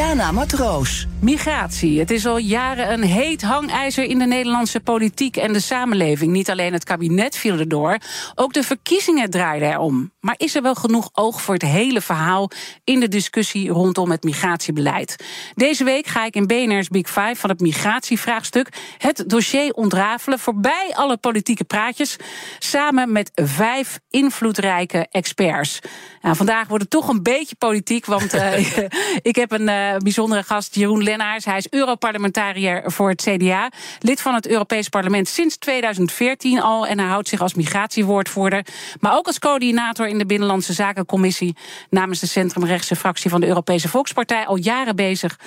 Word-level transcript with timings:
Diana 0.00 0.32
Matroos. 0.32 1.06
Migratie. 1.20 1.98
Het 1.98 2.10
is 2.10 2.26
al 2.26 2.38
jaren 2.38 2.92
een 2.92 3.02
heet 3.02 3.42
hangijzer 3.42 4.04
in 4.04 4.18
de 4.18 4.26
Nederlandse 4.26 4.80
politiek 4.80 5.36
en 5.36 5.52
de 5.52 5.60
samenleving. 5.60 6.32
Niet 6.32 6.50
alleen 6.50 6.72
het 6.72 6.84
kabinet 6.84 7.36
viel 7.36 7.58
erdoor, 7.58 7.98
ook 8.34 8.52
de 8.52 8.62
verkiezingen 8.62 9.30
draaiden 9.30 9.70
erom. 9.70 10.12
Maar 10.20 10.34
is 10.36 10.54
er 10.54 10.62
wel 10.62 10.74
genoeg 10.74 11.10
oog 11.12 11.42
voor 11.42 11.54
het 11.54 11.62
hele 11.62 12.00
verhaal 12.00 12.50
in 12.84 13.00
de 13.00 13.08
discussie 13.08 13.70
rondom 13.70 14.10
het 14.10 14.22
migratiebeleid? 14.22 15.24
Deze 15.54 15.84
week 15.84 16.06
ga 16.06 16.24
ik 16.24 16.34
in 16.34 16.46
BNR's 16.46 16.88
Big 16.88 17.06
Five 17.06 17.34
van 17.34 17.50
het 17.50 17.60
migratievraagstuk 17.60 18.68
het 18.98 19.24
dossier 19.26 19.72
ontrafelen 19.72 20.38
voorbij 20.38 20.90
alle 20.94 21.16
politieke 21.16 21.64
praatjes, 21.64 22.16
samen 22.58 23.12
met 23.12 23.30
vijf 23.34 23.98
invloedrijke 24.10 25.06
experts. 25.10 25.78
Nou, 26.20 26.36
vandaag 26.36 26.68
wordt 26.68 26.82
het 26.82 26.92
toch 26.92 27.08
een 27.08 27.22
beetje 27.22 27.56
politiek, 27.56 28.06
want 28.06 28.34
uh, 28.34 28.58
ik 29.30 29.36
heb 29.36 29.52
een 29.52 29.68
uh, 29.68 29.89
bijzondere 29.98 30.42
gast, 30.42 30.74
Jeroen 30.74 31.02
Lennaars. 31.02 31.44
Hij 31.44 31.56
is 31.56 31.68
Europarlementariër 31.68 32.82
voor 32.84 33.08
het 33.08 33.22
CDA. 33.22 33.70
Lid 34.00 34.20
van 34.20 34.34
het 34.34 34.48
Europees 34.48 34.88
Parlement 34.88 35.28
sinds 35.28 35.56
2014 35.56 36.62
al. 36.62 36.86
En 36.86 36.98
hij 36.98 37.08
houdt 37.08 37.28
zich 37.28 37.40
als 37.40 37.54
migratiewoordvoerder. 37.54 38.66
Maar 39.00 39.16
ook 39.16 39.26
als 39.26 39.38
coördinator 39.38 40.08
in 40.08 40.18
de 40.18 40.26
Binnenlandse 40.26 40.72
Zakencommissie. 40.72 41.56
namens 41.90 42.20
de 42.20 42.26
centrumrechtse 42.26 42.96
fractie 42.96 43.30
van 43.30 43.40
de 43.40 43.46
Europese 43.46 43.88
Volkspartij. 43.88 44.46
al 44.46 44.56
jaren 44.56 44.96
bezig 44.96 45.38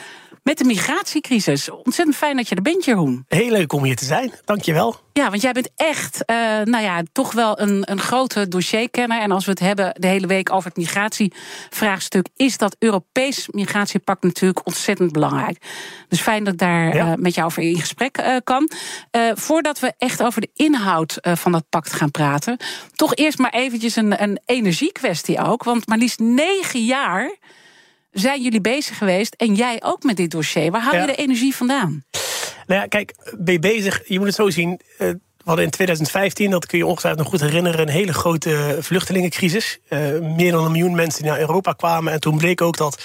met 0.44 0.58
de 0.58 0.64
migratiecrisis. 0.64 1.70
Ontzettend 1.70 2.16
fijn 2.18 2.36
dat 2.36 2.50
je 2.50 2.56
er 2.56 2.62
bent, 2.62 2.86
Jeroen. 2.86 3.25
Heel 3.28 3.50
leuk 3.50 3.73
om 3.73 3.84
hier 3.84 3.96
te 3.96 4.06
zijn. 4.06 4.34
Dankjewel. 4.46 4.96
Ja, 5.14 5.30
want 5.30 5.42
jij 5.42 5.52
bent 5.52 5.70
echt, 5.75 6.23
uh, 6.25 6.36
nou 6.64 6.84
ja, 6.84 7.02
toch 7.12 7.31
wel 7.31 7.59
een, 7.59 7.92
een 7.92 8.00
grote 8.00 8.48
dossierkenner. 8.48 9.22
En 9.22 9.31
als 9.31 9.46
we 9.46 9.52
het 9.52 9.59
hebben 9.59 9.96
de 10.00 10.08
hele 10.08 10.28
week 10.28 10.52
over 10.52 10.68
het 10.70 10.78
migratievraagstuk, 10.78 12.28
is 12.36 12.58
dat 12.58 12.75
Europees 12.80 13.48
migratiepact 13.52 14.23
natuurlijk 14.24 14.66
ontzettend 14.68 15.12
belangrijk. 15.12 15.58
Dus 16.08 16.22
fijn 16.22 16.44
dat 16.44 16.54
ik 16.54 16.60
daar 16.60 16.96
ja. 16.96 17.12
uh, 17.12 17.14
met 17.16 17.34
jou 17.34 17.48
over 17.48 17.64
in 17.64 17.80
gesprek 17.80 18.18
uh, 18.18 18.36
kan. 18.44 18.70
voordat 19.34 19.80
we 19.80 19.94
echt 19.98 20.24
over 20.24 20.42
de 20.42 20.50
inhoud 20.54 21.18
van 21.22 21.52
dat 21.52 21.64
pact 21.70 21.94
gaan 21.94 22.12
praten, 22.12 22.58
toch 22.96 23.16
eerst 23.16 23.38
maar 23.38 23.54
eventjes 23.54 23.96
een, 23.96 24.22
een 24.24 24.40
energiekwestie 24.46 25.40
ook. 25.40 25.64
Want 25.64 25.88
maar 25.88 25.98
liefst 25.98 26.20
negen 26.20 26.86
jaar 26.86 27.36
zijn 28.12 28.42
jullie 28.42 28.62
bezig 28.62 28.98
geweest 28.98 29.34
en 29.34 29.56
jij 29.56 29.82
ook 29.84 30.04
met 30.04 30.18
dit 30.18 30.32
dossier. 30.32 30.72
Waar 30.72 30.82
haal 30.82 30.94
ja. 30.94 31.02
je 31.02 31.08
de 31.08 31.16
energie 31.16 31.56
vandaan? 31.56 32.04
Nou 32.68 32.82
ja, 32.82 32.88
kijk, 32.88 33.14
ben 33.38 33.54
je 33.54 33.60
bezig, 33.60 34.02
je 34.06 34.18
moet 34.18 34.28
het 34.28 34.36
zo 34.36 34.50
zien. 34.50 34.80
We 35.44 35.50
hadden 35.50 35.66
in 35.66 35.72
2015, 35.72 36.50
dat 36.50 36.66
kun 36.66 36.78
je 36.78 36.86
ongetwijfeld 36.86 37.24
nog 37.24 37.32
goed 37.32 37.50
herinneren, 37.50 37.80
een 37.80 37.94
hele 37.94 38.14
grote 38.14 38.78
vluchtelingencrisis. 38.80 39.80
Uh, 39.90 40.20
meer 40.20 40.52
dan 40.52 40.66
een 40.66 40.72
miljoen 40.72 40.96
mensen 40.96 41.22
die 41.22 41.32
naar 41.32 41.40
Europa 41.40 41.74
kwamen. 41.74 42.14
En 42.14 42.20
toen 42.20 42.38
bleek 42.38 42.62
ook 42.62 42.78
dat 42.78 43.04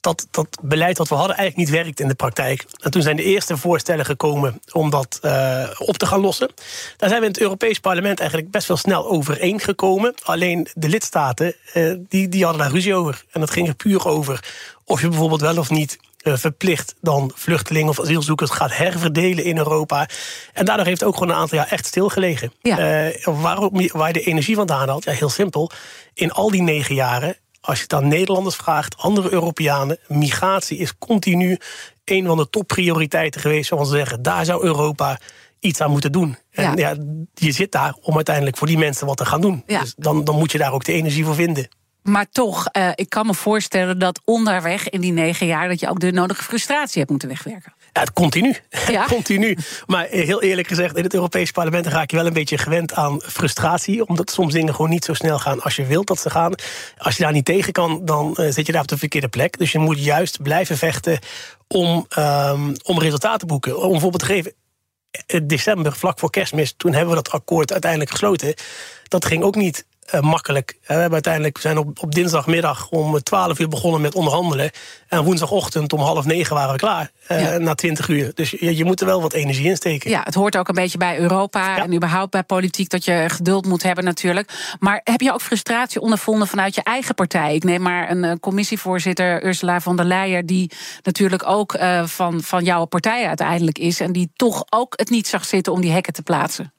dat 0.00 0.26
dat 0.30 0.58
beleid 0.62 0.98
wat 0.98 1.08
we 1.08 1.14
hadden 1.14 1.36
eigenlijk 1.36 1.68
niet 1.68 1.82
werkt 1.82 2.00
in 2.00 2.08
de 2.08 2.14
praktijk. 2.14 2.66
En 2.82 2.90
toen 2.90 3.02
zijn 3.02 3.16
de 3.16 3.22
eerste 3.22 3.56
voorstellen 3.56 4.04
gekomen 4.04 4.60
om 4.72 4.90
dat 4.90 5.18
uh, 5.22 5.68
op 5.78 5.96
te 5.96 6.06
gaan 6.06 6.20
lossen. 6.20 6.50
Daar 6.96 7.08
zijn 7.08 7.20
we 7.20 7.26
in 7.26 7.32
het 7.32 7.40
Europees 7.40 7.78
Parlement 7.78 8.20
eigenlijk 8.20 8.50
best 8.50 8.68
wel 8.68 8.76
snel 8.76 9.08
overeengekomen. 9.08 10.14
Alleen 10.22 10.68
de 10.74 10.88
lidstaten, 10.88 11.54
uh, 11.74 11.94
die, 12.08 12.28
die 12.28 12.44
hadden 12.44 12.62
daar 12.62 12.72
ruzie 12.72 12.94
over. 12.94 13.24
En 13.30 13.40
dat 13.40 13.50
ging 13.50 13.68
er 13.68 13.74
puur 13.74 14.06
over 14.06 14.44
of 14.84 15.00
je 15.00 15.08
bijvoorbeeld 15.08 15.40
wel 15.40 15.58
of 15.58 15.70
niet 15.70 15.98
uh, 16.22 16.36
verplicht 16.36 16.94
dan 17.00 17.32
vluchtelingen 17.34 17.88
of 17.88 18.00
asielzoekers 18.00 18.50
gaat 18.50 18.76
herverdelen 18.76 19.44
in 19.44 19.56
Europa. 19.56 20.08
En 20.52 20.64
daardoor 20.64 20.86
heeft 20.86 21.04
ook 21.04 21.14
gewoon 21.14 21.28
een 21.28 21.40
aantal 21.40 21.58
jaar 21.58 21.68
echt 21.68 21.86
stilgelegen. 21.86 22.52
Ja. 22.62 23.06
Uh, 23.06 23.24
waarom, 23.24 23.88
waar 23.92 24.06
je 24.06 24.12
de 24.12 24.24
energie 24.24 24.56
vandaan 24.56 24.88
haalt? 24.88 25.04
Ja, 25.04 25.12
heel 25.12 25.28
simpel. 25.28 25.70
In 26.14 26.32
al 26.32 26.50
die 26.50 26.62
negen 26.62 26.94
jaren 26.94 27.36
als 27.60 27.76
je 27.76 27.82
het 27.82 27.92
aan 27.92 28.08
Nederlanders 28.08 28.56
vraagt, 28.56 28.96
andere 28.96 29.32
Europeanen, 29.32 29.98
migratie 30.08 30.78
is 30.78 30.98
continu 30.98 31.58
een 32.04 32.26
van 32.26 32.36
de 32.36 32.50
topprioriteiten 32.50 33.40
geweest. 33.40 33.68
Zoals 33.68 33.88
ze 33.88 33.96
zeggen, 33.96 34.22
daar 34.22 34.44
zou 34.44 34.64
Europa 34.64 35.18
iets 35.58 35.80
aan 35.80 35.90
moeten 35.90 36.12
doen. 36.12 36.36
En 36.50 36.76
ja. 36.76 36.94
ja. 36.94 36.96
je 37.34 37.52
zit 37.52 37.72
daar 37.72 37.94
om 38.00 38.14
uiteindelijk 38.14 38.56
voor 38.56 38.66
die 38.66 38.78
mensen 38.78 39.06
wat 39.06 39.16
te 39.16 39.24
gaan 39.24 39.40
doen. 39.40 39.62
Ja. 39.66 39.80
Dus 39.80 39.94
dan, 39.96 40.24
dan 40.24 40.38
moet 40.38 40.52
je 40.52 40.58
daar 40.58 40.72
ook 40.72 40.84
de 40.84 40.92
energie 40.92 41.24
voor 41.24 41.34
vinden. 41.34 41.68
Maar 42.02 42.26
toch, 42.30 42.68
uh, 42.76 42.90
ik 42.94 43.10
kan 43.10 43.26
me 43.26 43.34
voorstellen 43.34 43.98
dat 43.98 44.20
onderweg 44.24 44.88
in 44.88 45.00
die 45.00 45.12
negen 45.12 45.46
jaar... 45.46 45.68
dat 45.68 45.80
je 45.80 45.88
ook 45.88 46.00
de 46.00 46.12
nodige 46.12 46.42
frustratie 46.42 46.98
hebt 46.98 47.10
moeten 47.10 47.28
wegwerken. 47.28 47.74
Ja, 47.92 48.00
het 48.00 48.12
continu. 48.12 48.56
Ja? 48.86 49.06
continu. 49.16 49.56
Maar 49.86 50.06
heel 50.06 50.42
eerlijk 50.42 50.68
gezegd, 50.68 50.96
in 50.96 51.04
het 51.04 51.14
Europees 51.14 51.50
Parlement 51.50 51.86
raak 51.86 52.10
je 52.10 52.16
wel 52.16 52.26
een 52.26 52.32
beetje 52.32 52.58
gewend 52.58 52.94
aan 52.94 53.20
frustratie. 53.22 54.06
Omdat 54.06 54.30
soms 54.30 54.52
dingen 54.52 54.74
gewoon 54.74 54.90
niet 54.90 55.04
zo 55.04 55.14
snel 55.14 55.38
gaan 55.38 55.62
als 55.62 55.76
je 55.76 55.86
wilt 55.86 56.06
dat 56.06 56.20
ze 56.20 56.30
gaan. 56.30 56.54
Als 56.98 57.16
je 57.16 57.22
daar 57.22 57.32
niet 57.32 57.44
tegen 57.44 57.72
kan, 57.72 58.00
dan 58.04 58.36
uh, 58.40 58.50
zit 58.50 58.66
je 58.66 58.72
daar 58.72 58.82
op 58.82 58.88
de 58.88 58.98
verkeerde 58.98 59.28
plek. 59.28 59.58
Dus 59.58 59.72
je 59.72 59.78
moet 59.78 60.04
juist 60.04 60.42
blijven 60.42 60.76
vechten 60.76 61.18
om, 61.68 62.06
um, 62.18 62.72
om 62.82 62.98
resultaten 62.98 63.38
te 63.38 63.46
boeken. 63.46 63.78
Om 63.78 63.94
een 63.94 64.00
voorbeeld 64.00 64.22
te 64.22 64.26
geven. 64.26 64.52
December, 65.42 65.92
vlak 65.92 66.18
voor 66.18 66.30
kerstmis, 66.30 66.74
toen 66.76 66.92
hebben 66.92 67.10
we 67.16 67.22
dat 67.22 67.32
akkoord 67.32 67.72
uiteindelijk 67.72 68.10
gesloten. 68.10 68.54
Dat 69.08 69.24
ging 69.24 69.42
ook 69.42 69.54
niet 69.54 69.86
uh, 70.14 70.20
makkelijk. 70.20 70.78
we 70.86 70.92
hebben 70.92 71.12
uiteindelijk 71.12 71.58
zijn 71.58 71.78
op, 71.78 72.02
op 72.02 72.14
dinsdagmiddag 72.14 72.88
om 72.88 73.22
12 73.22 73.58
uur 73.58 73.68
begonnen 73.68 74.00
met 74.00 74.14
onderhandelen. 74.14 74.70
En 75.08 75.24
woensdagochtend 75.24 75.92
om 75.92 76.00
half 76.00 76.24
negen 76.24 76.54
waren 76.54 76.72
we 76.72 76.78
klaar. 76.78 77.10
Uh, 77.28 77.42
ja. 77.42 77.58
Na 77.58 77.74
20 77.74 78.08
uur. 78.08 78.30
Dus 78.34 78.50
je, 78.50 78.76
je, 78.76 78.84
moet 78.84 79.00
er 79.00 79.06
wel 79.06 79.22
wat 79.22 79.32
energie 79.32 79.68
in 79.68 79.76
steken. 79.76 80.10
Ja, 80.10 80.20
het 80.24 80.34
hoort 80.34 80.56
ook 80.56 80.68
een 80.68 80.74
beetje 80.74 80.98
bij 80.98 81.18
Europa 81.18 81.76
ja. 81.76 81.82
en 81.82 81.94
überhaupt 81.94 82.30
bij 82.30 82.42
politiek 82.42 82.90
dat 82.90 83.04
je 83.04 83.24
geduld 83.28 83.66
moet 83.66 83.82
hebben 83.82 84.04
natuurlijk. 84.04 84.76
Maar 84.78 85.00
heb 85.04 85.20
je 85.20 85.32
ook 85.32 85.42
frustratie 85.42 86.00
ondervonden 86.00 86.48
vanuit 86.48 86.74
je 86.74 86.82
eigen 86.82 87.14
partij? 87.14 87.54
Ik 87.54 87.64
neem 87.64 87.82
maar 87.82 88.10
een, 88.10 88.22
een 88.22 88.40
commissievoorzitter 88.40 89.44
Ursula 89.44 89.80
von 89.80 89.96
der 89.96 90.04
Leyen, 90.04 90.46
die 90.46 90.70
natuurlijk 91.02 91.46
ook 91.46 91.74
uh, 91.74 92.06
van, 92.06 92.40
van 92.42 92.64
jouw 92.64 92.84
partij 92.84 93.26
uiteindelijk 93.26 93.78
is. 93.78 94.00
En 94.00 94.12
die 94.12 94.30
toch 94.34 94.64
ook 94.70 94.92
het 94.96 95.10
niet 95.10 95.26
zag 95.26 95.44
zitten 95.44 95.72
om 95.72 95.80
die 95.80 95.92
hekken 95.92 96.12
te 96.12 96.22
plaatsen. 96.22 96.72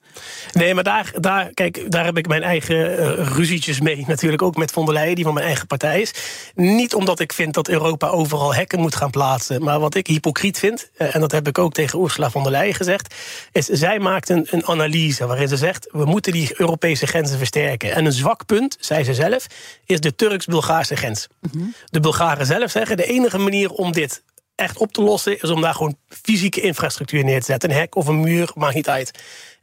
Nee, 0.51 0.73
maar 0.73 0.83
daar, 0.83 1.11
daar, 1.19 1.49
kijk, 1.53 1.91
daar 1.91 2.05
heb 2.05 2.17
ik 2.17 2.27
mijn 2.27 2.43
eigen 2.43 2.99
uh, 2.99 3.27
ruzietjes 3.27 3.79
mee. 3.79 4.03
Natuurlijk 4.07 4.41
ook 4.41 4.55
met 4.55 4.71
von 4.71 4.85
der 4.85 4.93
Leyen, 4.93 5.15
die 5.15 5.23
van 5.23 5.33
mijn 5.33 5.45
eigen 5.45 5.67
partij 5.67 6.01
is. 6.01 6.13
Niet 6.55 6.93
omdat 6.93 7.19
ik 7.19 7.33
vind 7.33 7.53
dat 7.53 7.67
Europa 7.67 8.07
overal 8.07 8.55
hekken 8.55 8.79
moet 8.79 8.95
gaan 8.95 9.09
plaatsen. 9.09 9.63
Maar 9.63 9.79
wat 9.79 9.95
ik 9.95 10.07
hypocriet 10.07 10.59
vind, 10.59 10.89
uh, 10.97 11.15
en 11.15 11.21
dat 11.21 11.31
heb 11.31 11.47
ik 11.47 11.57
ook 11.57 11.73
tegen 11.73 12.01
Ursula 12.01 12.29
von 12.29 12.43
der 12.43 12.51
Leyen 12.51 12.75
gezegd... 12.75 13.15
is 13.51 13.65
zij 13.65 13.99
maakt 13.99 14.29
een, 14.29 14.47
een 14.49 14.65
analyse 14.65 15.27
waarin 15.27 15.47
ze 15.47 15.57
zegt... 15.57 15.87
we 15.91 16.05
moeten 16.05 16.31
die 16.31 16.51
Europese 16.55 17.07
grenzen 17.07 17.37
versterken. 17.37 17.91
En 17.91 18.05
een 18.05 18.11
zwak 18.11 18.45
punt, 18.45 18.77
zei 18.79 19.03
ze 19.03 19.13
zelf, 19.13 19.47
is 19.85 19.99
de 19.99 20.15
Turks-Bulgaarse 20.15 20.95
grens. 20.95 21.27
Mm 21.39 21.49
-hmm. 21.51 21.73
De 21.85 21.99
Bulgaren 21.99 22.45
zelf 22.45 22.71
zeggen... 22.71 22.97
de 22.97 23.05
enige 23.05 23.37
manier 23.37 23.71
om 23.71 23.91
dit 23.91 24.23
echt 24.55 24.77
op 24.77 24.93
te 24.93 25.01
lossen... 25.01 25.41
is 25.41 25.49
om 25.49 25.61
daar 25.61 25.73
gewoon 25.73 25.97
fysieke 26.23 26.61
infrastructuur 26.61 27.23
neer 27.23 27.39
te 27.39 27.45
zetten. 27.45 27.69
Een 27.69 27.75
hek 27.75 27.95
of 27.95 28.07
een 28.07 28.19
muur, 28.19 28.51
maakt 28.55 28.75
niet 28.75 28.89
uit. 28.89 29.11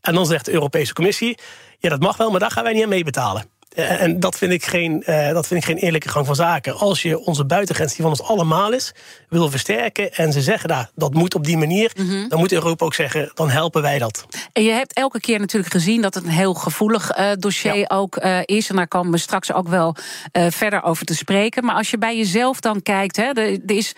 En 0.00 0.14
dan 0.14 0.26
zegt 0.26 0.44
de 0.44 0.52
Europese 0.52 0.92
Commissie: 0.92 1.38
ja, 1.78 1.88
dat 1.88 2.00
mag 2.00 2.16
wel, 2.16 2.30
maar 2.30 2.40
daar 2.40 2.50
gaan 2.50 2.64
wij 2.64 2.72
niet 2.72 2.82
aan 2.82 2.88
meebetalen. 2.88 3.56
En 3.74 4.20
dat 4.20 4.38
vind, 4.38 4.52
ik 4.52 4.64
geen, 4.64 5.02
uh, 5.06 5.32
dat 5.32 5.46
vind 5.46 5.60
ik 5.60 5.66
geen 5.66 5.76
eerlijke 5.76 6.08
gang 6.08 6.26
van 6.26 6.34
zaken. 6.34 6.78
Als 6.78 7.02
je 7.02 7.18
onze 7.18 7.44
buitengrens, 7.44 7.92
die 7.92 8.02
van 8.02 8.10
ons 8.10 8.22
allemaal 8.22 8.72
is, 8.72 8.94
wil 9.28 9.50
versterken. 9.50 10.14
en 10.14 10.32
ze 10.32 10.42
zeggen 10.42 10.68
daar, 10.68 10.90
dat 10.94 11.14
moet 11.14 11.34
op 11.34 11.44
die 11.44 11.56
manier. 11.56 11.90
Mm 11.96 12.08
-hmm. 12.08 12.28
dan 12.28 12.38
moet 12.38 12.52
Europa 12.52 12.84
ook 12.84 12.94
zeggen, 12.94 13.30
dan 13.34 13.50
helpen 13.50 13.82
wij 13.82 13.98
dat. 13.98 14.26
En 14.52 14.62
je 14.62 14.70
hebt 14.70 14.92
elke 14.92 15.20
keer 15.20 15.38
natuurlijk 15.38 15.72
gezien 15.72 16.02
dat 16.02 16.14
het 16.14 16.24
een 16.24 16.30
heel 16.30 16.54
gevoelig 16.54 17.18
uh, 17.18 17.30
dossier 17.38 17.76
ja. 17.76 17.86
ook 17.88 18.24
uh, 18.24 18.38
is. 18.44 18.68
En 18.70 18.76
daar 18.76 18.88
komen 18.88 19.12
we 19.12 19.18
straks 19.18 19.52
ook 19.52 19.68
wel 19.68 19.96
verder 20.32 20.82
over 20.82 21.04
te 21.04 21.14
spreken. 21.14 21.64
Maar 21.64 21.74
als 21.74 21.90
je 21.90 21.98
bij 21.98 22.16
jezelf 22.16 22.60
dan 22.60 22.82
kijkt, 22.82 23.16
hè, 23.16 23.24
er, 23.24 23.58
er 23.66 23.76
is 23.76 23.94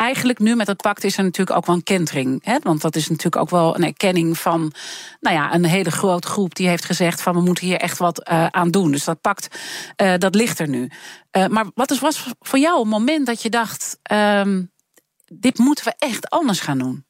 eigenlijk 0.00 0.38
nu 0.38 0.56
met 0.56 0.66
het 0.66 0.82
pact 0.82 1.04
is 1.04 1.16
er 1.16 1.24
natuurlijk 1.24 1.56
ook 1.56 1.66
wel 1.66 1.74
een 1.74 1.82
kentering. 1.82 2.44
Hè? 2.44 2.58
Want 2.62 2.80
dat 2.80 2.96
is 2.96 3.08
natuurlijk 3.08 3.36
ook 3.36 3.50
wel 3.50 3.74
een 3.74 3.84
erkenning 3.84 4.38
van 4.38 4.72
nou 5.20 5.36
ja, 5.36 5.54
een 5.54 5.64
hele 5.64 5.90
grote 5.90 6.28
groep 6.28 6.54
die 6.54 6.68
heeft 6.68 6.84
gezegd 6.84 7.22
van 7.22 7.34
we 7.34 7.40
moeten 7.40 7.66
hier 7.66 7.76
echt 7.76 7.98
wat 7.98 8.28
uh, 8.30 8.46
aan 8.46 8.70
doen. 8.70 8.90
Dus 8.90 9.04
dat 9.04 9.20
pact, 9.20 9.58
uh, 10.02 10.14
dat 10.18 10.34
ligt 10.34 10.58
er 10.58 10.68
nu. 10.68 10.90
Uh, 11.36 11.46
maar 11.46 11.66
wat 11.74 11.98
was 11.98 12.26
voor 12.40 12.58
jou 12.58 12.82
een 12.82 12.88
moment 12.88 13.26
dat 13.26 13.42
je 13.42 13.50
dacht, 13.50 13.98
um, 14.12 14.70
dit 15.26 15.58
moeten 15.58 15.84
we 15.84 15.94
echt 15.98 16.30
anders 16.30 16.60
gaan 16.60 16.78
doen? 16.78 17.04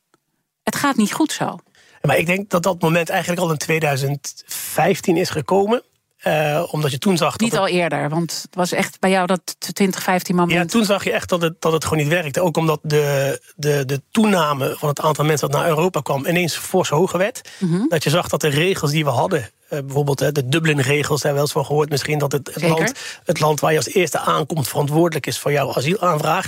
Het 0.62 0.76
gaat 0.76 0.96
niet 0.96 1.12
goed 1.12 1.32
zo. 1.32 1.58
Maar 2.02 2.18
ik 2.18 2.26
denk 2.26 2.50
dat 2.50 2.62
dat 2.62 2.82
moment 2.82 3.08
eigenlijk 3.08 3.40
al 3.40 3.50
in 3.50 3.58
2015 3.58 5.16
is 5.16 5.30
gekomen. 5.30 5.82
Uh, 6.24 6.62
omdat 6.70 6.90
je 6.90 6.98
toen 6.98 7.16
zag. 7.16 7.38
Niet 7.38 7.56
al 7.56 7.68
eerder, 7.68 8.08
want 8.08 8.38
het 8.42 8.54
was 8.54 8.72
echt 8.72 9.00
bij 9.00 9.10
jou 9.10 9.26
dat 9.26 9.56
2015 9.58 10.34
moment. 10.34 10.58
Ja, 10.58 10.64
toen 10.64 10.84
zag 10.84 11.04
je 11.04 11.12
echt 11.12 11.28
dat 11.28 11.42
het, 11.42 11.54
dat 11.58 11.72
het 11.72 11.84
gewoon 11.84 11.98
niet 11.98 12.12
werkte. 12.12 12.40
Ook 12.40 12.56
omdat 12.56 12.78
de, 12.82 13.40
de, 13.56 13.84
de 13.84 14.02
toename 14.10 14.74
van 14.78 14.88
het 14.88 15.00
aantal 15.00 15.24
mensen 15.24 15.50
dat 15.50 15.60
naar 15.60 15.68
Europa 15.68 16.00
kwam 16.00 16.26
ineens 16.26 16.56
fors 16.56 16.88
hoger 16.88 17.18
werd. 17.18 17.48
Mhm. 17.58 17.88
Dat 17.88 18.04
je 18.04 18.10
zag 18.10 18.28
dat 18.28 18.40
de 18.40 18.48
regels 18.48 18.90
die 18.90 19.04
we 19.04 19.10
hadden, 19.10 19.40
uh, 19.40 19.78
bijvoorbeeld 19.78 20.34
de 20.34 20.48
Dublin-regels, 20.48 21.20
daar 21.20 21.32
wel 21.32 21.42
eens 21.42 21.52
van 21.52 21.64
gehoord 21.64 21.90
misschien, 21.90 22.18
dat 22.18 22.32
het, 22.32 22.54
het 22.54 22.62
land, 22.62 22.92
het 23.24 23.40
land 23.40 23.60
waar 23.60 23.70
je 23.70 23.76
als 23.76 23.94
eerste 23.94 24.18
aankomt 24.18 24.68
verantwoordelijk 24.68 25.26
is 25.26 25.38
voor 25.38 25.52
jouw 25.52 25.74
asielaanvraag. 25.74 26.46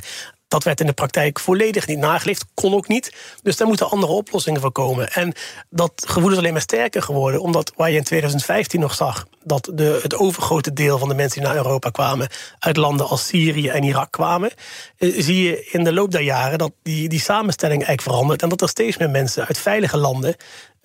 Dat 0.52 0.64
werd 0.64 0.80
in 0.80 0.86
de 0.86 0.92
praktijk 0.92 1.40
volledig 1.40 1.86
niet 1.86 1.98
nageleefd, 1.98 2.44
kon 2.54 2.74
ook 2.74 2.88
niet. 2.88 3.14
Dus 3.42 3.56
daar 3.56 3.66
moeten 3.66 3.90
andere 3.90 4.12
oplossingen 4.12 4.60
voor 4.60 4.72
komen. 4.72 5.12
En 5.12 5.32
dat 5.70 5.92
gevoel 6.06 6.30
is 6.30 6.36
alleen 6.36 6.52
maar 6.52 6.60
sterker 6.60 7.02
geworden, 7.02 7.40
omdat 7.40 7.72
waar 7.76 7.90
je 7.90 7.96
in 7.96 8.04
2015 8.04 8.80
nog 8.80 8.94
zag 8.94 9.26
dat 9.44 9.70
de, 9.74 9.98
het 10.02 10.14
overgrote 10.14 10.72
deel 10.72 10.98
van 10.98 11.08
de 11.08 11.14
mensen 11.14 11.40
die 11.40 11.48
naar 11.48 11.56
Europa 11.56 11.90
kwamen 11.90 12.28
uit 12.58 12.76
landen 12.76 13.08
als 13.08 13.26
Syrië 13.26 13.68
en 13.68 13.82
Irak 13.82 14.10
kwamen, 14.10 14.50
eh, 14.96 15.12
zie 15.16 15.42
je 15.42 15.64
in 15.70 15.84
de 15.84 15.92
loop 15.92 16.10
der 16.10 16.22
jaren 16.22 16.58
dat 16.58 16.72
die, 16.82 17.08
die 17.08 17.20
samenstelling 17.20 17.84
eigenlijk 17.84 18.08
verandert 18.08 18.42
en 18.42 18.48
dat 18.48 18.60
er 18.60 18.68
steeds 18.68 18.96
meer 18.96 19.10
mensen 19.10 19.46
uit 19.46 19.58
veilige 19.58 19.96
landen 19.96 20.36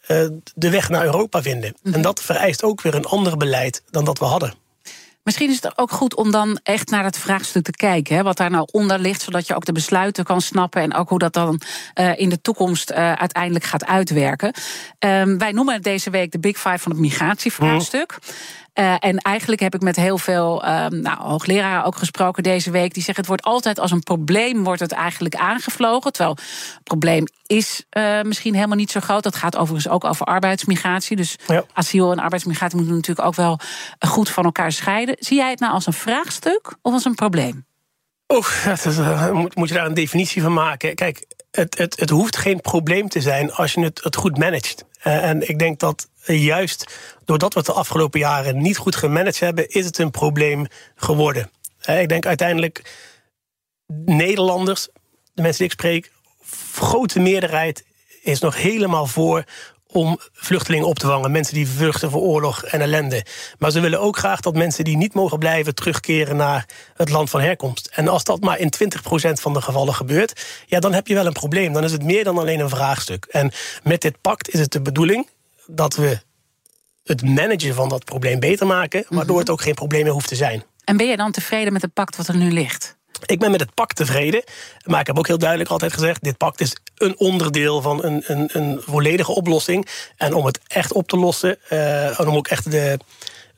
eh, 0.01 0.27
de 0.55 0.69
weg 0.69 0.89
naar 0.89 1.05
Europa 1.05 1.41
vinden. 1.41 1.75
En 1.83 1.91
mhm. 1.91 2.01
dat 2.01 2.21
vereist 2.21 2.63
ook 2.63 2.81
weer 2.81 2.95
een 2.95 3.05
ander 3.05 3.37
beleid 3.37 3.83
dan 3.89 4.05
dat 4.05 4.19
we 4.19 4.25
hadden. 4.25 4.65
Misschien 5.27 5.49
is 5.49 5.61
het 5.61 5.77
ook 5.77 5.91
goed 5.91 6.15
om 6.15 6.31
dan 6.31 6.59
echt 6.63 6.89
naar 6.89 7.03
het 7.03 7.17
vraagstuk 7.17 7.63
te 7.63 7.71
kijken. 7.71 8.15
Hè, 8.15 8.23
wat 8.23 8.37
daar 8.37 8.49
nou 8.49 8.67
onder 8.71 8.99
ligt, 8.99 9.21
zodat 9.21 9.47
je 9.47 9.55
ook 9.55 9.65
de 9.65 9.71
besluiten 9.71 10.23
kan 10.23 10.41
snappen. 10.41 10.81
En 10.81 10.93
ook 10.93 11.09
hoe 11.09 11.19
dat 11.19 11.33
dan 11.33 11.61
uh, 11.99 12.19
in 12.19 12.29
de 12.29 12.41
toekomst 12.41 12.91
uh, 12.91 13.13
uiteindelijk 13.13 13.65
gaat 13.65 13.85
uitwerken. 13.85 14.53
Um, 14.99 15.37
wij 15.37 15.51
noemen 15.51 15.73
het 15.73 15.83
deze 15.83 16.09
week 16.09 16.31
de 16.31 16.39
Big 16.39 16.57
Five 16.57 16.77
van 16.77 16.91
het 16.91 17.01
migratievraagstuk. 17.01 18.17
Uh, 18.79 18.95
en 18.99 19.17
eigenlijk 19.17 19.61
heb 19.61 19.75
ik 19.75 19.81
met 19.81 19.95
heel 19.95 20.17
veel 20.17 20.63
uh, 20.63 20.85
nou, 20.87 21.19
hoogleraren 21.19 21.83
ook 21.83 21.95
gesproken 21.95 22.43
deze 22.43 22.71
week. 22.71 22.93
Die 22.93 23.03
zeggen 23.03 23.15
het 23.15 23.27
wordt 23.27 23.43
altijd 23.43 23.79
als 23.79 23.91
een 23.91 24.03
probleem 24.03 24.63
wordt 24.63 24.79
het 24.79 24.91
eigenlijk 24.91 25.35
aangevlogen. 25.35 26.11
Terwijl 26.11 26.37
het 26.73 26.83
probleem 26.83 27.23
is 27.45 27.85
uh, 27.97 28.21
misschien 28.21 28.53
helemaal 28.53 28.77
niet 28.77 28.91
zo 28.91 28.99
groot. 28.99 29.23
Dat 29.23 29.35
gaat 29.35 29.55
overigens 29.55 29.93
ook 29.93 30.03
over 30.03 30.25
arbeidsmigratie. 30.25 31.15
Dus 31.15 31.35
ja. 31.47 31.63
asiel 31.73 32.11
en 32.11 32.19
arbeidsmigratie 32.19 32.77
moeten 32.77 32.95
natuurlijk 32.95 33.27
ook 33.27 33.35
wel 33.35 33.59
goed 33.99 34.29
van 34.29 34.43
elkaar 34.43 34.71
scheiden. 34.71 35.15
Zie 35.19 35.37
jij 35.37 35.49
het 35.49 35.59
nou 35.59 35.73
als 35.73 35.85
een 35.85 35.93
vraagstuk 35.93 36.77
of 36.81 36.93
als 36.93 37.05
een 37.05 37.15
probleem? 37.15 37.65
Oeh, 38.27 39.31
moet, 39.33 39.55
moet 39.55 39.67
je 39.67 39.73
daar 39.73 39.85
een 39.85 39.93
definitie 39.93 40.41
van 40.41 40.53
maken? 40.53 40.95
Kijk, 40.95 41.25
het, 41.51 41.77
het, 41.77 41.99
het 41.99 42.09
hoeft 42.09 42.37
geen 42.37 42.61
probleem 42.61 43.09
te 43.09 43.21
zijn 43.21 43.51
als 43.53 43.73
je 43.73 43.81
het, 43.81 44.03
het 44.03 44.15
goed 44.15 44.37
managt. 44.37 44.85
en 45.01 45.49
ik 45.49 45.59
denk 45.59 45.79
dat 45.79 46.07
juist 46.27 46.97
doordat 47.25 47.53
we 47.53 47.59
het 47.59 47.67
de 47.67 47.73
afgelopen 47.73 48.19
jaren 48.19 48.61
niet 48.61 48.77
goed 48.77 48.95
gemanaged 48.95 49.39
hebben, 49.39 49.69
is 49.69 49.85
het 49.85 49.97
een 49.97 50.11
probleem 50.11 50.67
geworden. 50.95 51.51
Ik 51.85 52.09
denk 52.09 52.25
uiteindelijk 52.25 52.91
Nederlanders, 54.05 54.87
de 55.33 55.41
mensen 55.41 55.57
die 55.57 55.67
ik 55.67 55.79
spreek, 55.79 56.11
grote 56.73 57.19
meerderheid 57.19 57.85
is 58.21 58.39
nog 58.39 58.55
helemaal 58.55 59.05
voor 59.05 59.43
om 59.87 60.19
vluchtelingen 60.33 60.87
op 60.87 60.99
te 60.99 61.07
vangen. 61.07 61.31
Mensen 61.31 61.53
die 61.53 61.67
vluchten 61.67 62.11
voor 62.11 62.21
oorlog 62.21 62.63
en 62.63 62.81
ellende. 62.81 63.25
Maar 63.59 63.71
ze 63.71 63.79
willen 63.79 63.99
ook 63.99 64.17
graag 64.17 64.39
dat 64.39 64.55
mensen 64.55 64.83
die 64.83 64.97
niet 64.97 65.13
mogen 65.13 65.39
blijven 65.39 65.75
terugkeren 65.75 66.35
naar 66.35 66.65
het 66.95 67.09
land 67.09 67.29
van 67.29 67.41
herkomst. 67.41 67.89
En 67.93 68.07
als 68.07 68.23
dat 68.23 68.41
maar 68.41 68.59
in 68.59 68.73
20% 68.73 69.31
van 69.33 69.53
de 69.53 69.61
gevallen 69.61 69.93
gebeurt, 69.93 70.45
ja, 70.65 70.79
dan 70.79 70.93
heb 70.93 71.07
je 71.07 71.13
wel 71.13 71.25
een 71.25 71.33
probleem. 71.33 71.73
Dan 71.73 71.83
is 71.83 71.91
het 71.91 72.03
meer 72.03 72.23
dan 72.23 72.37
alleen 72.37 72.59
een 72.59 72.69
vraagstuk. 72.69 73.25
En 73.25 73.51
met 73.83 74.01
dit 74.01 74.21
pact 74.21 74.49
is 74.53 74.59
het 74.59 74.71
de 74.71 74.81
bedoeling 74.81 75.27
dat 75.67 75.95
we 75.95 76.19
het 77.03 77.21
managen 77.23 77.73
van 77.73 77.89
dat 77.89 78.05
probleem 78.05 78.39
beter 78.39 78.67
maken, 78.67 79.05
waardoor 79.09 79.35
mhm. 79.35 79.39
het 79.39 79.49
ook 79.49 79.61
geen 79.61 79.73
probleem 79.73 80.03
meer 80.03 80.11
hoeft 80.11 80.27
te 80.27 80.35
zijn. 80.35 80.63
En 80.83 80.97
ben 80.97 81.07
je 81.07 81.17
dan 81.17 81.31
tevreden 81.31 81.73
met 81.73 81.81
het 81.81 81.93
pact 81.93 82.15
wat 82.15 82.27
er 82.27 82.35
nu 82.35 82.51
ligt? 82.51 82.97
Ik 83.25 83.39
ben 83.39 83.51
met 83.51 83.59
het 83.59 83.73
pact 83.73 83.95
tevreden. 83.95 84.43
Maar 84.85 84.99
ik 84.99 85.07
heb 85.07 85.17
ook 85.17 85.27
heel 85.27 85.37
duidelijk 85.37 85.69
altijd 85.69 85.93
gezegd: 85.93 86.23
dit 86.23 86.37
pact 86.37 86.61
is 86.61 86.75
een 86.95 87.19
onderdeel 87.19 87.81
van 87.81 88.03
een, 88.03 88.23
een, 88.25 88.49
een 88.53 88.81
volledige 88.81 89.31
oplossing. 89.31 89.87
En 90.17 90.33
om 90.33 90.45
het 90.45 90.59
echt 90.67 90.93
op 90.93 91.07
te 91.07 91.17
lossen, 91.17 91.57
uh, 91.69 92.19
en 92.19 92.27
om 92.27 92.35
ook 92.35 92.47
echt 92.47 92.71
de, 92.71 92.99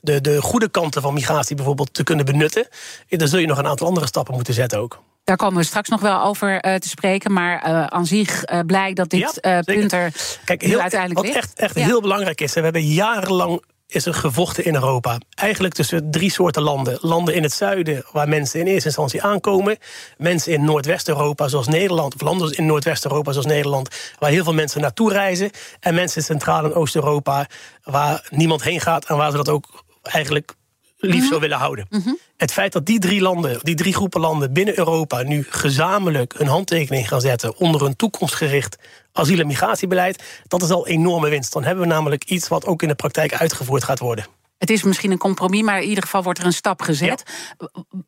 de, 0.00 0.20
de 0.20 0.42
goede 0.42 0.68
kanten 0.68 1.02
van 1.02 1.14
migratie 1.14 1.56
bijvoorbeeld 1.56 1.94
te 1.94 2.04
kunnen 2.04 2.24
benutten, 2.24 2.68
dan 3.08 3.28
zul 3.28 3.38
je 3.38 3.46
nog 3.46 3.58
een 3.58 3.66
aantal 3.66 3.86
andere 3.86 4.06
stappen 4.06 4.34
moeten 4.34 4.54
zetten 4.54 4.78
ook. 4.78 5.02
Daar 5.24 5.36
komen 5.36 5.58
we 5.60 5.64
straks 5.64 5.88
nog 5.88 6.00
wel 6.00 6.22
over 6.22 6.66
uh, 6.66 6.74
te 6.74 6.88
spreken. 6.88 7.32
Maar 7.32 7.68
uh, 7.68 7.84
aan 7.84 8.06
zich 8.06 8.50
uh, 8.52 8.60
blij 8.66 8.92
dat 8.92 9.10
dit 9.10 9.38
ja, 9.42 9.60
punt 9.60 9.92
er 9.92 10.12
Kijk, 10.44 10.62
heel, 10.62 10.80
uiteindelijk 10.80 11.26
wat 11.26 11.36
echt, 11.36 11.58
echt 11.58 11.74
heel 11.74 12.00
belangrijk 12.00 12.40
is. 12.40 12.54
We 12.54 12.60
hebben 12.60 12.86
jarenlang 12.86 13.62
is 13.90 14.06
er 14.06 14.14
gevochten 14.14 14.64
in 14.64 14.74
Europa. 14.74 15.18
Eigenlijk 15.34 15.74
tussen 15.74 16.10
drie 16.10 16.30
soorten 16.30 16.62
landen. 16.62 16.98
Landen 17.00 17.34
in 17.34 17.42
het 17.42 17.52
zuiden, 17.52 18.04
waar 18.12 18.28
mensen 18.28 18.60
in 18.60 18.66
eerste 18.66 18.86
instantie 18.86 19.22
aankomen. 19.22 19.78
Mensen 20.16 20.52
in 20.52 20.64
Noordwest-Europa, 20.64 21.48
zoals 21.48 21.68
Nederland. 21.68 22.14
Of 22.14 22.20
landen 22.20 22.52
in 22.52 22.66
Noordwest-Europa, 22.66 23.32
zoals 23.32 23.46
Nederland. 23.46 24.14
Waar 24.18 24.30
heel 24.30 24.44
veel 24.44 24.54
mensen 24.54 24.80
naartoe 24.80 25.12
reizen. 25.12 25.50
En 25.80 25.94
mensen 25.94 26.18
in 26.18 26.24
Centraal- 26.24 26.64
en 26.64 26.74
Oost-Europa, 26.74 27.46
waar 27.82 28.28
niemand 28.30 28.62
heen 28.62 28.80
gaat. 28.80 29.04
En 29.04 29.16
waar 29.16 29.30
ze 29.30 29.36
dat 29.36 29.48
ook 29.48 29.84
eigenlijk 30.02 30.54
lief 31.00 31.20
mhm. 31.20 31.28
zou 31.28 31.40
willen 31.40 31.58
houden. 31.58 31.86
Mhm. 31.90 32.10
Het 32.36 32.52
feit 32.52 32.72
dat 32.72 32.86
die 32.86 32.98
drie 32.98 33.20
landen, 33.20 33.58
die 33.62 33.74
drie 33.74 33.94
groepen 33.94 34.20
landen 34.20 34.52
binnen 34.52 34.78
Europa 34.78 35.22
nu 35.22 35.46
gezamenlijk 35.48 36.34
een 36.38 36.46
handtekening 36.46 37.08
gaan 37.08 37.20
zetten 37.20 37.56
onder 37.56 37.82
een 37.82 37.96
toekomstgericht 37.96 38.78
asiel- 39.12 39.40
en 39.40 39.46
migratiebeleid, 39.46 40.22
dat 40.46 40.62
is 40.62 40.70
al 40.70 40.86
enorme 40.86 41.28
winst. 41.28 41.52
Dan 41.52 41.64
hebben 41.64 41.84
we 41.84 41.92
namelijk 41.92 42.24
iets 42.24 42.48
wat 42.48 42.66
ook 42.66 42.82
in 42.82 42.88
de 42.88 42.94
praktijk 42.94 43.34
uitgevoerd 43.34 43.84
gaat 43.84 43.98
worden. 43.98 44.24
Het 44.60 44.70
is 44.70 44.82
misschien 44.82 45.10
een 45.10 45.18
compromis, 45.18 45.62
maar 45.62 45.82
in 45.82 45.88
ieder 45.88 46.02
geval 46.02 46.22
wordt 46.22 46.38
er 46.38 46.44
een 46.44 46.52
stap 46.52 46.82
gezet. 46.82 47.22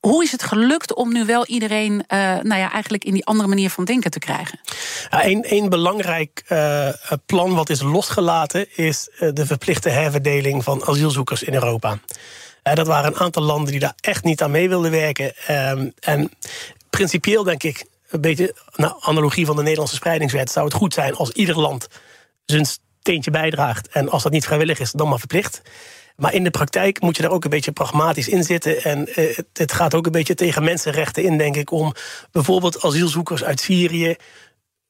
Hoe 0.00 0.22
is 0.22 0.32
het 0.32 0.42
gelukt 0.42 0.94
om 0.94 1.12
nu 1.12 1.24
wel 1.24 1.46
iedereen 1.46 1.92
uh, 1.92 2.18
nou 2.18 2.60
ja, 2.60 2.72
eigenlijk 2.72 3.04
in 3.04 3.12
die 3.12 3.24
andere 3.24 3.48
manier 3.48 3.70
van 3.70 3.84
denken 3.84 4.10
te 4.10 4.18
krijgen? 4.18 4.60
Ja, 5.10 5.24
een, 5.24 5.68
belangrijk 5.68 6.44
uh, 6.48 6.88
plan 7.26 7.54
wat 7.54 7.70
is 7.70 7.82
losgelaten 7.82 8.76
is 8.76 9.08
uh, 9.20 9.30
de 9.32 9.46
verplichte 9.46 9.88
herverdeling 9.88 10.64
van 10.64 10.84
asielzoekers 10.84 11.42
in 11.42 11.54
Europa. 11.54 11.98
Uh, 12.64 12.74
dat 12.74 12.86
waren 12.86 13.12
een 13.12 13.20
aantal 13.20 13.42
landen 13.42 13.70
die 13.70 13.80
daar 13.80 13.94
echt 14.00 14.24
niet 14.24 14.42
aan 14.42 14.50
mee 14.50 14.68
wilden 14.68 14.90
werken. 14.90 15.32
Uh, 15.50 15.70
en 16.00 16.30
principieel 16.90 17.42
denk 17.42 17.62
ik, 17.62 17.86
een 18.08 18.20
beetje 18.20 18.54
naar 18.74 18.94
analogie 19.00 19.46
van 19.46 19.56
de 19.56 19.62
Nederlandse 19.62 19.96
spreidingswet, 19.96 20.50
zou 20.50 20.64
het 20.64 20.74
goed 20.74 20.94
zijn 20.94 21.14
als 21.14 21.30
ieder 21.30 21.60
land 21.60 21.88
zijn 22.44 22.66
steentje 23.00 23.30
bijdraagt. 23.30 23.88
En 23.88 24.08
als 24.08 24.22
dat 24.22 24.32
niet 24.32 24.44
vrijwillig 24.44 24.78
is, 24.78 24.92
dan 24.92 25.08
maar 25.08 25.18
verplicht. 25.18 25.62
Maar 26.16 26.34
in 26.34 26.44
de 26.44 26.50
praktijk 26.50 27.00
moet 27.00 27.16
je 27.16 27.22
daar 27.22 27.30
ook 27.30 27.44
een 27.44 27.50
beetje 27.50 27.72
pragmatisch 27.72 28.28
in 28.28 28.44
zitten. 28.44 28.82
En 28.82 29.08
uh, 29.20 29.38
het 29.52 29.72
gaat 29.72 29.94
ook 29.94 30.06
een 30.06 30.12
beetje 30.12 30.34
tegen 30.34 30.64
mensenrechten 30.64 31.22
in, 31.22 31.38
denk 31.38 31.56
ik, 31.56 31.70
om 31.70 31.94
bijvoorbeeld 32.30 32.82
asielzoekers 32.82 33.44
uit 33.44 33.60
Syrië 33.60 34.16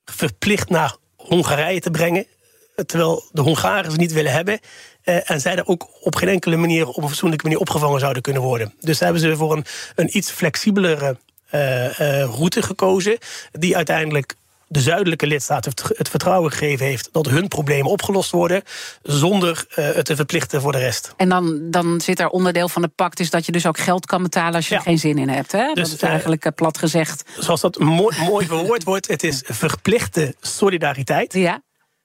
verplicht 0.05 0.69
naar 0.69 0.97
Hongarije 1.17 1.81
te 1.81 1.91
brengen. 1.91 2.27
Terwijl 2.87 3.25
de 3.33 3.41
Hongaren 3.41 3.91
ze 3.91 3.97
niet 3.97 4.13
willen 4.13 4.33
hebben. 4.33 4.61
Uh, 5.05 5.31
en 5.31 5.41
zij 5.41 5.57
er 5.57 5.67
ook 5.67 5.89
op 6.01 6.15
geen 6.15 6.29
enkele 6.29 6.57
manier 6.57 6.89
op 6.89 7.03
een 7.03 7.09
fatsoenlijke 7.09 7.45
manier 7.45 7.61
opgevangen 7.61 8.01
zouden 8.01 8.23
kunnen 8.23 8.43
worden. 8.43 8.75
Dus 8.81 8.99
daar 8.99 9.13
hebben 9.13 9.31
ze 9.31 9.37
voor 9.37 9.57
een, 9.57 9.65
een 9.95 10.17
iets 10.17 10.31
flexibelere 10.31 11.17
uh, 11.55 11.85
uh, 11.85 12.25
route 12.25 12.63
gekozen. 12.63 13.19
Die 13.53 13.77
uiteindelijk 13.77 14.35
de 14.73 14.81
zuidelijke 14.81 15.27
lidstaat 15.27 15.65
het 15.65 16.09
vertrouwen 16.09 16.51
gegeven 16.51 16.87
heeft 16.87 17.09
dat 17.13 17.27
hun 17.27 17.49
problemen 17.49 17.91
opgelost 17.91 18.31
worden, 18.31 18.63
zonder 19.03 19.67
uh, 19.69 19.91
het 19.91 20.05
te 20.05 20.17
verplichten 20.17 20.61
voor 20.61 20.73
de 20.73 20.79
rest. 20.79 21.15
En 21.17 21.29
dan, 21.29 21.71
dan 21.71 22.01
zit 22.01 22.21
er 22.21 22.29
onderdeel 22.29 22.69
van 22.69 22.83
het 22.83 22.95
pact 22.95 23.21
is 23.21 23.31
dat 23.31 23.47
je 23.47 23.53
dus 23.53 23.67
ook 23.67 23.79
geld 23.79 24.07
kan 24.07 24.23
betalen 24.23 24.55
als 24.55 24.69
je 24.69 24.75
er 24.75 24.81
geen 24.81 24.99
zin 24.99 25.19
in 25.19 25.29
hebt. 25.29 25.53
Hè? 25.53 25.73
Dus, 25.73 25.91
dat 25.91 25.97
is 25.97 26.09
eigenlijk 26.09 26.45
uh, 26.45 26.53
plat 26.55 26.79
gezegd. 26.79 27.25
Zoals 27.39 27.61
dat 27.61 27.79
mooi, 27.79 28.17
mooi 28.19 28.47
verwoord 28.53 28.85
wordt, 28.85 29.09
het 29.09 29.23
is 29.23 29.43
verplichte 29.47 30.35
solidariteit, 30.41 31.33
ja. 31.33 31.63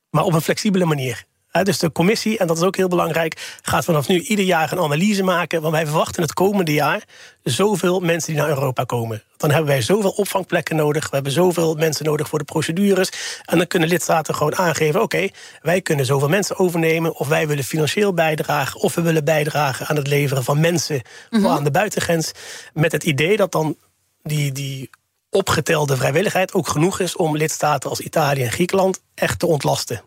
maar 0.10 0.24
op 0.24 0.34
een 0.34 0.42
flexibele 0.42 0.86
manier. 0.86 1.26
Dus 1.64 1.80
de 1.80 1.92
commissie, 1.92 2.38
en 2.38 2.48
dat 2.48 2.58
is 2.58 2.64
ook 2.64 2.76
heel 2.76 2.88
belangrijk, 2.88 3.60
gaat 3.62 3.86
vanaf 3.86 4.08
nu 4.08 4.20
ieder 4.20 4.46
jaar 4.46 4.72
een 4.72 4.80
analyse 4.80 5.24
maken. 5.24 5.62
Want 5.62 5.74
wij 5.74 5.86
verwachten 5.86 6.22
het 6.22 6.34
komende 6.34 6.74
jaar 6.74 7.04
zoveel 7.44 8.00
mensen 8.00 8.34
die 8.34 8.42
naar 8.42 8.50
Europa 8.50 8.84
komen. 8.84 9.24
Dan 9.38 9.50
hebben 9.50 9.68
wij 9.68 9.82
zoveel 9.82 10.10
opvangplekken 10.10 10.76
nodig. 10.76 11.04
We 11.10 11.16
hebben 11.16 11.32
zoveel 11.32 11.76
mensen 11.76 12.06
nodig 12.06 12.28
voor 12.28 12.40
de 12.40 12.46
procedures. 12.46 13.10
En 13.46 13.58
dan 13.58 13.68
kunnen 13.68 13.90
lidstaten 13.90 14.36
gewoon 14.36 14.56
aangeven: 14.56 15.02
oké, 15.02 15.28
wij 15.62 15.82
kunnen 15.82 16.06
zoveel 16.06 16.30
mensen 16.30 16.58
overnemen. 16.58 17.16
Of 17.16 17.28
wij 17.28 17.48
willen 17.48 17.64
financieel 17.64 18.14
bijdragen. 18.14 18.82
Of 18.82 18.96
we 18.96 19.02
willen 19.02 19.24
bijdragen 19.24 19.88
aan 19.88 19.96
het 19.96 20.08
leveren 20.08 20.44
van 20.44 20.60
mensen 20.60 21.02
mm 21.30 21.46
aan 21.48 21.64
de 21.64 21.72
buitengrens. 21.72 22.32
Met 22.74 22.92
het 22.92 23.04
idee 23.04 23.38
dat 23.38 23.52
dan 23.52 23.76
die, 24.24 24.52
die 24.52 24.90
opgetelde 25.30 25.98
vrijwilligheid 25.98 26.54
ook 26.54 26.68
genoeg 26.68 27.00
is 27.00 27.16
om 27.16 27.38
lidstaten 27.38 27.90
als 27.90 28.00
Italië 28.00 28.44
en 28.44 28.52
Griekenland 28.52 29.02
echt 29.16 29.40
te 29.40 29.48
ontlasten. 29.48 30.02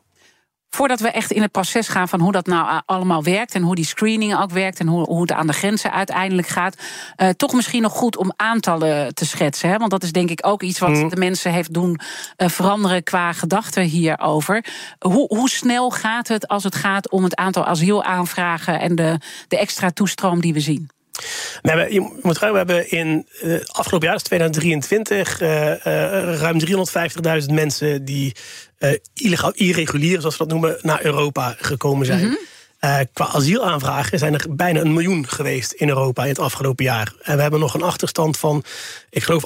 Voordat 0.71 1.01
we 1.01 1.11
echt 1.11 1.31
in 1.31 1.43
het 1.43 1.51
proces 1.51 1.89
gaan 1.89 2.09
van 2.09 2.21
hoe 2.21 2.33
dat 2.33 2.47
nou 2.47 2.81
allemaal 2.87 3.23
werkt 3.23 3.55
en 3.55 3.63
hoe 3.63 3.75
die 3.75 3.85
screening 3.85 4.37
ook 4.41 4.51
werkt 4.51 4.81
en 4.81 4.87
hoe, 4.87 5.05
hoe 5.05 5.21
het 5.21 5.33
aan 5.33 5.47
de 5.47 5.53
grenzen 5.53 5.93
uiteindelijk 5.93 6.49
gaat, 6.49 6.77
uh, 7.17 7.29
toch 7.29 7.53
misschien 7.53 7.83
nog 7.83 7.93
goed 7.93 8.17
om 8.17 8.33
aantallen 8.37 9.15
te 9.15 9.27
schetsen. 9.27 9.69
Hè? 9.69 9.77
Want 9.77 9.91
dat 9.91 10.03
is 10.03 10.13
denk 10.13 10.31
ik 10.31 10.47
ook 10.47 10.63
iets 10.63 10.79
wat 10.79 10.91
mhm. 10.91 11.09
de 11.09 11.17
mensen 11.17 11.53
heeft 11.53 11.75
doen 11.75 12.01
uh, 12.37 12.49
veranderen 12.49 13.03
qua 13.03 13.33
gedachten 13.33 13.83
hierover. 13.83 14.65
Hoe, 14.99 15.27
hoe 15.27 15.49
snel 15.49 15.91
gaat 15.91 16.29
het 16.29 16.49
als 16.49 16.65
het 16.65 16.75
gaat 16.75 17.11
om 17.11 17.25
het 17.25 17.37
aantal 17.37 17.65
asielaanvragen 17.65 18.81
en 18.81 18.95
de, 18.95 19.19
de 19.49 19.59
extra 19.59 19.91
toestroom 19.91 20.41
die 20.41 20.53
we 20.53 20.61
zien? 20.61 20.91
Nee, 21.63 21.93
je 21.93 22.19
moet 22.23 22.39
we 22.39 22.57
hebben 22.57 22.91
in 22.91 23.27
uh, 23.43 23.61
afgelopen 23.67 24.07
jaar, 24.07 24.17
dus 24.17 24.27
2023, 24.27 25.41
uh, 25.41 25.69
uh, 25.69 25.77
ruim 26.35 26.61
350.000 27.41 27.47
mensen 27.53 28.05
die 28.05 28.35
illegaal, 29.15 29.53
irregulier, 29.55 30.21
zoals 30.21 30.37
we 30.37 30.47
dat 30.47 30.53
noemen, 30.53 30.79
naar 30.83 31.05
Europa 31.05 31.55
gekomen 31.59 32.07
zijn. 32.07 32.25
Mm 32.25 32.37
-hmm. 32.81 33.07
qua 33.13 33.27
asielaanvragen 33.27 34.19
zijn 34.19 34.35
er 34.35 34.47
bijna 34.51 34.81
een 34.81 34.93
miljoen 34.93 35.29
geweest 35.29 35.73
in 35.73 35.89
Europa 35.89 36.23
in 36.23 36.29
het 36.29 36.39
afgelopen 36.39 36.85
jaar. 36.85 37.13
En 37.23 37.37
we 37.37 37.43
hebben 37.43 37.61
nog 37.61 37.75
een 37.75 37.83
achterstand 37.83 38.39
van, 38.39 38.65
ik 39.11 39.23
geloof, 39.23 39.45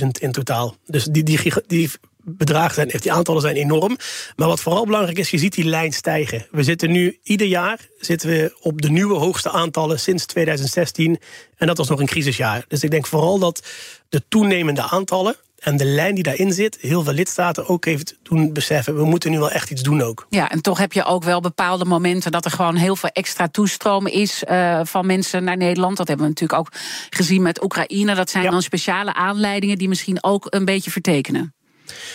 860.000 0.00 0.06
in 0.20 0.32
totaal. 0.32 0.76
Dus 0.86 1.04
die, 1.04 1.22
die, 1.22 1.52
die 1.66 1.90
bedragen 2.36 2.74
zijn, 2.74 2.88
die 3.00 3.12
aantallen 3.12 3.42
zijn 3.42 3.56
enorm. 3.56 3.96
Maar 4.36 4.48
wat 4.48 4.60
vooral 4.60 4.84
belangrijk 4.84 5.18
is, 5.18 5.30
je 5.30 5.38
ziet 5.38 5.54
die 5.54 5.64
lijn 5.64 5.92
stijgen. 5.92 6.46
We 6.50 6.62
zitten 6.62 6.90
nu 6.90 7.18
ieder 7.22 7.46
jaar 7.46 7.78
zitten 7.98 8.28
we 8.28 8.56
op 8.60 8.82
de 8.82 8.90
nieuwe 8.90 9.14
hoogste 9.14 9.50
aantallen 9.50 10.00
sinds 10.00 10.26
2016. 10.26 11.18
En 11.56 11.66
dat 11.66 11.78
was 11.78 11.88
nog 11.88 12.00
een 12.00 12.06
crisisjaar. 12.06 12.64
Dus 12.68 12.82
ik 12.82 12.90
denk 12.90 13.06
vooral 13.06 13.38
dat 13.38 13.66
de 14.08 14.22
toenemende 14.28 14.82
aantallen 14.82 15.36
en 15.58 15.76
de 15.76 15.84
lijn 15.84 16.14
die 16.14 16.24
daarin 16.24 16.52
zit, 16.52 16.78
heel 16.80 17.02
veel 17.02 17.12
lidstaten 17.12 17.68
ook 17.68 17.84
heeft 17.84 18.18
doen 18.22 18.52
beseffen. 18.52 18.96
We 18.96 19.04
moeten 19.04 19.30
nu 19.30 19.38
wel 19.38 19.50
echt 19.50 19.70
iets 19.70 19.82
doen 19.82 20.02
ook. 20.02 20.26
Ja, 20.30 20.50
en 20.50 20.62
toch 20.62 20.78
heb 20.78 20.92
je 20.92 21.04
ook 21.04 21.24
wel 21.24 21.40
bepaalde 21.40 21.84
momenten 21.84 22.32
dat 22.32 22.44
er 22.44 22.50
gewoon 22.50 22.76
heel 22.76 22.96
veel 22.96 23.08
extra 23.08 23.48
toestroom 23.48 24.06
is 24.06 24.44
uh, 24.48 24.80
van 24.84 25.06
mensen 25.06 25.44
naar 25.44 25.56
Nederland. 25.56 25.96
Dat 25.96 26.08
hebben 26.08 26.26
we 26.26 26.32
natuurlijk 26.32 26.60
ook 26.60 26.72
gezien 27.10 27.42
met 27.42 27.62
Oekraïne. 27.62 28.14
Dat 28.14 28.30
zijn 28.30 28.50
dan 28.50 28.62
speciale 28.62 29.14
aanleidingen 29.14 29.78
die 29.78 29.88
misschien 29.88 30.22
ook 30.22 30.46
een 30.48 30.64
beetje 30.64 30.90
vertekenen. 30.90 31.54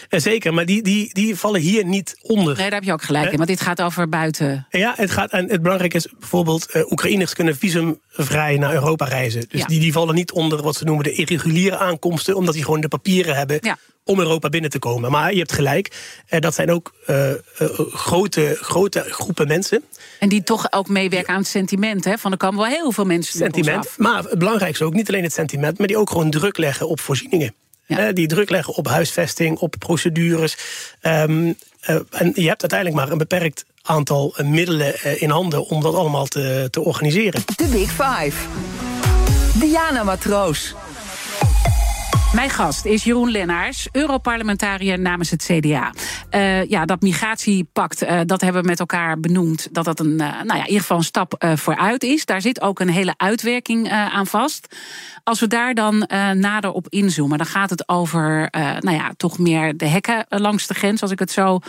Eh, 0.10 0.20
zeker, 0.20 0.54
maar 0.54 0.66
die, 0.66 0.82
die, 0.82 1.14
die 1.14 1.36
vallen 1.36 1.62
hier 1.62 1.86
niet 1.86 2.16
onder. 2.22 2.56
Nee, 2.58 2.64
daar 2.64 2.80
heb 2.80 2.84
je 2.84 2.94
ook 2.94 3.04
gelijk 3.04 3.32
in, 3.32 3.38
want 3.38 3.50
dit 3.50 3.62
gaat 3.62 3.82
over 3.82 4.10
buiten. 4.10 4.68
Ja, 4.70 4.94
het, 4.98 5.12
gaat, 5.12 5.32
en 5.32 5.50
het 5.50 5.62
belangrijke 5.62 5.98
is 5.98 6.08
bijvoorbeeld... 6.20 6.76
Uh, 6.76 6.92
Oekraïners 6.92 7.34
kunnen 7.34 7.58
visumvrij 7.58 8.58
naar 8.58 8.74
Europa 8.74 9.06
reizen. 9.06 9.46
Dus 9.50 9.66
die, 9.66 9.80
die 9.80 9.92
vallen 9.92 10.16
niet 10.16 10.32
onder 10.32 10.62
wat 10.62 10.76
ze 10.76 10.84
noemen 10.84 11.04
de 11.04 11.14
irreguliere 11.14 11.78
aankomsten... 11.78 12.36
omdat 12.36 12.54
die 12.54 12.64
gewoon 12.64 12.82
de 12.82 12.88
papieren 12.88 13.36
hebben 13.36 13.60
om 14.06 14.20
Europa 14.20 14.50
binnen 14.50 14.70
te 14.70 14.80
komen. 14.80 15.12
Maar 15.12 15.32
je 15.32 15.38
hebt 15.38 15.52
gelijk, 15.52 15.92
uh, 16.30 16.40
dat 16.40 16.56
zijn 16.56 16.72
ook 16.72 16.94
uh, 17.08 17.32
grote, 17.94 18.58
grote 18.62 19.06
groepen 19.10 19.48
mensen. 19.48 19.84
En 20.20 20.30
die 20.30 20.44
toch 20.44 20.72
ook 20.72 20.88
meewerken 20.88 21.34
aan 21.34 21.40
het 21.40 21.48
sentiment. 21.48 22.06
Hè? 22.06 22.18
Van 22.18 22.32
er 22.32 22.38
komen 22.38 22.60
wel 22.60 22.70
heel 22.70 22.92
veel 22.92 23.06
mensen 23.06 23.38
Sentiment, 23.38 23.88
maar 23.98 24.24
het 24.24 24.40
belangrijkste 24.40 24.86
ook 24.86 24.94
niet 24.94 25.08
alleen 25.08 25.24
het 25.24 25.34
sentiment... 25.34 25.78
maar 25.78 25.88
die 25.88 25.98
ook 25.98 26.10
gewoon 26.10 26.30
druk 26.30 26.58
leggen 26.58 26.88
op 26.88 27.00
voorzieningen. 27.00 27.54
Ja. 27.86 28.12
die 28.12 28.28
druk 28.28 28.50
leggen 28.50 28.74
op 28.74 28.88
huisvesting, 28.88 29.58
op 29.58 29.76
procedures. 29.80 30.58
Um, 31.02 31.46
uh, 31.90 31.96
en 32.10 32.32
je 32.36 32.48
hebt 32.48 32.62
uiteindelijk 32.62 32.96
maar 32.96 33.12
een 33.12 33.18
beperkt 33.18 33.66
aantal 33.82 34.34
uh, 34.38 34.46
middelen 34.46 34.96
uh, 35.06 35.22
in 35.22 35.30
handen 35.30 35.66
om 35.66 35.82
dat 35.82 35.96
allemaal 35.96 36.26
te, 36.26 36.68
te 36.72 36.82
organiseren. 36.82 37.42
De 37.56 37.68
Big 37.68 37.90
Five. 37.90 38.48
Diana 39.60 40.04
Matroos. 40.04 40.76
Mijn 42.34 42.50
gast 42.50 42.86
is 42.86 43.04
Jeroen 43.04 43.32
Lennaars, 43.32 43.88
Europarlementariër 43.92 45.00
namens 45.00 45.30
het 45.30 45.44
CDA. 45.44 45.92
Uh, 46.32 46.70
ja, 46.70 46.86
dat 46.86 47.02
migratiepact, 47.02 48.04
uh, 48.04 48.20
dat 48.26 48.42
hebben 48.42 48.62
we 48.62 48.68
met 48.68 48.80
elkaar 48.80 49.20
benoemd. 49.20 49.68
Dat 49.72 49.86
dat 49.86 50.00
een, 50.00 50.12
uh, 50.12 50.18
nou 50.18 50.46
ja, 50.46 50.60
in 50.60 50.66
ieder 50.66 50.80
geval 50.80 50.98
een 50.98 51.04
stap 51.04 51.46
vooruit 51.56 52.04
is. 52.04 52.26
Daar 52.26 52.42
zit 52.42 52.62
ook 52.62 52.80
een 52.80 52.90
hele 52.90 53.14
uitwerking 53.18 53.90
aan 53.90 54.28
vast. 54.28 54.76
Als 55.24 55.40
we 55.40 55.48
daar 55.48 55.74
dan 55.74 56.10
nader 56.34 56.72
op 56.72 56.90
inzoomen, 56.90 57.38
dan 57.38 57.48
gaat 57.48 57.70
het 57.70 57.90
over, 57.90 58.48
nou 58.80 58.92
ja, 58.92 59.12
toch 59.18 59.40
meer 59.40 59.78
de 59.78 59.88
hekken 59.88 60.26
langs 60.30 60.68
de 60.68 60.74
grens, 60.74 61.02
als 61.02 61.12
ik 61.12 61.20
het 61.20 61.32
zo 61.32 61.60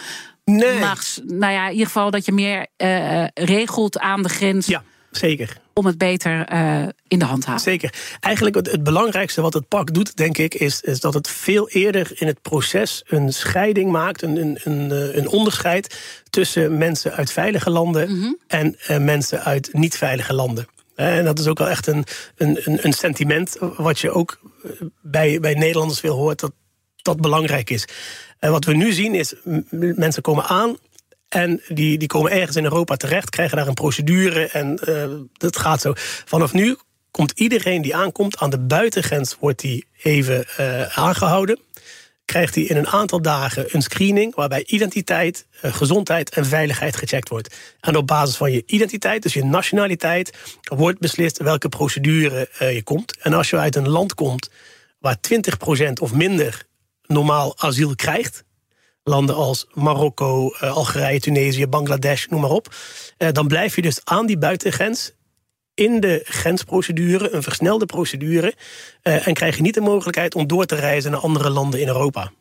nee. 0.44 0.78
mag. 0.78 1.02
Nou 1.24 1.52
ja, 1.52 1.64
in 1.64 1.72
ieder 1.72 1.86
geval 1.86 2.10
dat 2.10 2.24
je 2.24 2.32
meer 2.32 2.66
regelt 3.34 3.98
aan 3.98 4.22
de 4.22 4.28
grens. 4.28 4.66
Ja, 4.66 4.82
zeker 5.16 5.62
om 5.74 5.86
het 5.86 5.98
beter 5.98 6.52
uh, 6.52 6.88
in 7.08 7.18
de 7.18 7.24
hand 7.24 7.40
te 7.40 7.46
houden. 7.46 7.72
Zeker. 7.72 7.94
Eigenlijk 8.20 8.54
het, 8.54 8.70
het, 8.70 8.82
belangrijkste 8.82 9.40
wat 9.40 9.54
het 9.54 9.68
pak 9.68 9.94
doet, 9.94 10.16
denk 10.16 10.38
ik, 10.38 10.54
is, 10.54 10.80
is 10.80 11.00
dat 11.00 11.14
het 11.14 11.28
veel 11.28 11.68
eerder 11.68 12.10
in 12.14 12.26
het 12.26 12.42
proces 12.42 13.02
een 13.06 13.32
scheiding 13.32 13.90
maakt, 13.90 14.22
een, 14.22 14.36
een, 14.36 14.58
een, 14.64 14.90
eh, 14.90 15.16
een 15.16 15.28
onderscheid 15.28 15.98
tussen 16.30 16.78
mensen 16.78 17.12
uit 17.12 17.32
veilige 17.32 17.70
landen 17.70 18.10
mm 18.10 18.20
-hmm. 18.20 18.38
en 18.46 18.76
uh, 18.90 18.98
mensen 18.98 19.44
uit 19.44 19.68
niet-veilige 19.72 20.34
landen. 20.34 20.66
En 20.94 21.24
dat 21.24 21.38
is 21.38 21.46
ook 21.46 21.58
wel 21.58 21.68
echt 21.68 21.86
een, 21.86 22.04
een, 22.36 22.58
een 22.86 22.92
sentiment 22.92 23.56
wat 23.76 23.98
je 23.98 24.10
ook 24.10 24.40
bij, 25.00 25.40
bij 25.40 25.54
Nederlanders 25.54 26.00
veel 26.00 26.16
hoort, 26.16 26.40
dat 26.40 26.52
dat 27.02 27.20
belangrijk 27.20 27.70
is. 27.70 27.84
En 28.38 28.50
wat 28.50 28.64
we 28.64 28.74
nu 28.74 28.92
zien 28.92 29.14
is, 29.14 29.34
mensen 29.96 30.22
komen 30.22 30.44
aan 30.44 30.76
en 31.28 31.62
die, 31.68 31.98
die 31.98 32.08
komen 32.08 32.32
ergens 32.32 32.56
in 32.56 32.64
Europa 32.64 32.96
terecht, 32.96 33.30
krijgen 33.30 33.56
daar 33.56 33.66
een 33.66 33.74
procedure 33.74 34.46
en 34.46 34.80
uh, 34.88 35.04
dat 35.32 35.56
gaat 35.56 35.80
zo. 35.80 35.92
Vanaf 36.24 36.52
nu 36.52 36.76
komt 37.10 37.32
iedereen 37.38 37.82
die 37.82 37.96
aankomt 37.96 38.38
aan 38.38 38.50
de 38.50 38.58
buitengrens, 38.58 39.36
wordt 39.40 39.60
die 39.60 39.86
even 40.02 40.46
uh, 40.60 40.98
aangehouden. 40.98 41.58
Krijgt 42.24 42.54
hij 42.54 42.64
in 42.64 42.76
een 42.76 42.88
aantal 42.88 43.22
dagen 43.22 43.66
een 43.74 43.82
screening 43.82 44.34
waarbij 44.34 44.64
identiteit, 44.66 45.46
uh, 45.62 45.74
gezondheid 45.74 46.30
en 46.30 46.46
veiligheid 46.46 46.96
gecheckt 46.96 47.28
wordt. 47.28 47.56
En 47.80 47.96
op 47.96 48.06
basis 48.06 48.36
van 48.36 48.52
je 48.52 48.62
identiteit, 48.66 49.22
dus 49.22 49.34
je 49.34 49.44
nationaliteit, 49.44 50.32
wordt 50.62 50.98
beslist 50.98 51.38
welke 51.38 51.68
procedure 51.68 52.48
je 52.58 52.82
komt. 52.82 53.18
En 53.18 53.32
als 53.32 53.50
je 53.50 53.58
uit 53.58 53.76
een 53.76 53.88
land 53.88 54.14
komt 54.14 54.50
waar 54.98 55.16
20% 55.88 55.92
of 56.00 56.12
minder 56.12 56.66
normaal 57.06 57.58
asiel 57.58 57.94
krijgt, 57.94 58.43
landen 59.04 59.34
als 59.34 59.66
Marokko, 59.72 60.46
uh, 60.46 60.76
Algerije, 60.76 61.20
Tunesië, 61.20 61.66
Bangladesh, 61.66 62.26
noem 62.26 62.40
maar 62.40 62.50
op. 62.50 62.74
Uh, 63.18 63.28
dan 63.32 63.46
blijf 63.46 63.76
je 63.76 63.82
dus 63.82 64.00
aan 64.04 64.26
die 64.26 64.38
buitengrens 64.38 65.12
in 65.74 66.00
de 66.00 66.20
grensprocedure, 66.24 67.30
een 67.30 67.42
versnelde 67.42 67.86
procedure, 67.86 68.54
uh, 69.02 69.26
en 69.26 69.34
krijg 69.34 69.56
je 69.56 69.62
niet 69.62 69.74
de 69.74 69.80
mogelijkheid 69.80 70.34
om 70.34 70.46
door 70.46 70.66
te 70.66 70.74
reizen 70.74 71.10
naar 71.10 71.20
andere 71.20 71.50
landen 71.50 71.80
in 71.80 71.86
Europa. 71.86 72.32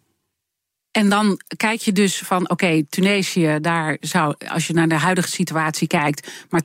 En 0.91 1.09
dan 1.09 1.39
kijk 1.57 1.81
je 1.81 1.91
dus 1.91 2.17
van, 2.17 2.41
oké, 2.41 2.51
okay, 2.51 2.85
Tunesië, 2.89 3.57
daar 3.61 3.97
zou, 3.99 4.35
als 4.47 4.67
je 4.67 4.73
naar 4.73 4.87
de 4.87 4.95
huidige 4.95 5.27
situatie 5.27 5.87
kijkt, 5.87 6.45
maar 6.49 6.61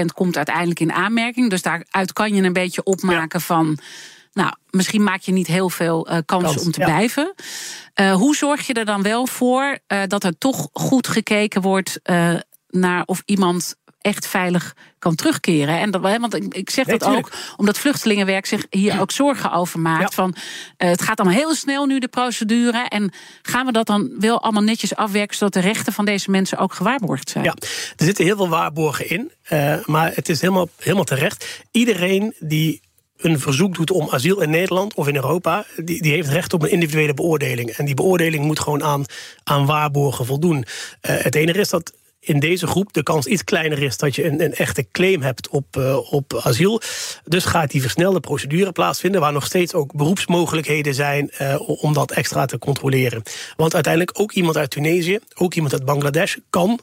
20% 0.00 0.04
komt 0.14 0.36
uiteindelijk 0.36 0.80
in 0.80 0.92
aanmerking. 0.92 1.50
Dus 1.50 1.62
daaruit 1.62 2.12
kan 2.12 2.34
je 2.34 2.42
een 2.42 2.52
beetje 2.52 2.82
opmaken 2.82 3.38
ja. 3.38 3.44
van 3.44 3.78
nou, 4.32 4.52
misschien 4.70 5.02
maak 5.02 5.20
je 5.20 5.32
niet 5.32 5.46
heel 5.46 5.70
veel 5.70 6.10
uh, 6.10 6.18
kans, 6.24 6.42
kans, 6.42 6.64
om 6.64 6.70
te 6.70 6.80
ja. 6.80 6.86
blijven. 6.86 7.34
Uh, 8.00 8.14
hoe 8.14 8.36
zorg 8.36 8.66
je 8.66 8.72
er 8.72 8.84
dan 8.84 9.02
wel 9.02 9.26
voor 9.26 9.78
uh, 9.88 10.02
dat 10.06 10.24
er 10.24 10.38
toch 10.38 10.68
goed 10.72 11.08
gekeken 11.08 11.60
wordt 11.60 12.00
naar 12.68 13.02
of 13.04 13.22
iemand 13.24 13.76
echt 14.02 14.26
veilig 14.26 14.76
kan 14.98 15.14
terugkeren. 15.14 15.78
En 15.78 15.90
dat, 15.90 16.00
want 16.00 16.34
ik 16.34 16.70
zeg 16.70 16.86
nee, 16.86 16.98
dat 16.98 17.08
tuurlijk. 17.08 17.26
ook 17.26 17.56
omdat 17.56 17.78
vluchtelingenwerk 17.78 18.46
zich 18.46 18.66
hier 18.70 19.00
ook 19.00 19.10
zorgen 19.10 19.52
over 19.52 19.80
maakt. 19.80 20.00
Ja. 20.00 20.08
Van, 20.10 20.34
uh, 20.34 20.88
het 20.88 21.02
gaat 21.02 21.20
allemaal 21.20 21.38
heel 21.38 21.54
snel 21.54 21.86
nu, 21.86 21.98
de 21.98 22.08
procedure. 22.08 22.78
En 22.88 23.12
gaan 23.42 23.66
we 23.66 23.72
dat 23.72 23.86
dan 23.86 24.10
wel 24.18 24.42
allemaal 24.42 24.62
netjes 24.62 24.94
afwerken... 24.94 25.36
zodat 25.36 25.52
de 25.52 25.60
rechten 25.60 25.92
van 25.92 26.04
deze 26.04 26.30
mensen 26.30 26.58
ook 26.58 26.74
gewaarborgd 26.74 27.30
zijn? 27.30 27.44
Ja, 27.44 27.54
er 27.96 28.04
zitten 28.04 28.24
heel 28.24 28.36
veel 28.36 28.48
waarborgen 28.48 29.08
in. 29.08 29.32
Uh, 29.50 29.84
maar 29.84 30.12
het 30.14 30.28
is 30.28 30.40
helemaal, 30.40 30.68
helemaal 30.78 31.04
terecht. 31.04 31.62
Iedereen 31.70 32.34
die 32.38 32.80
een 33.22 33.40
verzoek 33.40 33.74
doet 33.74 33.90
om 33.90 34.08
asiel 34.10 34.40
in 34.40 34.50
Nederland 34.50 34.94
of 34.94 35.08
in 35.08 35.14
Europa, 35.14 35.64
die, 35.76 36.02
die 36.02 36.12
heeft 36.12 36.28
recht 36.28 36.52
op 36.52 36.62
een 36.62 36.70
individuele 36.70 37.14
beoordeling. 37.14 37.70
En 37.70 37.84
die 37.84 37.94
beoordeling 37.94 38.44
moet 38.44 38.60
gewoon 38.60 38.82
aan, 38.82 39.04
aan 39.44 39.66
waarborgen 39.66 40.26
voldoen. 40.26 40.56
Uh, 40.56 40.64
het 41.00 41.34
enige 41.34 41.60
is 41.60 41.68
dat 41.68 41.92
in 42.20 42.40
deze 42.40 42.66
groep 42.66 42.92
de 42.92 43.02
kans 43.02 43.26
iets 43.26 43.44
kleiner 43.44 43.82
is 43.82 43.96
dat 43.96 44.14
je 44.14 44.24
een, 44.24 44.42
een 44.42 44.54
echte 44.54 44.86
claim 44.92 45.22
hebt 45.22 45.48
op, 45.48 45.76
uh, 45.78 46.12
op 46.12 46.40
asiel. 46.42 46.80
Dus 47.24 47.44
gaat 47.44 47.70
die 47.70 47.80
versnelde 47.80 48.20
procedure 48.20 48.72
plaatsvinden, 48.72 49.20
waar 49.20 49.32
nog 49.32 49.44
steeds 49.44 49.74
ook 49.74 49.92
beroepsmogelijkheden 49.92 50.94
zijn 50.94 51.30
uh, 51.40 51.82
om 51.82 51.92
dat 51.92 52.10
extra 52.10 52.46
te 52.46 52.58
controleren. 52.58 53.22
Want 53.56 53.74
uiteindelijk 53.74 54.20
ook 54.20 54.32
iemand 54.32 54.56
uit 54.56 54.70
Tunesië, 54.70 55.18
ook 55.34 55.54
iemand 55.54 55.72
uit 55.72 55.84
Bangladesh 55.84 56.36
kan 56.50 56.80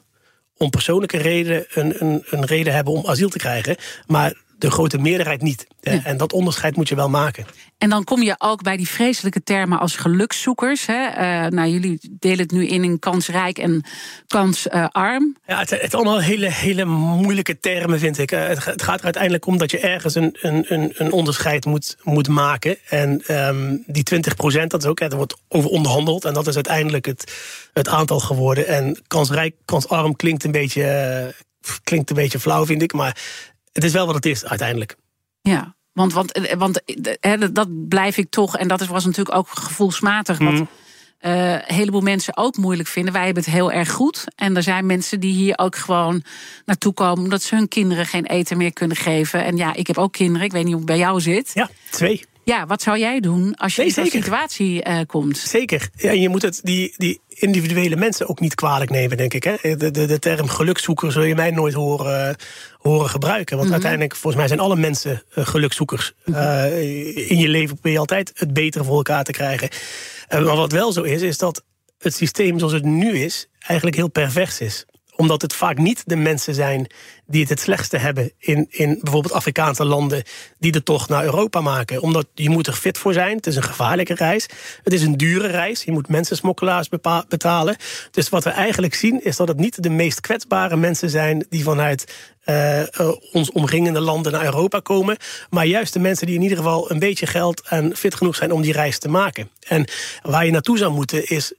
om 0.58 0.69
persoonlijke 0.69 1.17
reden 1.17 1.65
een, 1.69 1.96
een, 2.00 2.24
een 2.29 2.46
reden 2.46 2.74
hebben 2.74 2.93
om 2.93 3.05
asiel 3.05 3.29
te 3.29 3.38
krijgen. 3.38 3.75
Maar 4.08 4.34
de 4.60 4.72
grote 4.72 4.98
meerderheid 4.98 5.42
niet. 5.42 5.68
Ja. 5.82 6.04
En 6.04 6.18
dat 6.18 6.34
onderscheid 6.34 6.75
moet 6.75 6.88
je 6.88 6.96
wel 6.96 7.10
maken. 7.10 7.46
En 7.78 7.89
dan 7.89 8.04
kom 8.04 8.22
je 8.22 8.36
ook 8.38 8.63
bij 8.63 8.78
die 8.78 8.89
vreselijke 8.89 9.44
termen 9.44 9.80
als 9.80 9.96
gelukszoekers. 9.96 10.86
Hè? 10.86 11.08
Uh, 11.10 11.50
nou, 11.50 11.70
jullie 11.70 12.00
delen 12.20 12.39
het 12.39 12.51
nu 12.51 12.68
in 12.68 12.84
in 12.84 13.00
kansrijk 13.00 13.58
en 13.58 13.84
kansarm. 14.28 15.24
Uh, 15.24 15.56
ja, 15.56 15.60
het, 15.60 15.70
het 15.70 15.94
allemaal 15.94 16.20
hele, 16.20 16.51
hele 16.51 16.86
moeilijke 16.86 17.60
termen, 17.60 18.00
vind 18.00 18.18
ik. 18.18 18.32
Uh, 18.32 18.48
het, 18.48 18.66
het, 18.66 18.82
gaat 18.82 18.98
er 18.98 19.04
uiteindelijk 19.04 19.46
om 19.46 19.58
dat 19.58 19.72
je 19.72 19.80
ergens 19.80 20.16
een, 20.16 20.38
een, 20.42 20.94
een 20.96 21.12
onderscheid 21.12 21.66
moet, 21.66 21.98
moet 22.04 22.28
maken. 22.28 22.78
En 22.89 23.36
um, 23.48 23.84
die 23.86 24.04
20 24.04 24.36
procent, 24.36 24.72
dat 24.72 24.84
is 24.84 24.89
ook, 24.89 25.00
er 25.00 25.16
wordt 25.16 25.38
over 25.48 25.70
onderhandeld. 25.70 26.25
En 26.25 26.34
dat 26.34 26.48
is 26.48 26.56
uiteindelijk 26.56 27.06
het, 27.06 27.34
het 27.74 27.88
aantal 27.88 28.20
geworden. 28.20 28.68
En 28.68 29.01
kansrijk, 29.08 29.56
kansarm 29.66 30.16
klinkt 30.16 30.44
een 30.44 30.51
beetje, 30.51 31.34
klinkt 31.84 32.10
een 32.10 32.16
beetje 32.16 32.39
flauw, 32.39 32.66
vind 32.66 32.82
ik. 32.82 32.94
Maar 32.94 33.18
het 33.79 33.88
is 33.88 33.93
wel 33.95 34.05
wat 34.05 34.15
het 34.15 34.25
is 34.25 34.45
uiteindelijk. 34.45 34.95
Ja, 35.41 35.75
want, 35.93 36.13
want, 36.13 36.31
eh, 36.31 36.57
want 36.57 36.81
he, 37.19 37.51
dat 37.51 37.88
blijf 37.88 38.17
ik 38.17 38.29
toch, 38.29 38.57
en 38.57 38.67
dat 38.67 38.86
was 38.86 39.05
natuurlijk 39.05 39.38
ook 39.38 39.50
gevoelsmatig. 39.50 40.38
Wat 40.38 40.53
mm. 40.53 40.67
uh, 41.21 41.51
een 41.51 41.62
heleboel 41.65 42.01
mensen 42.01 42.38
ook 42.38 42.57
moeilijk 42.57 42.89
vinden. 42.89 43.13
Wij 43.13 43.25
hebben 43.25 43.43
het 43.43 43.53
heel 43.53 43.71
erg 43.71 43.91
goed. 43.91 44.24
En 44.36 44.55
er 44.55 44.63
zijn 44.63 44.86
mensen 44.86 45.19
die 45.19 45.33
hier 45.33 45.57
ook 45.57 45.75
gewoon 45.75 46.24
naartoe 46.65 46.93
komen 46.93 47.24
omdat 47.24 47.41
ze 47.41 47.55
hun 47.55 47.67
kinderen 47.67 48.05
geen 48.05 48.25
eten 48.25 48.57
meer 48.57 48.74
kunnen 48.74 48.98
geven. 48.98 49.43
En 49.43 49.57
ja, 49.57 49.74
ik 49.74 49.88
heb 49.88 49.98
ook 49.98 50.12
kinderen. 50.12 50.45
Ik 50.45 50.51
weet 50.51 50.63
niet 50.63 50.74
hoe 50.74 50.81
het 50.81 50.91
bij 50.91 50.98
jou 50.98 51.21
zit. 51.21 51.51
Ja, 51.53 51.69
twee. 51.89 52.25
Ja, 52.43 52.65
wat 52.65 52.81
zou 52.81 52.98
jij 52.98 53.19
doen 53.19 53.55
als 53.55 53.75
je 53.75 53.81
nee, 53.81 53.89
in 53.89 53.96
zo'n 53.96 54.05
situatie 54.05 54.88
uh, 54.88 55.00
komt? 55.05 55.38
Zeker. 55.38 55.89
Ja, 55.96 56.12
je 56.12 56.29
moet 56.29 56.41
het, 56.41 56.60
die, 56.63 56.93
die 56.98 57.22
individuele 57.27 57.96
mensen 57.96 58.27
ook 58.29 58.39
niet 58.39 58.55
kwalijk 58.55 58.89
nemen, 58.89 59.17
denk 59.17 59.34
ik. 59.34 59.43
Hè? 59.43 59.75
De, 59.75 59.91
de, 59.91 60.05
de 60.05 60.19
term 60.19 60.48
gelukzoeker 60.48 61.12
zul 61.12 61.24
je 61.24 61.36
mij 61.36 61.51
nooit 61.51 61.74
horen, 61.74 62.36
horen 62.77 63.10
gebruiken. 63.10 63.58
Want 63.58 63.69
mm 63.69 63.74
-hmm. 63.74 63.84
uiteindelijk, 63.84 64.13
volgens 64.13 64.36
mij 64.36 64.48
zijn 64.48 64.60
alle 64.60 64.75
mensen 64.75 65.24
uh, 65.36 65.46
gelukzoekers. 65.46 66.13
Mm 66.25 66.34
-hmm. 66.34 66.43
uh, 66.43 67.29
in 67.29 67.38
je 67.38 67.50
leven 67.50 67.74
probeer 67.74 67.91
je 67.91 68.00
altijd 68.00 68.31
het 68.36 68.53
betere 68.53 68.84
voor 68.84 68.96
elkaar 68.96 69.24
te 69.24 69.31
krijgen. 69.31 69.69
Uh, 70.29 70.46
maar 70.46 70.55
wat 70.55 70.72
wel 70.72 70.91
zo 70.91 71.01
is, 71.01 71.22
is 71.22 71.38
dat 71.38 71.63
het 71.98 72.15
systeem 72.15 72.60
zoals 72.60 72.74
het 72.74 72.86
nu 72.86 73.17
is... 73.17 73.48
eigenlijk 73.60 73.96
heel 73.96 74.10
pervers 74.10 74.60
is 74.60 74.86
omdat 75.20 75.42
het 75.42 75.54
vaak 75.54 75.78
niet 75.78 76.04
de 76.06 76.16
mensen 76.16 76.54
zijn 76.54 76.88
die 77.26 77.42
het 77.42 77.50
het 77.50 77.60
slechtste 77.60 77.98
hebben 77.98 78.32
in, 78.38 78.68
in 78.70 79.00
bijvoorbeeld 79.02 79.34
Afrikaanse 79.34 79.86
landen, 79.86 80.24
die 80.60 80.72
de 80.72 80.84
tocht 80.84 81.10
naar 81.10 81.24
Europa 81.24 81.62
maken. 81.62 82.02
Omdat 82.02 82.28
je 82.34 82.50
moet 82.50 82.68
er 82.68 82.74
fit 82.74 82.98
voor 82.98 83.14
zijn. 83.14 83.36
Het 83.36 83.48
is 83.48 83.56
een 83.56 83.64
gevaarlijke 83.64 84.14
reis. 84.14 84.46
Het 84.84 84.94
is 84.94 85.02
een 85.02 85.18
dure 85.18 85.48
reis. 85.48 85.84
Je 85.84 85.92
moet 85.92 86.08
mensensmokkelaars 86.08 86.90
betalen. 87.28 87.76
Dus 88.12 88.30
wat 88.30 88.44
we 88.44 88.50
eigenlijk 88.50 88.94
zien 88.94 89.24
is 89.24 89.36
dat 89.36 89.48
het 89.48 89.58
niet 89.58 89.84
de 89.84 89.90
meest 89.90 90.22
kwetsbare 90.22 90.76
mensen 90.76 91.10
zijn 91.10 91.46
die 91.50 91.64
vanuit 91.64 92.32
uh, 92.46 92.80
uh, 92.80 92.86
ons 93.32 93.52
omringende 93.52 94.00
landen 94.00 94.32
naar 94.32 94.44
Europa 94.44 94.80
komen. 94.80 95.18
Maar 95.50 95.66
juist 95.66 95.94
de 95.94 96.00
mensen 96.00 96.28
die 96.28 96.36
in 96.36 96.42
ieder 96.42 96.58
geval 96.58 96.92
een 96.92 97.00
beetje 97.00 97.28
geld 97.28 97.62
en 97.68 97.96
fit 97.96 98.16
genoeg 98.16 98.36
zijn 98.36 98.52
om 98.52 98.62
die 98.62 98.74
reis 98.74 99.00
te 99.00 99.10
maken. 99.10 99.50
En 99.68 99.90
waar 100.22 100.46
je 100.46 100.52
naartoe 100.52 100.78
zou 100.78 100.94
moeten 100.94 101.28
is 101.28 101.54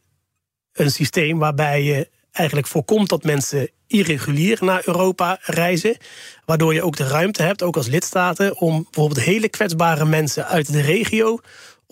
een 0.73 0.91
systeem 0.91 1.39
waarbij 1.39 1.83
je 1.83 2.09
eigenlijk 2.33 2.67
voorkomt 2.67 3.09
dat 3.09 3.23
mensen 3.25 3.71
irregulier 3.87 4.59
naar 4.61 4.83
Europa 4.85 5.39
reizen. 5.43 5.97
Waardoor 6.45 6.75
je 6.75 6.83
ook 6.83 6.97
de 6.97 7.07
ruimte 7.09 7.43
hebt, 7.43 7.63
ook 7.63 7.77
als 7.77 7.87
lidstaten, 7.87 8.61
om 8.61 8.83
bijvoorbeeld 8.83 9.25
hele 9.25 9.49
kwetsbare 9.49 10.05
mensen 10.05 10.47
uit 10.47 10.73
de 10.73 10.81
regio 10.81 11.41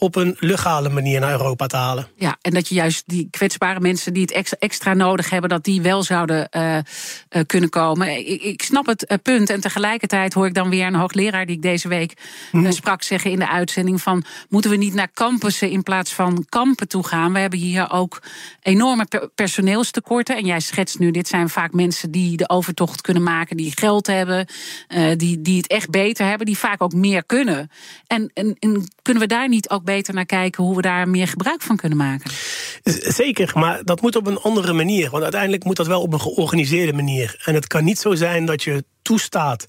op 0.00 0.16
een 0.16 0.36
legale 0.38 0.88
manier 0.88 1.20
naar 1.20 1.30
Europa 1.30 1.66
te 1.66 1.76
halen. 1.76 2.08
Ja, 2.16 2.36
en 2.40 2.52
dat 2.52 2.68
je 2.68 2.74
juist 2.74 3.02
die 3.06 3.28
kwetsbare 3.30 3.80
mensen 3.80 4.12
die 4.12 4.22
het 4.22 4.58
extra, 4.58 4.94
nodig 4.94 5.30
hebben, 5.30 5.50
dat 5.50 5.64
die 5.64 5.82
wel 5.82 6.02
zouden 6.02 6.48
uh, 6.56 6.74
uh, 6.74 6.82
kunnen 7.46 7.70
komen. 7.70 8.18
Ik, 8.18 8.42
ik 8.42 8.62
snap 8.62 8.86
het 8.86 9.10
uh, 9.10 9.18
punt. 9.22 9.50
En 9.50 9.60
tegelijkertijd 9.60 10.34
hoor 10.34 10.46
ik 10.46 10.54
dan 10.54 10.70
weer 10.70 10.86
een 10.86 10.94
hoogleraar 10.94 11.46
die 11.46 11.56
ik 11.56 11.62
deze 11.62 11.88
week 11.88 12.12
mm. 12.52 12.72
sprak 12.72 13.02
zeggen 13.02 13.30
in 13.30 13.38
de 13.38 13.48
uitzending: 13.48 14.02
van 14.02 14.24
moeten 14.48 14.70
we 14.70 14.76
niet 14.76 14.94
naar 14.94 15.10
campussen 15.14 15.70
in 15.70 15.82
plaats 15.82 16.14
van 16.14 16.44
kampen 16.48 16.88
toe 16.88 17.06
gaan? 17.06 17.32
We 17.32 17.38
hebben 17.38 17.58
hier 17.58 17.90
ook 17.90 18.22
enorme 18.62 19.04
per 19.04 19.28
personeelstekorten. 19.34 20.36
En 20.36 20.46
jij 20.46 20.60
schetst 20.60 20.98
nu, 20.98 21.10
dit 21.10 21.28
zijn 21.28 21.48
vaak 21.48 21.72
mensen 21.72 22.10
die 22.10 22.36
de 22.36 22.48
overtocht 22.48 23.00
kunnen 23.00 23.22
maken, 23.22 23.56
die 23.56 23.72
geld 23.74 24.06
hebben, 24.06 24.46
die, 25.16 25.42
die 25.42 25.56
het 25.56 25.66
echt 25.66 25.90
beter 25.90 26.26
hebben, 26.26 26.46
die 26.46 26.58
vaak 26.58 26.82
ook 26.82 26.92
meer 26.92 27.24
kunnen. 27.24 27.70
En, 28.06 28.30
en, 28.34 28.56
en 28.58 28.88
kunnen 29.02 29.22
we 29.22 29.28
daar 29.28 29.48
niet 29.48 29.70
ook 29.70 29.86
beter 29.94 30.14
naar 30.14 30.26
kijken 30.26 30.64
hoe 30.64 30.76
we 30.76 30.82
daar 30.82 31.08
meer 31.08 31.28
gebruik 31.28 31.62
van 31.62 31.76
kunnen 31.76 31.98
maken. 31.98 32.30
Zeker, 33.22 33.50
maar 33.54 33.84
dat 33.84 34.00
moet 34.00 34.16
op 34.16 34.26
een 34.26 34.38
andere 34.38 34.72
manier. 34.72 35.10
Want 35.10 35.22
uiteindelijk 35.22 35.64
moet 35.64 35.76
dat 35.76 35.86
wel 35.86 36.02
op 36.02 36.12
een 36.12 36.20
georganiseerde 36.20 36.92
manier. 36.92 37.42
En 37.44 37.54
het 37.54 37.66
kan 37.66 37.84
niet 37.84 37.98
zo 37.98 38.14
zijn 38.14 38.46
dat 38.46 38.62
je 38.62 38.84
toestaat 39.02 39.66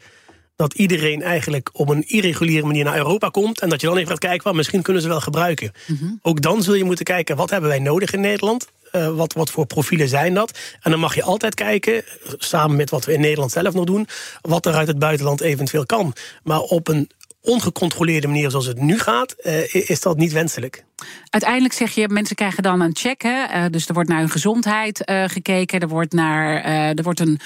dat 0.59 0.73
iedereen 0.73 1.21
eigenlijk 1.21 1.69
op 1.73 1.89
een 1.89 2.03
irreguliere 2.07 2.65
manier 2.65 2.83
naar 2.83 2.97
Europa 2.97 3.29
komt. 3.29 3.61
En 3.61 3.69
dat 3.69 3.81
je 3.81 3.87
dan 3.87 3.97
even 3.97 4.09
gaat 4.09 4.19
kijken, 4.19 4.43
well, 4.43 4.53
misschien 4.53 4.81
kunnen 4.81 5.01
ze 5.01 5.07
wel 5.07 5.21
gebruiken. 5.21 5.71
Mm 5.87 5.97
-hmm. 5.99 6.19
Ook 6.21 6.41
dan 6.41 6.63
zul 6.63 6.73
je 6.73 6.83
moeten 6.83 7.05
kijken, 7.05 7.35
wat 7.35 7.49
hebben 7.49 7.69
wij 7.69 7.79
nodig 7.79 8.13
in 8.13 8.21
Nederland? 8.21 8.67
Uh, 8.91 9.15
wat, 9.15 9.33
wat 9.33 9.51
voor 9.51 9.65
profielen 9.65 10.07
zijn 10.07 10.33
dat? 10.33 10.59
En 10.81 10.91
dan 10.91 10.99
mag 10.99 11.15
je 11.15 11.23
altijd 11.23 11.55
kijken, 11.55 12.03
samen 12.37 12.75
met 12.75 12.89
wat 12.89 13.05
we 13.05 13.13
in 13.13 13.21
Nederland 13.21 13.51
zelf 13.51 13.73
nog 13.73 13.85
doen, 13.85 14.07
wat 14.41 14.65
er 14.65 14.73
uit 14.73 14.87
het 14.87 14.99
buitenland 14.99 15.41
eventueel 15.41 15.85
kan. 15.85 16.13
Maar 16.43 16.59
op 16.59 16.87
een 16.87 17.09
ongecontroleerde 17.49 18.27
manier 18.27 18.49
zoals 18.49 18.65
het 18.65 18.81
nu 18.81 18.99
gaat, 18.99 19.35
uh, 19.43 19.73
is 19.73 20.01
dat 20.01 20.17
niet 20.17 20.31
wenselijk. 20.31 20.85
Uiteindelijk 21.29 21.73
zeg 21.73 21.91
je, 21.91 22.09
mensen 22.09 22.35
krijgen 22.35 22.63
dan 22.63 22.81
een 22.81 22.95
check. 22.95 23.21
Hè? 23.21 23.43
Uh, 23.43 23.65
dus 23.69 23.87
er 23.87 23.93
wordt 23.93 24.09
naar 24.09 24.19
hun 24.19 24.29
gezondheid 24.29 25.09
uh, 25.09 25.23
gekeken. 25.27 25.79
Er 25.79 25.87
wordt 25.87 26.13
naar. 26.13 26.63
er 26.95 27.03
wordt 27.03 27.19
een. 27.19 27.39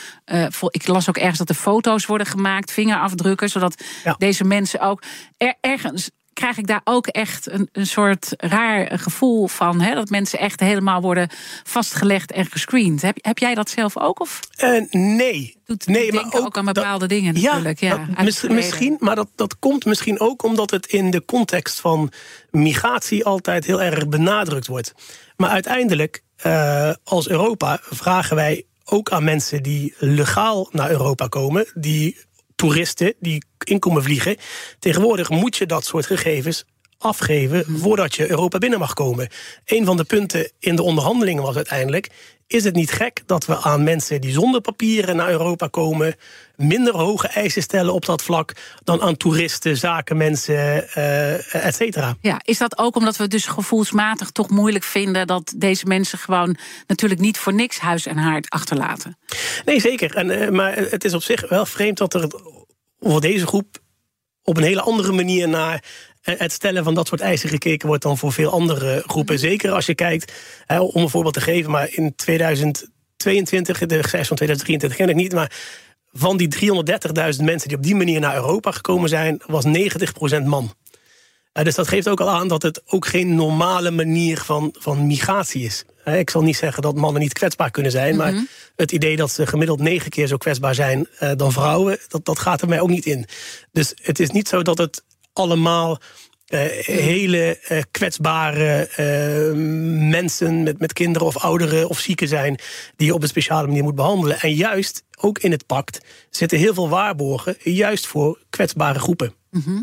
ik 0.70 0.88
las 0.88 1.10
ook 1.10 1.18
ergens 1.18 1.38
dat 1.38 1.50
er 1.50 1.56
foto's 1.56 2.06
worden 2.06 2.28
gemaakt, 2.28 2.72
vingerafdrukken. 2.72 3.50
Zodat 3.50 3.84
ja. 4.04 4.16
deze 4.18 4.44
mensen 4.44 4.80
ook 4.80 5.04
er, 5.38 5.54
ergens 5.62 6.10
krijg 6.34 6.58
ik 6.58 6.68
daar 6.68 6.82
ook 6.84 7.08
echt 7.08 7.52
een, 7.52 7.70
een 7.72 7.88
soort 7.88 8.34
raar 8.38 9.00
gevoel 9.00 9.48
van. 9.48 9.82
Hè? 9.82 9.94
Dat 9.94 10.10
mensen 10.10 10.40
echt 10.40 10.60
helemaal 10.60 11.02
worden 11.02 11.30
vastgelegd 11.64 12.32
en 12.32 12.46
gescreend. 12.46 13.02
Heb, 13.02 13.18
heb 13.22 13.38
jij 13.38 13.56
dat 13.56 13.70
zelf 13.70 13.98
ook? 13.98 14.20
Of? 14.20 14.40
Uh, 14.64 14.84
nee. 14.92 15.62
Doet 15.66 15.88
nee, 15.88 16.14
maar 16.14 16.26
ook, 16.26 16.36
ook 16.36 16.58
aan 16.58 16.66
bepaalde 16.66 17.00
dat, 17.00 17.10
dingen 17.10 17.34
natuurlijk. 17.34 17.80
Ja, 17.80 17.88
ja 17.88 18.24
dat, 18.24 18.50
misschien, 18.50 18.96
maar 19.00 19.16
dat, 19.16 19.28
dat 19.36 19.60
komt 19.60 19.86
misschien 19.86 20.20
ook 20.20 20.44
omdat 20.44 20.72
het 20.72 20.86
in 20.86 21.12
de 21.12 21.26
context 21.26 21.80
van 21.80 22.12
migratie 22.52 23.26
altijd 23.26 23.66
heel 23.66 23.82
erg 23.82 24.08
benadrukt 24.08 24.68
wordt. 24.68 24.94
Maar 25.38 25.50
uiteindelijk, 25.50 26.24
uh, 26.46 26.94
als 27.04 27.30
Europa, 27.30 27.80
vragen 27.82 28.36
wij 28.36 28.66
ook 28.86 29.12
aan 29.12 29.24
mensen 29.24 29.64
die 29.64 29.94
legaal 29.98 30.70
naar 30.72 30.90
Europa 30.90 31.28
komen, 31.28 31.66
die 31.74 32.18
toeristen 32.56 33.14
die 33.20 33.44
inkomen 33.64 34.04
vliegen. 34.04 34.38
Tegenwoordig 34.80 35.30
moet 35.30 35.58
je 35.58 35.66
dat 35.66 35.86
soort 35.86 36.06
gegevens 36.06 36.66
afgeven 37.04 37.66
voordat 37.68 38.16
je 38.16 38.30
Europa 38.30 38.58
binnen 38.58 38.80
mag 38.80 38.94
komen. 38.94 39.30
Een 39.66 39.86
van 39.86 39.98
de 39.98 40.04
punten 40.04 40.52
in 40.60 40.76
de 40.76 40.84
onderhandelingen 40.84 41.44
was 41.44 41.56
uiteindelijk: 41.56 42.10
is 42.48 42.64
het 42.64 42.76
niet 42.76 42.92
gek 42.92 43.22
dat 43.26 43.46
we 43.46 43.62
aan 43.62 43.84
mensen 43.84 44.22
die 44.22 44.32
zonder 44.32 44.62
papieren 44.62 45.16
naar 45.16 45.30
Europa 45.30 45.68
komen 45.68 46.16
minder 46.56 46.96
hoge 46.96 47.28
eisen 47.28 47.62
stellen 47.62 47.94
op 47.94 48.06
dat 48.06 48.24
vlak 48.24 48.54
dan 48.84 49.02
aan 49.02 49.18
toeristen, 49.18 49.78
zakenmensen, 49.78 50.88
uh, 50.98 51.66
et 51.66 51.76
cetera? 51.76 52.16
Ja, 52.22 52.42
is 52.44 52.58
dat 52.58 52.78
ook 52.78 52.96
omdat 52.96 53.18
we 53.18 53.28
dus 53.28 53.46
gevoelsmatig 53.46 54.32
toch 54.32 54.50
moeilijk 54.50 54.84
vinden 54.84 55.28
dat 55.28 55.54
deze 55.58 55.86
mensen 55.86 56.18
gewoon 56.18 56.58
natuurlijk 56.88 57.22
niet 57.22 57.38
voor 57.38 57.54
niks 57.54 57.80
huis 57.80 58.06
en 58.06 58.18
haard 58.18 58.50
achterlaten? 58.50 59.18
Nee, 59.66 59.80
zeker. 59.80 60.16
En, 60.16 60.30
uh, 60.30 60.50
maar 60.50 60.76
het 60.76 61.04
is 61.04 61.14
op 61.14 61.24
zich 61.24 61.50
wel 61.50 61.66
vreemd 61.66 61.98
dat 61.98 62.14
er 62.14 62.28
voor 63.00 63.22
deze 63.22 63.48
groep 63.48 63.82
op 64.44 64.58
een 64.58 64.64
hele 64.64 64.82
andere 64.82 65.12
manier 65.12 65.48
naar 65.50 65.84
het 66.24 66.52
stellen 66.52 66.84
van 66.84 66.94
dat 66.94 67.08
soort 67.08 67.22
eisen 67.22 67.50
gekeken 67.50 67.88
wordt 67.88 68.04
dan 68.04 68.18
voor 68.18 68.34
veel 68.34 68.52
andere 68.52 69.04
groepen. 69.08 69.40
Zeker 69.40 69.72
als 69.72 69.86
je 69.86 69.96
kijkt, 69.96 70.34
om 70.80 71.02
een 71.02 71.10
voorbeeld 71.10 71.34
te 71.34 71.42
geven, 71.42 71.72
maar 71.72 71.88
in 71.92 72.16
2022, 72.16 73.80
de 73.80 73.88
cijfers 73.88 74.28
van 74.28 74.38
2023 74.38 74.96
ken 74.98 75.10
ik 75.10 75.16
niet, 75.16 75.34
maar 75.34 75.52
van 76.12 76.38
die 76.38 76.56
330.000 77.36 77.44
mensen 77.44 77.68
die 77.68 77.78
op 77.78 77.84
die 77.84 77.96
manier 77.96 78.20
naar 78.20 78.36
Europa 78.36 78.72
gekomen 78.72 79.10
zijn, 79.10 79.42
was 79.46 79.66
90% 79.66 80.44
man. 80.46 80.74
Dus 81.52 81.76
dat 81.76 81.88
geeft 81.88 82.08
ook 82.08 82.22
al 82.22 82.30
aan 82.30 82.48
dat 82.48 82.62
het 82.62 82.82
ook 82.86 83.06
geen 83.06 83.36
normale 83.36 83.92
manier 83.92 84.38
van, 84.38 84.76
van 84.80 85.08
migratie 85.08 85.64
is. 85.64 85.86
Ik 86.06 86.30
zal 86.30 86.42
niet 86.42 86.58
zeggen 86.58 86.82
dat 86.82 86.96
mannen 86.96 87.22
niet 87.22 87.34
kwetsbaar 87.34 87.72
kunnen 87.72 87.92
zijn, 87.92 88.16
maar 88.16 88.32
mm-hmm. 88.32 88.48
het 88.76 88.92
idee 88.92 89.16
dat 89.16 89.32
ze 89.32 89.46
gemiddeld 89.46 89.80
negen 89.80 90.10
keer 90.10 90.28
zo 90.28 90.38
kwetsbaar 90.38 90.76
zijn 90.76 91.08
dan 91.36 91.52
vrouwen, 91.52 91.98
dat, 92.08 92.26
dat 92.26 92.40
gaat 92.40 92.62
er 92.62 92.68
mij 92.68 92.80
ook 92.80 92.90
niet 92.90 93.06
in. 93.06 93.26
Dus 93.72 93.94
het 94.02 94.20
is 94.20 94.30
niet 94.30 94.48
zo 94.48 94.62
dat 94.62 94.78
het 94.78 95.04
allemaal 95.34 95.98
uh, 96.50 96.60
hele 96.82 97.60
uh, 97.70 97.82
kwetsbare 97.92 98.90
uh, 98.90 99.56
mensen 100.10 100.64
met, 100.64 100.80
met 100.80 100.94
kinderen 100.94 101.28
of 101.28 101.38
ouderen 101.38 101.90
of 101.90 102.00
zieken 102.00 102.28
zijn 102.28 102.60
die 102.96 103.08
je 103.08 103.14
op 103.14 103.22
een 103.22 103.28
speciale 103.28 103.68
manier 103.68 103.84
moet 103.84 103.96
behandelen. 103.96 104.40
En 104.40 104.54
juist 104.54 105.04
ook 105.24 105.40
in 105.40 105.52
het 105.52 105.66
pact, 105.66 106.06
zitten 106.30 106.58
heel 106.58 106.74
veel 106.74 106.90
waarborgen, 106.90 107.56
juist 107.62 108.08
voor 108.08 108.40
kwetsbare 108.50 109.00
groepen. 109.00 109.34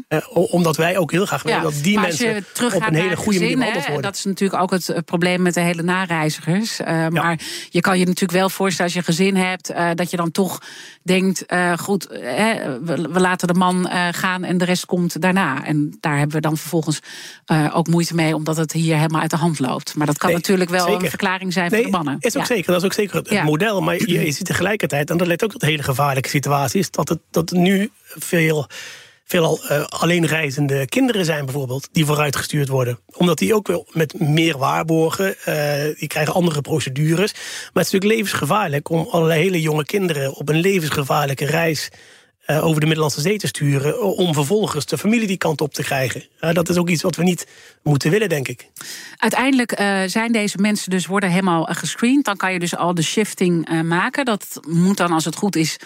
Uh, 0.09 0.18
omdat 0.31 0.76
wij 0.76 0.98
ook 0.98 1.12
heel 1.12 1.26
graag 1.26 1.42
willen 1.42 1.62
dat 1.62 1.74
die 1.83 2.00
mensen 2.00 2.44
op 2.74 2.87
een 2.87 2.94
hele 2.94 3.16
goede 3.16 3.38
manier 3.38 3.57
behandeld 3.57 3.87
worden. 3.87 4.03
Dat 4.03 4.14
is 4.14 4.24
natuurlijk 4.24 4.62
ook 4.62 4.70
het 4.70 5.03
probleem 5.05 5.42
met 5.42 5.55
de 5.55 5.61
hele 5.61 5.83
nareizigers. 5.83 6.81
Uh, 6.81 7.09
maar 7.09 7.40
je 7.68 7.81
kan 7.81 7.98
je 7.98 8.05
natuurlijk 8.05 8.38
wel 8.38 8.50
voorstellen 8.50 8.94
als 8.94 9.05
je 9.05 9.12
gezin 9.12 9.37
hebt, 9.37 9.70
uh, 9.70 9.90
dat 9.94 10.11
je 10.11 10.16
dan 10.16 10.31
toch 10.31 10.62
denkt: 11.03 11.44
goed, 11.76 12.07
we, 12.07 13.09
we, 13.11 13.20
laten 13.20 13.48
de 13.48 13.55
man 13.55 13.88
gaan 14.11 14.44
en 14.44 14.59
de 14.59 14.64
rest 14.64 14.87
komt 14.87 15.20
daarna. 15.20 15.64
En 15.64 15.96
daar 16.00 16.18
hebben 16.18 16.37
we 16.37 16.42
dan 16.42 16.57
vervolgens 16.57 17.00
ook 17.72 17.87
moeite 17.87 18.14
mee, 18.14 18.35
omdat 18.35 18.57
het 18.57 18.72
hier 18.72 18.96
helemaal 18.96 19.20
uit 19.20 19.31
de 19.31 19.37
hand 19.37 19.59
loopt. 19.59 19.94
Maar 19.94 20.07
dat 20.07 20.18
kan 20.18 20.33
natuurlijk 20.33 20.70
wel 20.70 20.88
een 20.88 21.09
verklaring 21.09 21.53
zijn 21.53 21.70
nee, 21.70 21.83
voor 21.83 21.90
de 21.90 21.96
mannen. 21.96 22.16
Is 22.20 22.37
ook 22.37 22.46
zeker, 22.46 22.72
dat 22.72 22.81
is 22.81 22.87
ook 22.87 22.92
zeker 22.92 23.16
het 23.16 23.44
model. 23.44 23.81
Maar 23.81 23.94
je, 23.94 24.24
je 24.24 24.33
ziet 24.33 24.46
tegelijkertijd, 24.46 25.11
en 25.11 25.16
dat 25.16 25.26
leidt 25.30 25.44
ook 25.44 25.60
tot 25.60 25.70
hele 25.70 25.82
gevaarlijke 25.82 26.28
situaties, 26.28 26.90
dat 26.90 27.08
het 27.08 27.20
dat 27.30 27.50
nu 27.50 27.90
veel 28.02 28.66
veelal 29.30 29.60
uh, 29.62 29.84
alleenreizende 29.84 30.86
kinderen 30.86 31.24
zijn 31.24 31.44
bijvoorbeeld... 31.44 31.88
die 31.92 32.04
vooruitgestuurd 32.04 32.68
worden. 32.68 32.98
Omdat 33.06 33.38
die 33.38 33.54
ook 33.54 33.66
wel 33.66 33.86
met 33.92 34.20
meer 34.20 34.58
waarborgen... 34.58 35.34
Uh, 35.48 35.98
die 35.98 36.08
krijgen 36.08 36.34
andere 36.34 36.60
procedures. 36.60 37.32
Maar 37.32 37.42
het 37.82 37.86
is 37.86 37.90
natuurlijk 37.92 38.12
levensgevaarlijk 38.12 38.88
om 38.88 39.06
allerlei 39.10 39.42
hele 39.42 39.60
jonge 39.60 39.84
kinderen... 39.84 40.34
op 40.34 40.48
een 40.48 40.60
levensgevaarlijke 40.60 41.46
reis 41.46 41.88
uh, 42.50 42.64
over 42.64 42.80
de 42.80 42.86
Middellandse 42.86 43.20
Zee 43.20 43.38
te 43.38 43.46
sturen... 43.46 44.02
om 44.02 44.34
vervolgens 44.34 44.86
de 44.86 44.98
familie 44.98 45.26
die 45.26 45.36
kant 45.36 45.60
op 45.60 45.74
te 45.74 45.82
krijgen. 45.82 46.24
dat 46.52 46.68
is 46.68 46.76
ook 46.76 46.88
iets 46.88 47.02
wat 47.02 47.16
we 47.16 47.22
niet 47.22 47.46
moeten 47.82 48.10
willen, 48.10 48.28
denk 48.28 48.48
ik. 48.48 48.66
Uiteindelijk 49.16 49.74
zijn 50.06 50.32
deze 50.32 50.58
mensen 50.58 50.90
dus 50.90 51.06
worden 51.06 51.30
helemaal 51.30 51.64
gescreend. 51.64 52.24
Dan 52.24 52.36
kan 52.36 52.52
je 52.52 52.58
dus 52.58 52.76
al 52.76 52.94
de 52.94 53.02
shifting 53.02 53.82
maken. 53.84 54.24
Dat 54.24 54.60
moet 54.68 54.96
dan, 54.96 55.12
als 55.12 55.24
het 55.24 55.36
goed 55.36 55.56
is 55.56 55.78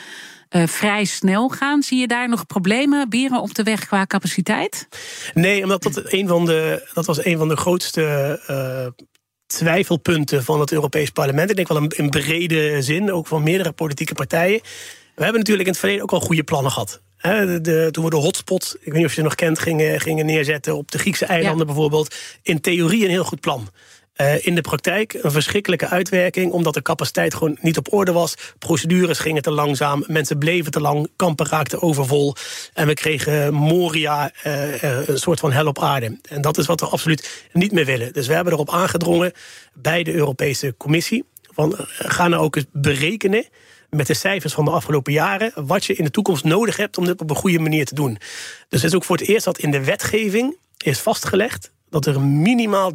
uh, 0.55 0.66
vrij 0.66 1.05
snel 1.05 1.48
gaan. 1.48 1.83
Zie 1.83 1.98
je 1.98 2.07
daar 2.07 2.29
nog 2.29 2.46
problemen, 2.46 3.09
bieren 3.09 3.40
op 3.40 3.55
de 3.55 3.62
weg 3.62 3.87
qua 3.87 4.07
capaciteit? 4.07 4.88
Nee, 5.35 5.62
omdat 5.62 5.83
dat, 5.83 6.12
een 6.12 6.29
van 6.29 6.44
de, 6.44 6.88
dat 6.92 7.07
was 7.07 7.24
een 7.24 7.38
van 7.38 7.48
de 7.48 7.57
grootste. 7.57 8.40
Uh, 8.50 9.05
twijfelpunten 9.46 10.44
van 10.44 10.61
het 10.61 10.72
Europees 10.72 11.11
Parlement. 11.11 11.50
Ik 11.50 11.57
denk 11.57 11.68
wel 11.68 11.87
in 11.88 12.11
brede 12.11 12.83
zin, 12.83 13.12
ook 13.12 13.27
van 13.27 13.42
meerdere 13.42 13.72
politieke 13.72 14.14
partijen. 14.14 14.61
We 15.14 15.22
hebben 15.22 15.40
natuurlijk 15.40 15.66
in 15.66 15.72
het 15.72 15.81
verleden 15.81 16.03
ook 16.03 16.12
al 16.12 16.20
goede 16.20 16.44
plannen 16.44 16.72
gehad. 16.72 17.00
De, 17.20 17.59
de, 17.62 17.88
toen 17.90 18.05
we 18.05 18.11
de 18.11 18.16
hotspot, 18.16 18.77
ik 18.81 18.85
weet 18.85 18.94
niet 18.94 19.05
of 19.05 19.14
je 19.14 19.20
het 19.20 19.29
nog 19.29 19.35
kent, 19.35 19.59
gingen, 19.59 20.00
gingen 20.00 20.27
neerzetten 20.27 20.77
op 20.77 20.90
de 20.90 20.98
Griekse 20.98 21.24
eilanden 21.24 21.59
ja. 21.59 21.64
bijvoorbeeld. 21.72 22.14
In 22.42 22.61
theorie 22.61 23.05
een 23.05 23.11
heel 23.11 23.24
goed 23.24 23.40
plan. 23.40 23.68
Uh, 24.16 24.46
in 24.46 24.55
de 24.55 24.61
praktijk 24.61 25.18
een 25.22 25.31
verschrikkelijke 25.31 25.88
uitwerking, 25.88 26.53
omdat 26.53 26.74
de 26.74 26.83
capaciteit 26.83 27.35
gewoon 27.35 27.57
niet 27.61 27.79
op 27.79 27.92
orde 27.92 28.12
was. 28.12 28.35
Procedures 28.59 29.18
gingen 29.18 29.42
te 29.42 29.50
langzaam, 29.50 30.05
mensen 30.07 30.38
bleven 30.38 30.70
te 30.70 30.81
lang, 30.81 31.09
kampen 31.16 31.46
raakten 31.46 31.83
overvol. 31.83 32.35
En 32.72 32.87
we 32.87 32.94
kregen 32.94 33.55
Moria, 33.55 34.33
uh, 34.46 34.83
uh, 34.83 35.09
een 35.09 35.18
soort 35.18 35.40
van 35.40 35.53
hel 35.53 35.66
op 35.66 35.83
aarde. 35.83 36.18
En 36.29 36.40
dat 36.40 36.59
is 36.59 36.66
wat 36.66 36.81
we 36.81 36.87
absoluut 36.87 37.48
niet 37.53 37.72
meer 37.72 37.85
willen. 37.85 38.12
Dus 38.12 38.27
we 38.27 38.35
hebben 38.35 38.53
erop 38.53 38.70
aangedrongen 38.70 39.33
bij 39.72 40.03
de 40.03 40.12
Europese 40.12 40.74
Commissie. 40.77 41.24
Van, 41.55 41.74
ga 41.88 42.29
nou 42.29 42.42
ook 42.42 42.57
eens 42.57 42.66
berekenen 42.72 43.44
met 43.94 44.07
de 44.07 44.14
cijfers 44.14 44.52
van 44.52 44.64
de 44.64 44.70
afgelopen 44.70 45.12
jaren 45.12 45.52
wat 45.54 45.85
je 45.85 45.94
in 45.94 46.04
de 46.04 46.11
toekomst 46.11 46.44
nodig 46.44 46.76
hebt 46.76 46.98
om 46.98 47.04
dit 47.04 47.20
op 47.20 47.30
een 47.30 47.37
goede 47.37 47.59
manier 47.59 47.85
te 47.85 47.94
doen. 47.94 48.18
Dus 48.68 48.83
het 48.83 48.90
is 48.90 48.94
ook 48.94 49.04
voor 49.04 49.16
het 49.16 49.28
eerst 49.28 49.44
dat 49.44 49.59
in 49.59 49.70
de 49.70 49.85
wetgeving 49.85 50.57
is 50.78 51.00
vastgelegd 51.00 51.72
dat 51.90 52.07
er 52.07 52.20
minimaal 52.20 52.92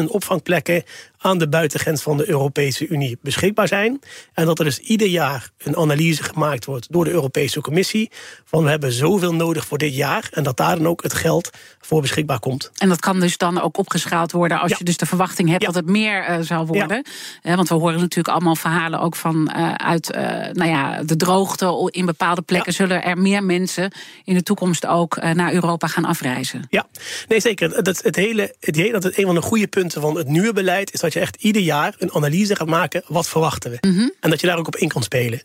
30.000 0.00 0.04
opvangplekken 0.06 0.84
aan 1.18 1.38
de 1.38 1.48
buitengrens 1.48 2.02
van 2.02 2.16
de 2.16 2.28
Europese 2.28 2.86
Unie 2.86 3.18
beschikbaar 3.22 3.68
zijn. 3.68 4.00
En 4.32 4.46
dat 4.46 4.58
er 4.58 4.64
dus 4.64 4.78
ieder 4.78 5.08
jaar 5.08 5.50
een 5.58 5.76
analyse 5.76 6.22
gemaakt 6.22 6.64
wordt 6.64 6.92
door 6.92 7.04
de 7.04 7.10
Europese 7.10 7.60
Commissie 7.60 8.10
van 8.44 8.64
we 8.64 8.70
hebben 8.70 8.92
zoveel 8.92 9.34
nodig 9.34 9.66
voor 9.66 9.78
dit 9.78 9.94
jaar 9.94 10.28
en 10.30 10.42
dat 10.42 10.56
daar 10.56 10.76
dan 10.76 10.86
ook 10.86 11.02
het 11.02 11.14
geld 11.14 11.50
voor 11.80 12.00
beschikbaar 12.00 12.38
komt. 12.38 12.70
En 12.76 12.88
dat 12.88 13.00
kan 13.00 13.20
dus 13.20 13.36
dan 13.36 13.60
ook 13.60 13.78
opgeschaald 13.78 14.32
worden 14.32 14.60
als 14.60 14.70
ja. 14.70 14.76
je 14.78 14.84
dus 14.84 14.96
de 14.96 15.06
verwachting 15.06 15.48
hebt 15.48 15.60
ja. 15.60 15.66
dat 15.66 15.76
het 15.76 15.86
meer 15.86 16.30
uh, 16.30 16.36
zal 16.40 16.66
worden. 16.66 17.04
Ja. 17.42 17.56
want 17.56 17.68
we 17.68 17.74
horen 17.74 18.00
natuurlijk 18.00 18.34
allemaal 18.34 18.56
verhalen 18.56 19.00
ook 19.00 19.16
van 19.16 19.52
uh, 19.56 19.74
uit 19.74 20.14
uh, 20.14 20.22
nou 20.52 20.70
ja, 20.70 21.02
de 21.02 21.16
droogte 21.16 21.88
in 21.90 22.06
bepaalde 22.06 22.42
plekken 22.42 22.72
zullen 22.72 23.02
er 23.02 23.18
meer 23.18 23.44
mensen 23.44 23.92
in 24.24 24.34
de 24.34 24.42
toekomst 24.42 24.86
ook 24.86 25.22
naar 25.22 25.52
Europa 25.52 25.86
gaan 25.86 26.04
afreizen. 26.04 26.66
Ja, 26.70 26.86
nee 27.28 27.40
zeker. 27.40 27.82
Dat, 27.82 28.02
het 28.02 28.16
hele, 28.16 28.54
het 28.60 28.76
hele, 28.76 28.92
dat 28.92 29.02
het 29.02 29.18
een 29.18 29.24
van 29.24 29.34
de 29.34 29.42
goede 29.42 29.66
punten 29.66 30.00
van 30.00 30.16
het 30.16 30.28
nieuwe 30.28 30.52
beleid 30.52 30.92
is 30.92 31.02
dat 31.06 31.14
je 31.14 31.20
echt 31.20 31.42
ieder 31.42 31.62
jaar 31.62 31.94
een 31.98 32.12
analyse 32.12 32.56
gaat 32.56 32.68
maken. 32.68 33.02
Wat 33.06 33.28
verwachten 33.28 33.70
we? 33.70 33.78
Mm 33.80 33.96
-hmm. 33.96 34.12
En 34.20 34.30
dat 34.30 34.40
je 34.40 34.46
daar 34.46 34.58
ook 34.58 34.66
op 34.66 34.76
in 34.76 34.88
kan 34.88 35.02
spelen. 35.02 35.42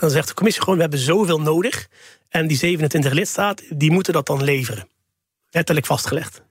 Dan 0.00 0.10
zegt 0.10 0.28
de 0.28 0.34
commissie 0.34 0.62
gewoon, 0.62 0.76
we 0.76 0.84
hebben 0.84 1.00
zoveel 1.00 1.40
nodig. 1.40 1.88
En 2.28 2.46
die 2.46 2.56
27 2.56 3.12
lidstaten, 3.12 3.78
die 3.78 3.90
moeten 3.90 4.12
dat 4.12 4.26
dan 4.26 4.44
leveren. 4.44 4.88
Letterlijk 5.50 5.86
vastgelegd. 5.86 6.42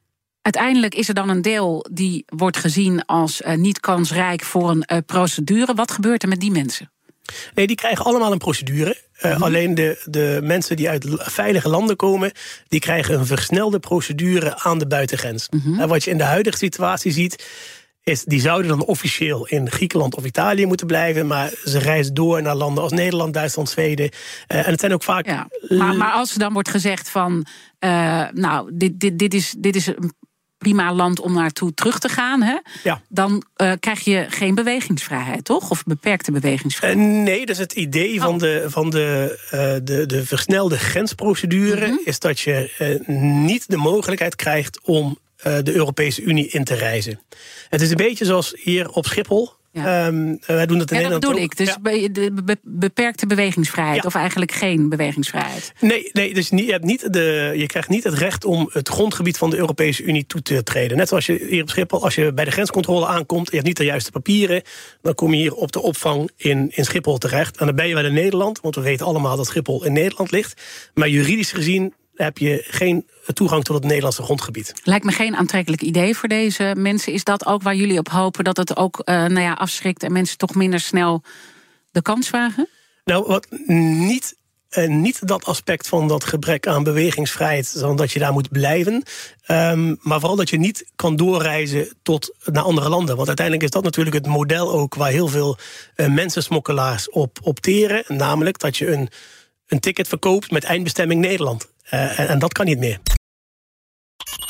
Uiteindelijk 0.42 0.96
is 0.96 1.08
er 1.08 1.14
dan 1.14 1.30
een 1.30 1.42
deel 1.42 1.86
die 1.92 2.24
wordt 2.26 2.58
gezien 2.58 3.06
als 3.06 3.42
uh, 3.42 3.54
niet 3.54 3.80
kansrijk 3.80 4.44
voor 4.44 4.70
een 4.70 4.84
uh, 4.92 4.98
procedure. 5.06 5.74
Wat 5.74 5.92
gebeurt 5.92 6.24
er 6.24 6.30
met 6.30 6.40
die 6.40 6.52
mensen? 6.52 6.92
Nee, 7.54 7.68
die 7.68 7.76
krijgen 7.76 8.06
allemaal 8.06 8.32
een 8.32 8.38
procedure. 8.38 8.98
Uh, 9.18 9.24
mm-hmm. 9.24 9.44
Alleen 9.44 9.76
de, 9.76 10.02
de 10.06 10.40
mensen 10.44 10.76
die 10.76 10.90
uit 10.90 11.06
veilige 11.18 11.70
landen 11.70 11.96
komen, 11.96 12.32
die 12.68 12.80
krijgen 12.80 13.20
een 13.20 13.26
versnelde 13.26 13.80
procedure 13.80 14.60
aan 14.60 14.78
de 14.78 14.88
buitengrens. 14.88 15.50
En 15.78 15.88
wat 15.88 16.04
je 16.04 16.12
in 16.12 16.18
de 16.18 16.24
huidige 16.24 16.58
situatie 16.58 17.12
ziet, 17.12 17.46
is 18.08 18.24
die 18.24 18.40
zouden 18.40 18.68
dan 18.68 18.86
officieel 18.86 19.48
in 19.48 19.72
Griekenland 19.72 20.16
of 20.16 20.26
Italië 20.26 20.66
moeten 20.66 20.88
blijven, 20.88 21.28
maar 21.28 21.52
ze 21.64 21.80
reizen 21.80 22.14
door 22.14 22.42
naar 22.42 22.56
landen 22.56 22.84
als 22.84 22.92
Nederland, 22.92 23.34
Duitsland, 23.34 23.70
Zweden. 23.70 24.06
Uh, 24.06 24.58
en 24.66 24.72
het 24.72 24.80
zijn 24.80 24.94
ook 24.94 25.04
vaak. 25.04 25.26
Ja, 25.26 25.48
maar, 25.70 25.96
maar 25.96 26.12
als 26.12 26.34
er 26.34 26.40
dan 26.40 26.54
wordt 26.54 26.70
gezegd 26.70 27.10
van, 27.10 27.46
uh, 27.80 28.26
nou, 28.34 28.72
dit, 28.74 29.00
dit, 29.00 29.20
dit, 29.20 29.34
is, 29.34 29.56
dit 29.58 29.76
is 29.76 29.88
een 29.88 30.14
prima 30.58 30.94
land 30.94 31.20
om 31.20 31.34
naartoe 31.34 31.74
terug 31.74 32.00
te 32.00 32.10
gaan, 32.10 32.42
hè? 32.42 32.58
Ja. 32.84 33.02
dan 33.10 33.44
uh, 33.58 33.72
krijg 33.80 34.00
je 34.00 34.26
geen 34.30 34.56
bewegingsvrijheid, 34.56 35.44
toch? 35.44 35.70
Of 35.70 35.84
beperkte 35.84 36.32
bewegingsvrijheid? 36.32 37.06
Uh, 37.06 37.24
nee, 37.24 37.46
dus 37.46 37.58
het 37.58 37.74
idee 37.74 38.16
oh. 38.18 38.24
van, 38.24 38.38
de, 38.38 38.66
van 38.68 38.90
de, 38.90 39.40
uh, 39.46 39.60
de, 39.84 40.06
de 40.06 40.26
versnelde 40.26 40.78
grensprocedure 40.78 41.86
mm 41.86 41.92
-hmm. 41.92 42.02
is 42.04 42.20
dat 42.20 42.40
je 42.40 42.72
niet 43.42 43.70
de 43.70 43.78
mogelijkheid 43.78 44.36
krijgt 44.36 44.80
om 44.84 45.18
de 45.44 45.74
Europese 45.74 46.22
Unie 46.22 46.48
in 46.48 46.64
te 46.64 46.76
reizen. 46.76 47.20
Het 47.70 47.82
is 47.82 47.90
een 47.90 47.98
beetje 47.98 48.26
zoals 48.26 48.54
hier 48.56 48.90
op 48.90 49.06
Schiphol. 49.06 49.56
Ja. 49.72 50.08
Um, 50.08 50.40
wij 50.46 50.66
doen 50.66 50.78
dat 50.78 50.92
in 50.92 51.00
ja, 51.00 51.10
Nederland 51.10 51.22
dat 51.22 51.22
bedoel 51.22 51.36
ook. 51.36 51.52
ik. 51.52 51.58
Dus 51.58 51.68
ja. 51.68 52.08
de 52.12 52.32
be 52.44 52.58
beperkte 52.64 53.28
bewegingsvrijheid. 53.28 54.06
Of 54.06 54.16
eigenlijk 54.16 54.52
geen 54.52 54.90
bewegingsvrijheid. 54.90 55.74
Nee, 55.80 56.10
nee 56.14 56.34
dus 56.34 56.50
niet, 56.50 56.66
je, 56.66 56.72
hebt 56.72 56.84
niet 56.84 57.14
de, 57.14 57.54
je 57.56 57.66
krijgt 57.66 57.90
niet 57.90 58.04
het 58.04 58.14
recht 58.14 58.46
om 58.46 58.70
het 58.72 58.90
grondgebied 58.90 59.38
van 59.38 59.50
de 59.50 59.58
Europese 59.58 60.04
Unie 60.04 60.26
toe 60.26 60.42
te 60.42 60.64
treden. 60.64 60.98
Net 60.98 61.08
zoals 61.08 61.26
je 61.26 61.46
hier 61.50 61.62
op 61.62 61.70
Schiphol, 61.70 62.04
als 62.04 62.16
je 62.16 62.34
bij 62.34 62.46
de 62.46 62.52
grenscontrole 62.52 63.08
aankomt... 63.08 63.48
je 63.48 63.56
hebt 63.56 63.68
niet 63.68 63.78
de 63.78 63.84
juiste 63.84 64.12
papieren... 64.12 64.62
dan 65.02 65.16
kom 65.16 65.34
je 65.34 65.40
hier 65.40 65.54
op 65.54 65.72
de 65.72 65.82
opvang 65.82 66.32
in, 66.36 66.72
in 66.72 66.86
Schiphol 66.86 67.18
terecht. 67.18 67.58
En 67.58 67.66
dan 67.66 67.76
ben 67.76 67.88
je 67.88 67.94
wel 67.94 68.06
in 68.06 68.14
Nederland, 68.14 68.60
want 68.62 68.76
we 68.76 68.82
weten 68.82 69.06
allemaal 69.06 69.38
dat 69.38 69.46
Schiphol 69.46 69.86
in 69.86 69.94
Nederland 69.94 70.32
ligt. 70.32 70.62
Maar 70.94 71.10
juridisch 71.10 71.52
gezien 71.52 71.94
heb 72.18 72.38
je 72.38 72.64
geen 72.68 73.08
toegang 73.34 73.64
tot 73.64 73.76
het 73.76 73.86
Nederlandse 73.86 74.24
grondgebied. 74.24 74.74
Lijkt 74.84 75.06
me 75.06 75.12
geen 75.12 75.36
aantrekkelijk 75.36 75.82
idee 75.82 76.16
voor 76.16 76.30
deze 76.30 76.74
mensen. 76.78 77.14
Is 77.14 77.24
dat 77.24 77.46
ook 77.46 77.62
waar 77.62 77.76
jullie 77.76 78.00
op 78.00 78.10
hopen 78.10 78.44
dat 78.44 78.58
het 78.58 78.78
ook 78.78 79.02
uh, 79.06 79.16
nou 79.16 79.40
ja, 79.40 79.54
afschrikt 79.54 80.04
en 80.04 80.12
mensen 80.12 80.38
toch 80.38 80.56
minder 80.56 80.80
snel 80.80 81.24
de 81.92 82.02
kans 82.02 82.28
vragen? 82.28 82.68
Nou, 83.06 83.26
wat 83.28 83.48
niet. 83.68 84.36
Uh, 84.72 84.88
niet 84.88 85.28
dat 85.28 85.46
aspect 85.46 85.88
van 85.88 86.08
dat 86.08 86.24
gebrek 86.24 86.68
aan 86.68 86.84
bewegingsvrijheid, 86.84 87.82
dat 87.96 88.12
je 88.12 88.20
daar 88.20 88.34
moet 88.34 88.50
blijven. 88.50 89.04
Um, 89.48 89.98
maar 90.02 90.20
vooral 90.20 90.36
dat 90.36 90.50
je 90.50 90.58
niet 90.58 90.86
kan 90.96 91.16
doorreizen 91.16 91.90
tot 92.04 92.36
naar 92.44 92.64
andere 92.64 92.90
landen. 92.90 93.16
Want 93.16 93.28
uiteindelijk 93.28 93.66
is 93.66 93.72
dat 93.72 93.84
natuurlijk 93.84 94.16
het 94.16 94.28
model 94.28 94.72
ook 94.72 94.96
waar 94.96 95.12
heel 95.12 95.28
veel 95.28 95.58
uh, 95.96 96.08
mensensmokkelaars 96.08 97.10
op 97.10 97.40
opteren. 97.42 98.04
Namelijk 98.08 98.60
dat 98.60 98.78
je 98.78 98.92
een 98.92 99.10
een 99.68 99.80
ticket 99.80 100.08
verkoopt 100.08 100.52
met 100.52 100.64
eindbestemming 100.64 101.22
Nederland. 101.22 101.68
Uh, 101.94 102.20
en, 102.20 102.28
en 102.28 102.40
dat 102.40 102.54
kan 102.54 102.66
niet 102.66 102.80
meer. 102.80 103.00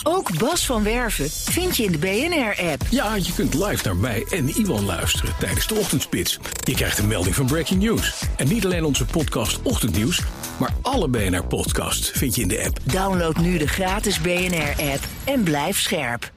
Ook 0.03 0.37
Bas 0.37 0.65
van 0.65 0.83
Werven 0.83 1.29
vind 1.29 1.77
je 1.77 1.83
in 1.83 1.91
de 1.91 1.97
BNR-app. 1.97 2.81
Ja, 2.89 3.15
je 3.15 3.33
kunt 3.35 3.53
live 3.53 3.85
naar 3.85 3.95
mij 3.95 4.25
en 4.29 4.49
Iwan 4.49 4.85
luisteren 4.85 5.33
tijdens 5.39 5.67
de 5.67 5.75
ochtendspits. 5.75 6.39
Je 6.63 6.73
krijgt 6.73 6.97
een 6.97 7.07
melding 7.07 7.35
van 7.35 7.45
Breaking 7.45 7.83
News. 7.83 8.23
En 8.35 8.47
niet 8.47 8.65
alleen 8.65 8.83
onze 8.83 9.05
podcast 9.05 9.61
Ochtendnieuws, 9.61 10.21
maar 10.59 10.73
alle 10.81 11.07
BNR-podcasts 11.07 12.09
vind 12.09 12.35
je 12.35 12.41
in 12.41 12.47
de 12.47 12.63
app. 12.65 12.79
Download 12.83 13.37
nu 13.37 13.57
de 13.57 13.67
gratis 13.67 14.21
BNR-app 14.21 15.03
en 15.23 15.43
blijf 15.43 15.79
scherp. 15.79 16.31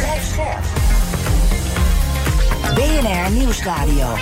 Blijf 0.00 0.24
scherp. 0.32 0.64
BNR 2.74 3.30
Nieuwsradio. 3.30 4.14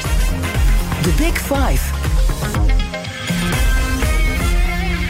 The 1.03 1.15
Big 1.19 1.39
Five. 1.39 1.93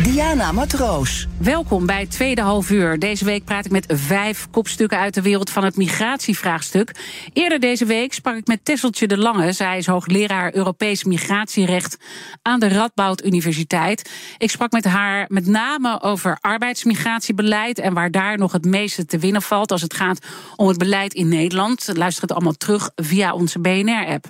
Diana 0.02 0.52
Matroos. 0.52 1.26
Welkom 1.38 1.86
bij 1.86 2.06
Tweede 2.06 2.40
Half 2.40 2.70
Uur. 2.70 2.98
Deze 2.98 3.24
week 3.24 3.44
praat 3.44 3.64
ik 3.64 3.70
met 3.70 3.84
vijf 3.88 4.46
kopstukken 4.50 4.98
uit 4.98 5.14
de 5.14 5.22
wereld 5.22 5.50
van 5.50 5.64
het 5.64 5.76
migratievraagstuk. 5.76 6.94
Eerder 7.32 7.60
deze 7.60 7.84
week 7.84 8.12
sprak 8.12 8.36
ik 8.36 8.46
met 8.46 8.64
Tesseltje 8.64 9.06
de 9.06 9.18
Lange. 9.18 9.52
Zij 9.52 9.78
is 9.78 9.86
hoogleraar 9.86 10.54
Europees 10.54 11.04
migratierecht 11.04 11.96
aan 12.42 12.60
de 12.60 12.68
Radboud 12.68 13.24
Universiteit. 13.24 14.10
Ik 14.38 14.50
sprak 14.50 14.72
met 14.72 14.84
haar 14.84 15.24
met 15.28 15.46
name 15.46 16.02
over 16.02 16.38
arbeidsmigratiebeleid 16.40 17.78
en 17.78 17.94
waar 17.94 18.10
daar 18.10 18.38
nog 18.38 18.52
het 18.52 18.64
meeste 18.64 19.04
te 19.06 19.18
winnen 19.18 19.42
valt 19.42 19.72
als 19.72 19.82
het 19.82 19.94
gaat 19.94 20.26
om 20.56 20.68
het 20.68 20.78
beleid 20.78 21.14
in 21.14 21.28
Nederland. 21.28 21.90
Luister 21.92 22.22
het 22.22 22.32
allemaal 22.32 22.56
terug 22.56 22.90
via 22.96 23.32
onze 23.32 23.58
BNR-app. 23.58 24.26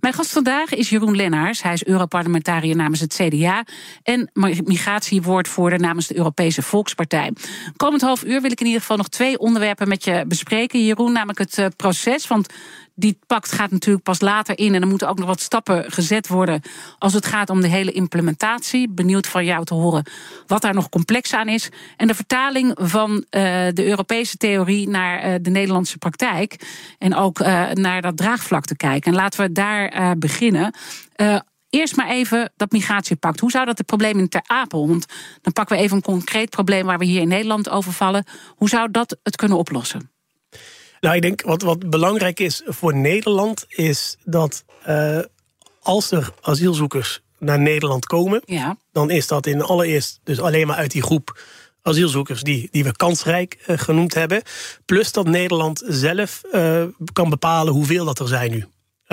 Mijn 0.00 0.14
gast 0.14 0.32
vandaag 0.32 0.74
is 0.74 0.90
Jeroen 0.90 1.16
Lennaars. 1.16 1.62
Hij 1.62 1.72
is 1.72 1.84
Europarlementariër 1.84 2.76
namens 2.76 3.00
het 3.00 3.14
CDA 3.14 3.64
en 4.02 4.30
migratiewoordvoerder 4.64 5.80
namens 5.80 6.06
de 6.06 6.16
Europese 6.16 6.62
Volkspartij. 6.62 7.32
Komend 7.76 8.02
half 8.02 8.24
uur 8.24 8.40
wil 8.40 8.50
ik 8.50 8.60
in 8.60 8.66
ieder 8.66 8.80
geval 8.80 8.96
nog 8.96 9.08
twee 9.08 9.38
onderwerpen 9.38 9.88
met 9.88 10.04
je 10.04 10.24
bespreken, 10.28 10.84
Jeroen. 10.84 11.12
Namelijk 11.12 11.38
het 11.38 11.58
eh, 11.58 11.66
proces. 11.76 12.26
Want 12.26 12.48
die 13.00 13.18
pact 13.26 13.52
gaat 13.52 13.70
natuurlijk 13.70 14.04
pas 14.04 14.20
later 14.20 14.58
in. 14.58 14.74
En 14.74 14.80
er 14.80 14.88
moeten 14.88 15.08
ook 15.08 15.18
nog 15.18 15.26
wat 15.26 15.40
stappen 15.40 15.92
gezet 15.92 16.28
worden 16.28 16.62
als 16.98 17.12
het 17.12 17.26
gaat 17.26 17.50
om 17.50 17.60
de 17.60 17.68
hele 17.68 17.92
implementatie. 17.92 18.90
Benieuwd 18.90 19.26
van 19.26 19.44
jou 19.44 19.64
te 19.64 19.74
horen 19.74 20.04
wat 20.46 20.62
daar 20.62 20.74
nog 20.74 20.88
complex 20.88 21.34
aan 21.34 21.48
is. 21.48 21.68
En 21.96 22.06
de 22.06 22.14
vertaling 22.14 22.72
van 22.74 23.10
uh, 23.10 23.22
de 23.72 23.84
Europese 23.84 24.36
theorie 24.36 24.88
naar 24.88 25.26
uh, 25.26 25.34
de 25.42 25.50
Nederlandse 25.50 25.98
praktijk. 25.98 26.68
En 26.98 27.14
ook 27.14 27.40
uh, 27.40 27.70
naar 27.70 28.02
dat 28.02 28.16
draagvlak 28.16 28.64
te 28.64 28.76
kijken. 28.76 29.12
En 29.12 29.18
laten 29.18 29.40
we 29.40 29.52
daar 29.52 30.18
beginnen. 30.18 30.74
Eerst 31.70 31.96
maar 31.96 32.08
even 32.08 32.52
dat 32.56 32.72
migratiepact. 32.72 33.40
Hoe 33.40 33.50
zou 33.50 33.66
dat 33.66 33.78
het 33.78 33.86
probleem 33.86 34.18
in 34.18 34.28
Ter 34.28 34.42
Apel? 34.46 34.88
Want 34.88 35.06
dan 35.40 35.52
pakken 35.52 35.76
we 35.76 35.82
even 35.82 35.96
een 35.96 36.02
concreet 36.02 36.50
probleem 36.50 36.86
waar 36.86 36.98
we 36.98 37.04
hier 37.04 37.20
in 37.20 37.28
Nederland 37.28 37.68
over 37.68 37.92
vallen. 37.92 38.24
Hoe 38.56 38.68
zou 38.68 38.90
dat 38.90 39.18
het 39.22 39.36
kunnen 39.36 39.58
oplossen? 39.58 40.10
Nou, 41.00 41.16
ik 41.16 41.22
denk 41.22 41.42
wat, 41.42 41.62
wat 41.62 41.90
belangrijk 41.90 42.40
is 42.40 42.62
voor 42.66 42.94
Nederland, 42.94 43.64
is 43.68 44.16
dat 44.24 44.64
uh, 44.88 45.18
als 45.80 46.10
er 46.10 46.32
asielzoekers 46.40 47.20
naar 47.38 47.60
Nederland 47.60 48.06
komen, 48.06 48.42
ja. 48.44 48.76
dan 48.92 49.10
is 49.10 49.26
dat 49.26 49.46
in 49.46 49.62
allereerst 49.62 50.20
dus 50.24 50.40
alleen 50.40 50.66
maar 50.66 50.76
uit 50.76 50.90
die 50.90 51.02
groep 51.02 51.40
asielzoekers 51.82 52.42
die, 52.42 52.68
die 52.70 52.84
we 52.84 52.96
kansrijk 52.96 53.64
uh, 53.66 53.78
genoemd 53.78 54.14
hebben. 54.14 54.42
Plus 54.84 55.12
dat 55.12 55.26
Nederland 55.26 55.82
zelf 55.86 56.42
uh, 56.52 56.84
kan 57.12 57.30
bepalen 57.30 57.72
hoeveel 57.72 58.04
dat 58.04 58.18
er 58.18 58.28
zijn 58.28 58.50
nu. 58.50 58.64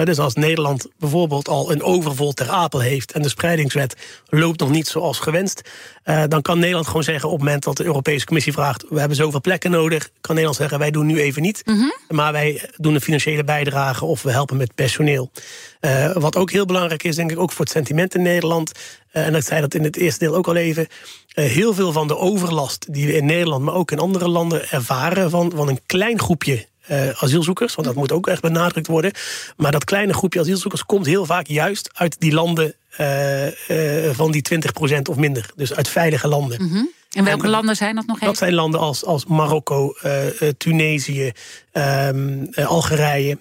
Dus 0.03 0.19
als 0.19 0.33
Nederland 0.33 0.87
bijvoorbeeld 0.99 1.47
al 1.47 1.71
een 1.71 1.83
overvol 1.83 2.33
ter 2.33 2.49
apel 2.49 2.79
heeft 2.79 3.11
en 3.11 3.21
de 3.21 3.29
spreidingswet 3.29 3.95
loopt 4.29 4.59
nog 4.59 4.69
niet 4.69 4.87
zoals 4.87 5.19
gewenst, 5.19 5.61
uh, 6.05 6.23
dan 6.27 6.41
kan 6.41 6.59
Nederland 6.59 6.87
gewoon 6.87 7.03
zeggen 7.03 7.29
op 7.29 7.35
het 7.35 7.43
moment 7.43 7.63
dat 7.63 7.77
de 7.77 7.83
Europese 7.83 8.25
Commissie 8.25 8.53
vraagt: 8.53 8.85
we 8.89 8.99
hebben 8.99 9.17
zoveel 9.17 9.41
plekken 9.41 9.71
nodig, 9.71 10.09
kan 10.21 10.35
Nederland 10.35 10.55
zeggen: 10.55 10.79
wij 10.79 10.91
doen 10.91 11.05
nu 11.05 11.19
even 11.19 11.41
niet, 11.41 11.61
mm 11.65 11.75
-hmm. 11.75 11.93
maar 12.09 12.31
wij 12.31 12.69
doen 12.75 12.93
een 12.93 13.01
financiële 13.01 13.43
bijdrage 13.43 14.05
of 14.05 14.21
we 14.21 14.31
helpen 14.31 14.57
met 14.57 14.75
personeel. 14.75 15.31
Uh, 15.81 16.15
wat 16.15 16.35
ook 16.35 16.51
heel 16.51 16.65
belangrijk 16.65 17.03
is, 17.03 17.15
denk 17.15 17.31
ik, 17.31 17.39
ook 17.39 17.51
voor 17.51 17.65
het 17.65 17.73
sentiment 17.73 18.15
in 18.15 18.21
Nederland. 18.21 18.71
Uh, 19.13 19.25
en 19.25 19.35
ik 19.35 19.43
zei 19.43 19.61
dat 19.61 19.73
in 19.73 19.83
het 19.83 19.97
eerste 19.97 20.19
deel 20.19 20.35
ook 20.35 20.47
al 20.47 20.55
even. 20.55 20.87
heel 21.27 21.73
veel 21.73 21.91
van 21.91 22.07
de 22.07 22.17
overlast 22.17 22.93
die 22.93 23.05
we 23.05 23.15
in 23.15 23.25
Nederland, 23.25 23.63
maar 23.63 23.73
ook 23.73 23.91
in 23.91 23.99
andere 23.99 24.27
landen 24.27 24.69
ervaren 24.69 25.29
van, 25.29 25.51
van 25.55 25.67
een 25.67 25.79
klein 25.85 26.19
groepje 26.19 26.65
uh, 26.91 27.23
asielzoekers, 27.23 27.75
want 27.75 27.87
dat 27.87 27.95
moet 27.95 28.11
ook 28.11 28.27
echt 28.27 28.41
benadrukt 28.41 28.87
worden. 28.87 29.11
Maar 29.57 29.71
dat 29.71 29.83
kleine 29.83 30.13
groepje 30.13 30.39
asielzoekers 30.39 30.85
komt 30.85 31.05
heel 31.05 31.25
vaak 31.25 31.47
juist 31.47 31.89
uit 31.93 32.19
die 32.19 32.33
landen 32.33 32.75
uh, 32.99 33.45
uh, 33.45 34.09
van 34.13 34.31
die 34.31 34.45
20% 34.97 35.01
of 35.09 35.15
minder. 35.15 35.49
Dus 35.55 35.73
uit 35.73 35.87
veilige 35.87 36.27
landen. 36.27 36.61
Mm 36.61 36.69
-hmm. 36.69 36.89
En 37.11 37.23
welke 37.23 37.43
en, 37.43 37.49
landen 37.49 37.75
zijn 37.75 37.95
dat 37.95 38.05
nog 38.05 38.15
even? 38.15 38.27
Dat 38.27 38.37
zijn 38.37 38.53
landen 38.53 38.79
als, 38.79 39.05
als 39.05 39.25
Marokko, 39.25 39.93
Tunesië, 40.57 41.31
um, 41.73 42.49
Algerije. 42.53 43.37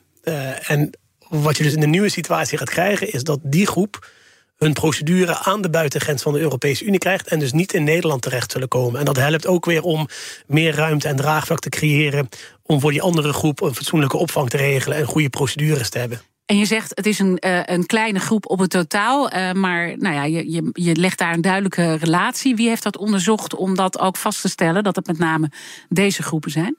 en 0.67 0.91
wat 1.29 1.57
je 1.57 1.63
dus 1.63 1.75
in 1.75 1.81
de 1.81 1.87
nieuwe 1.87 2.09
situatie 2.09 2.59
gaat 2.59 2.71
krijgen, 2.71 3.13
is 3.13 3.25
dat 3.25 3.39
die 3.43 3.67
groep 3.67 4.09
hun 4.57 4.73
procedure 4.73 5.39
aan 5.39 5.63
de 5.63 5.71
buitengrens 5.71 6.23
van 6.23 6.33
de 6.33 6.41
Europese 6.41 6.85
Unie 6.85 6.99
krijgt 6.99 7.29
en 7.29 7.39
dus 7.39 7.53
niet 7.53 7.73
in 7.73 7.85
Nederland 7.85 8.23
terecht 8.23 8.53
zullen 8.53 8.69
komen. 8.69 8.99
En 8.99 9.05
dat 9.05 9.17
helpt 9.17 9.47
ook 9.47 9.65
weer 9.65 9.83
om 9.83 10.09
meer 10.47 10.75
ruimte 10.75 11.09
en 11.09 11.17
draagvlak 11.17 11.59
te 11.59 11.69
creëren 11.69 12.29
om 12.63 12.81
voor 12.81 12.91
die 12.91 13.03
andere 13.03 13.33
groep 13.33 13.61
een 13.61 13.75
fatsoenlijke 13.75 14.17
opvang 14.17 14.51
te 14.51 14.57
regelen 14.57 14.99
en 14.99 15.05
goede 15.05 15.31
procedures 15.31 15.91
te 15.91 15.99
hebben. 15.99 16.21
En 16.47 16.59
je 16.59 16.65
zegt 16.65 16.93
het 16.95 17.07
is 17.07 17.19
een, 17.19 17.43
uh, 17.47 17.61
een 17.65 17.87
kleine 17.87 18.19
groep 18.19 18.51
op 18.51 18.59
het 18.59 18.71
totaal, 18.71 19.33
uh, 19.33 19.53
maar 19.53 19.99
nou 19.99 20.15
ja, 20.15 20.25
je, 20.25 20.51
je, 20.51 20.71
je 20.73 20.97
legt 20.97 21.19
daar 21.19 21.35
een 21.35 21.41
duidelijke 21.41 21.95
relatie. 21.95 22.57
Wie 22.57 22.69
heeft 22.69 22.83
dat 22.83 22.97
onderzocht 22.97 23.55
om 23.55 23.75
dat 23.75 23.99
ook 23.99 24.17
vast 24.17 24.41
te 24.41 24.49
stellen 24.49 24.85
dat 24.85 24.97
het 24.97 25.07
met 25.07 25.19
name 25.19 25.51
deze 25.89 26.23
groepen 26.23 26.51
zijn? 26.51 26.77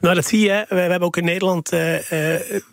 Nou, 0.00 0.14
dat 0.14 0.26
zie 0.26 0.40
je. 0.40 0.64
We, 0.68 0.74
we 0.74 0.80
hebben 0.80 1.02
ook 1.02 1.16
in 1.16 1.24
Nederland 1.24 1.72
uh, 1.72 1.94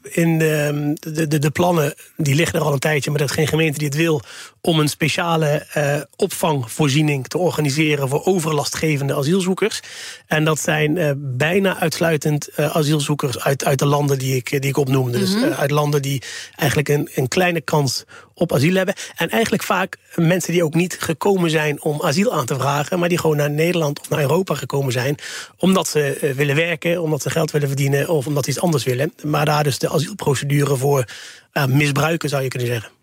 in 0.01 0.37
de, 0.37 0.93
de, 0.99 1.27
de, 1.27 1.39
de, 1.39 1.49
plannen, 1.49 1.93
die 2.17 2.35
liggen 2.35 2.59
er 2.59 2.65
al 2.65 2.73
een 2.73 2.79
tijdje, 2.79 3.09
maar 3.09 3.19
dat 3.19 3.29
is 3.29 3.35
geen 3.35 3.47
gemeente 3.47 3.77
die 3.77 3.87
het 3.87 3.97
wil, 3.97 4.21
om 4.61 4.79
een 4.79 4.89
speciale 4.89 5.65
uh, 5.77 5.95
opvangvoorziening 6.15 7.27
te 7.27 7.37
organiseren 7.37 8.09
voor 8.09 8.25
overlastgevende 8.25 9.15
asielzoekers. 9.15 9.79
En 10.27 10.43
dat 10.43 10.59
zijn 10.59 11.15
bijna 11.37 11.79
uitsluitend 11.79 12.49
asielzoekers 12.55 13.39
uit, 13.39 13.65
uit 13.65 13.79
de 13.79 13.85
landen 13.85 14.19
die 14.19 14.35
ik, 14.35 14.49
die 14.49 14.69
ik 14.69 14.77
opnoemde. 14.77 15.17
Mm 15.17 15.23
-hmm. 15.23 15.41
Dus 15.41 15.57
uit 15.57 15.71
landen 15.71 16.01
die 16.01 16.21
eigenlijk 16.55 16.89
een, 16.89 17.09
een 17.15 17.27
kleine 17.27 17.61
kans 17.61 18.05
op 18.37 18.53
asiel 18.53 18.75
hebben. 18.75 18.95
En 19.15 19.29
eigenlijk 19.29 19.63
vaak 19.63 19.97
mensen 20.15 20.53
die 20.53 20.63
ook 20.63 20.73
niet 20.73 20.97
gekomen 20.99 21.49
zijn 21.49 21.81
om 21.81 22.01
asiel 22.01 22.33
aan 22.33 22.45
te 22.45 22.55
vragen, 22.55 22.99
maar 22.99 23.09
die 23.09 23.19
gewoon 23.19 23.37
naar 23.37 23.51
Nederland 23.51 23.99
of 23.99 24.09
naar 24.09 24.19
Europa 24.19 24.55
gekomen 24.55 24.91
zijn, 24.91 25.17
omdat 25.57 25.87
ze 25.87 26.33
willen 26.35 26.55
werken, 26.55 27.01
omdat 27.01 27.21
ze 27.21 27.29
geld 27.29 27.51
willen 27.51 27.67
verdienen 27.67 28.09
of 28.09 28.27
omdat 28.27 28.43
ze 28.43 28.49
iets 28.49 28.61
anders 28.61 28.83
willen. 28.83 29.13
Maar 29.23 29.45
daar 29.45 29.63
dus 29.63 29.79
de 29.79 29.89
asielprocedure 29.89 30.75
voor 30.75 31.05
uh, 31.53 31.65
misbruiken, 31.65 32.29
zou 32.29 32.43
je 32.43 32.47
kunnen 32.47 32.67
zeggen. 32.67 32.96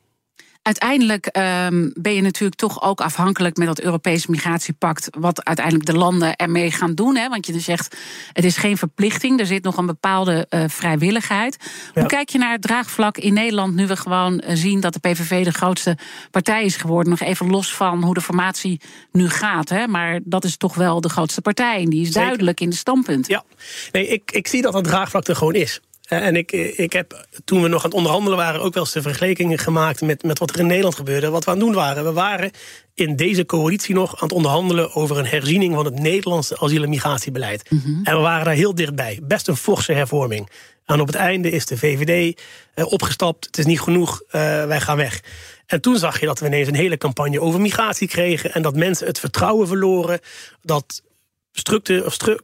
Uiteindelijk 0.65 1.27
um, 1.27 1.93
ben 1.95 2.15
je 2.15 2.21
natuurlijk 2.21 2.61
toch 2.61 2.83
ook 2.83 3.01
afhankelijk 3.01 3.57
met 3.57 3.67
dat 3.67 3.81
Europese 3.81 4.31
migratiepact. 4.31 5.09
wat 5.19 5.45
uiteindelijk 5.45 5.87
de 5.87 5.97
landen 5.97 6.37
ermee 6.37 6.71
gaan 6.71 6.95
doen. 6.95 7.17
Hè? 7.17 7.29
Want 7.29 7.47
je 7.47 7.61
zegt, 7.61 7.97
het 8.33 8.45
is 8.45 8.57
geen 8.57 8.77
verplichting, 8.77 9.41
er 9.41 9.47
zit 9.47 9.63
nog 9.63 9.77
een 9.77 9.87
bepaalde 9.87 10.47
uh, 10.51 10.65
vrijwilligheid. 10.67 11.57
Ja. 11.95 12.01
Hoe 12.01 12.11
kijk 12.11 12.29
je 12.29 12.39
naar 12.39 12.53
het 12.53 12.63
draagvlak 12.63 13.19
in 13.19 13.35
Nederland 13.35 13.75
nu 13.75 13.87
we 13.87 13.97
gewoon 13.97 14.43
zien 14.49 14.81
dat 14.81 14.93
de 14.93 14.99
PVV 14.99 15.45
de 15.45 15.53
grootste 15.53 15.99
partij 16.31 16.65
is 16.65 16.77
geworden? 16.77 17.11
Nog 17.11 17.21
even 17.21 17.51
los 17.51 17.75
van 17.75 18.03
hoe 18.03 18.15
de 18.15 18.21
formatie 18.21 18.81
nu 19.13 19.29
gaat. 19.29 19.69
Hè? 19.69 19.87
Maar 19.87 20.21
dat 20.25 20.45
is 20.45 20.57
toch 20.57 20.75
wel 20.75 21.01
de 21.01 21.09
grootste 21.09 21.41
partij 21.41 21.83
en 21.83 21.91
die 21.91 22.01
is 22.01 22.07
Zeker. 22.07 22.23
duidelijk 22.23 22.61
in 22.61 22.71
de 22.71 22.77
standpunt. 22.77 23.27
Ja, 23.27 23.45
nee, 23.93 24.09
ik, 24.09 24.31
ik 24.31 24.47
zie 24.47 24.63
dat 24.63 24.75
het 24.75 24.85
draagvlak 24.85 25.27
er 25.27 25.37
gewoon 25.37 25.55
is. 25.55 25.81
En 26.05 26.37
ik, 26.37 26.53
ik 26.53 26.93
heb 26.93 27.27
toen 27.45 27.63
we 27.63 27.69
nog 27.69 27.79
aan 27.79 27.91
het 27.91 27.99
onderhandelen 27.99 28.39
waren 28.39 28.61
ook 28.61 28.75
wel 28.75 28.83
eens 28.83 28.93
de 28.93 29.03
vergelijkingen 29.03 29.59
gemaakt 29.59 30.01
met, 30.01 30.23
met 30.23 30.39
wat 30.39 30.51
er 30.51 30.59
in 30.59 30.67
Nederland 30.67 30.95
gebeurde. 30.95 31.31
Wat 31.31 31.45
we 31.45 31.51
aan 31.51 31.57
het 31.57 31.67
doen 31.67 31.75
waren. 31.75 32.05
We 32.05 32.13
waren 32.13 32.51
in 32.95 33.17
deze 33.17 33.47
coalitie 33.47 33.95
nog 33.95 34.13
aan 34.13 34.29
het 34.29 34.37
onderhandelen 34.37 34.95
over 34.95 35.19
een 35.19 35.27
herziening 35.27 35.75
van 35.75 35.85
het 35.85 35.99
Nederlandse 35.99 36.59
asiel- 36.59 36.83
en 36.83 36.89
migratiebeleid. 36.89 37.71
Mm 37.71 37.81
-hmm. 37.85 38.01
En 38.05 38.17
we 38.17 38.23
waren 38.23 38.45
daar 38.45 38.55
heel 38.55 38.75
dichtbij. 38.75 39.21
Best 39.23 39.49
een 39.49 39.57
forse 39.57 39.93
hervorming. 39.93 40.49
En 40.85 41.01
op 41.01 41.07
het 41.07 41.17
einde 41.17 41.51
is 41.51 41.67
de 41.67 41.79
VVD 41.79 42.41
uh, 42.75 42.93
opgestapt. 42.93 43.47
Het 43.47 43.59
is 43.59 43.65
niet 43.65 43.81
genoeg, 43.81 44.23
uh, 44.27 44.31
wij 44.65 44.81
gaan 44.81 44.97
weg. 44.97 45.21
En 45.67 45.81
toen 45.81 45.97
zag 45.97 46.21
je 46.21 46.27
dat 46.27 46.39
we 46.39 46.47
ineens 46.47 46.69
een 46.69 46.75
hele 46.75 46.99
campagne 46.99 47.41
over 47.41 47.61
migratie 47.61 48.09
kregen. 48.09 48.53
En 48.53 48.63
dat 48.63 48.77
mensen 48.77 49.07
het 49.07 49.19
vertrouwen 49.19 49.67
verloren. 49.67 50.21
Dat 50.63 51.03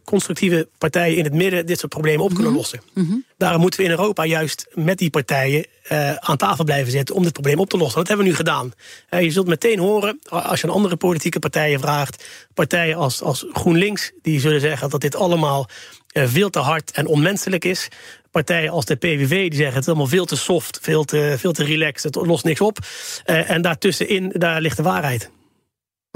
constructieve 0.05 0.69
partijen 0.79 1.17
in 1.17 1.25
het 1.25 1.35
midden 1.35 1.67
dit 1.67 1.79
soort 1.79 1.93
problemen 1.93 2.25
op 2.25 2.35
kunnen 2.35 2.53
lossen. 2.53 2.81
Mm 2.95 3.07
-hmm. 3.07 3.25
Daarom 3.37 3.61
moeten 3.61 3.81
we 3.81 3.87
in 3.87 3.93
Europa 3.93 4.25
juist 4.25 4.67
met 4.75 4.99
die 4.99 5.11
partijen 5.11 5.67
uh, 5.93 6.15
aan 6.15 6.37
tafel 6.37 6.65
blijven 6.65 6.93
zitten 6.93 7.15
om 7.15 7.23
dit 7.23 7.33
probleem 7.33 7.59
op 7.59 7.69
te 7.69 7.77
lossen. 7.77 7.99
Dat 7.99 8.09
hebben 8.09 8.25
we 8.25 8.31
nu 8.31 8.37
gedaan. 8.37 8.73
Uh, 9.11 9.21
je 9.21 9.31
zult 9.31 9.47
meteen 9.47 9.79
horen, 9.79 10.19
als 10.29 10.61
je 10.61 10.67
aan 10.67 10.73
andere 10.73 10.97
politieke 10.97 11.39
partijen 11.39 11.81
vraagt, 11.81 12.25
partijen 12.55 12.97
als, 12.97 13.23
als 13.23 13.47
GroenLinks, 13.53 14.13
die 14.23 14.41
zullen 14.41 14.61
zeggen 14.61 14.91
dat 14.91 15.01
dit 15.01 15.17
allemaal 15.17 15.69
uh, 16.13 16.25
veel 16.27 16.51
te 16.51 16.59
hard 16.59 16.91
en 16.91 17.07
onmenselijk 17.07 17.65
is. 17.65 17.89
Partijen 18.31 18.71
als 18.71 18.85
de 18.85 18.97
PVV 18.97 19.29
die 19.29 19.55
zeggen 19.55 19.75
het 19.75 19.83
is 19.83 19.89
allemaal 19.89 20.07
veel 20.07 20.25
te 20.25 20.37
soft, 20.37 20.79
veel 20.83 21.05
te, 21.05 21.35
veel 21.39 21.53
te 21.53 21.65
relaxed, 21.65 22.15
het 22.15 22.27
lost 22.27 22.45
niks 22.45 22.61
op. 22.61 22.79
en 23.25 23.63
daartussenin, 23.63 24.33
daar 24.35 24.61
ligt 24.61 24.77
de 24.77 24.83
waarheid. 24.83 25.31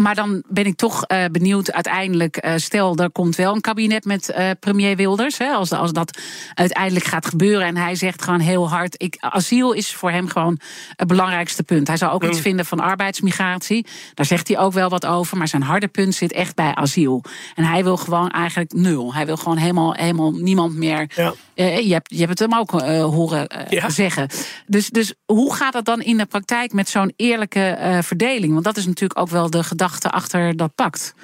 Maar 0.02 0.14
dan 0.14 0.42
ben 0.48 0.66
ik 0.66 0.76
toch 0.76 1.04
uh, 1.08 1.24
benieuwd 1.32 1.72
uiteindelijk. 1.72 2.44
Uh, 2.44 2.52
stel, 2.56 2.96
er 2.96 3.10
komt 3.10 3.36
wel 3.36 3.54
een 3.54 3.60
kabinet 3.60 4.04
met 4.04 4.34
uh, 4.38 4.50
premier 4.60 4.96
Wilders. 4.96 5.38
Hè, 5.38 5.50
als, 5.50 5.72
als 5.72 5.92
dat 5.92 6.18
uiteindelijk 6.54 7.04
gaat 7.04 7.26
gebeuren. 7.26 7.66
En 7.66 7.76
hij 7.76 7.94
zegt 7.94 8.22
gewoon 8.22 8.40
heel 8.40 8.68
hard. 8.68 9.02
Ik, 9.02 9.16
asiel 9.18 9.72
is 9.72 9.94
voor 9.94 10.10
hem 10.10 10.28
gewoon 10.28 10.58
het 10.96 11.08
belangrijkste 11.08 11.62
punt. 11.62 11.86
Hij 11.86 11.96
zou 11.96 12.12
ook 12.12 12.22
mm. 12.22 12.28
iets 12.28 12.40
vinden 12.40 12.66
van 12.66 12.80
arbeidsmigratie. 12.80 13.86
Daar 14.14 14.26
zegt 14.26 14.48
hij 14.48 14.58
ook 14.58 14.72
wel 14.72 14.88
wat 14.88 15.06
over. 15.06 15.36
Maar 15.36 15.48
zijn 15.48 15.62
harde 15.62 15.88
punt 15.88 16.14
zit 16.14 16.32
echt 16.32 16.54
bij 16.54 16.74
asiel. 16.74 17.24
En 17.54 17.64
hij 17.64 17.84
wil 17.84 17.96
gewoon 17.96 18.30
eigenlijk 18.30 18.72
nul. 18.72 19.14
Hij 19.14 19.26
wil 19.26 19.36
gewoon 19.36 19.58
helemaal, 19.58 19.92
helemaal 19.92 20.32
niemand 20.32 20.76
meer. 20.76 21.10
Ja. 21.14 21.32
je, 21.54 21.92
hebt, 21.92 22.10
je 22.10 22.18
hebt 22.18 22.38
het 22.38 22.50
hem 22.50 22.58
ook 22.58 22.70
horen 23.14 23.66
ja. 23.68 23.88
zeggen. 23.88 24.28
Dus, 24.66 24.90
dus 24.90 25.14
hoe 25.24 25.54
gaat 25.54 25.72
dat 25.72 25.84
dan 25.84 26.00
in 26.02 26.16
de 26.16 26.26
praktijk 26.26 26.72
met 26.72 26.88
zo'n 26.88 27.12
eerlijke 27.16 27.98
verdeling? 28.02 28.52
Want 28.52 28.64
dat 28.64 28.76
is 28.76 28.86
natuurlijk 28.86 29.20
ook 29.20 29.28
wel 29.28 29.50
de 29.50 29.64
gedachte 29.64 29.82
gedachte 29.84 30.10
achter 30.10 30.56
dat 30.56 30.74
pact? 30.74 31.14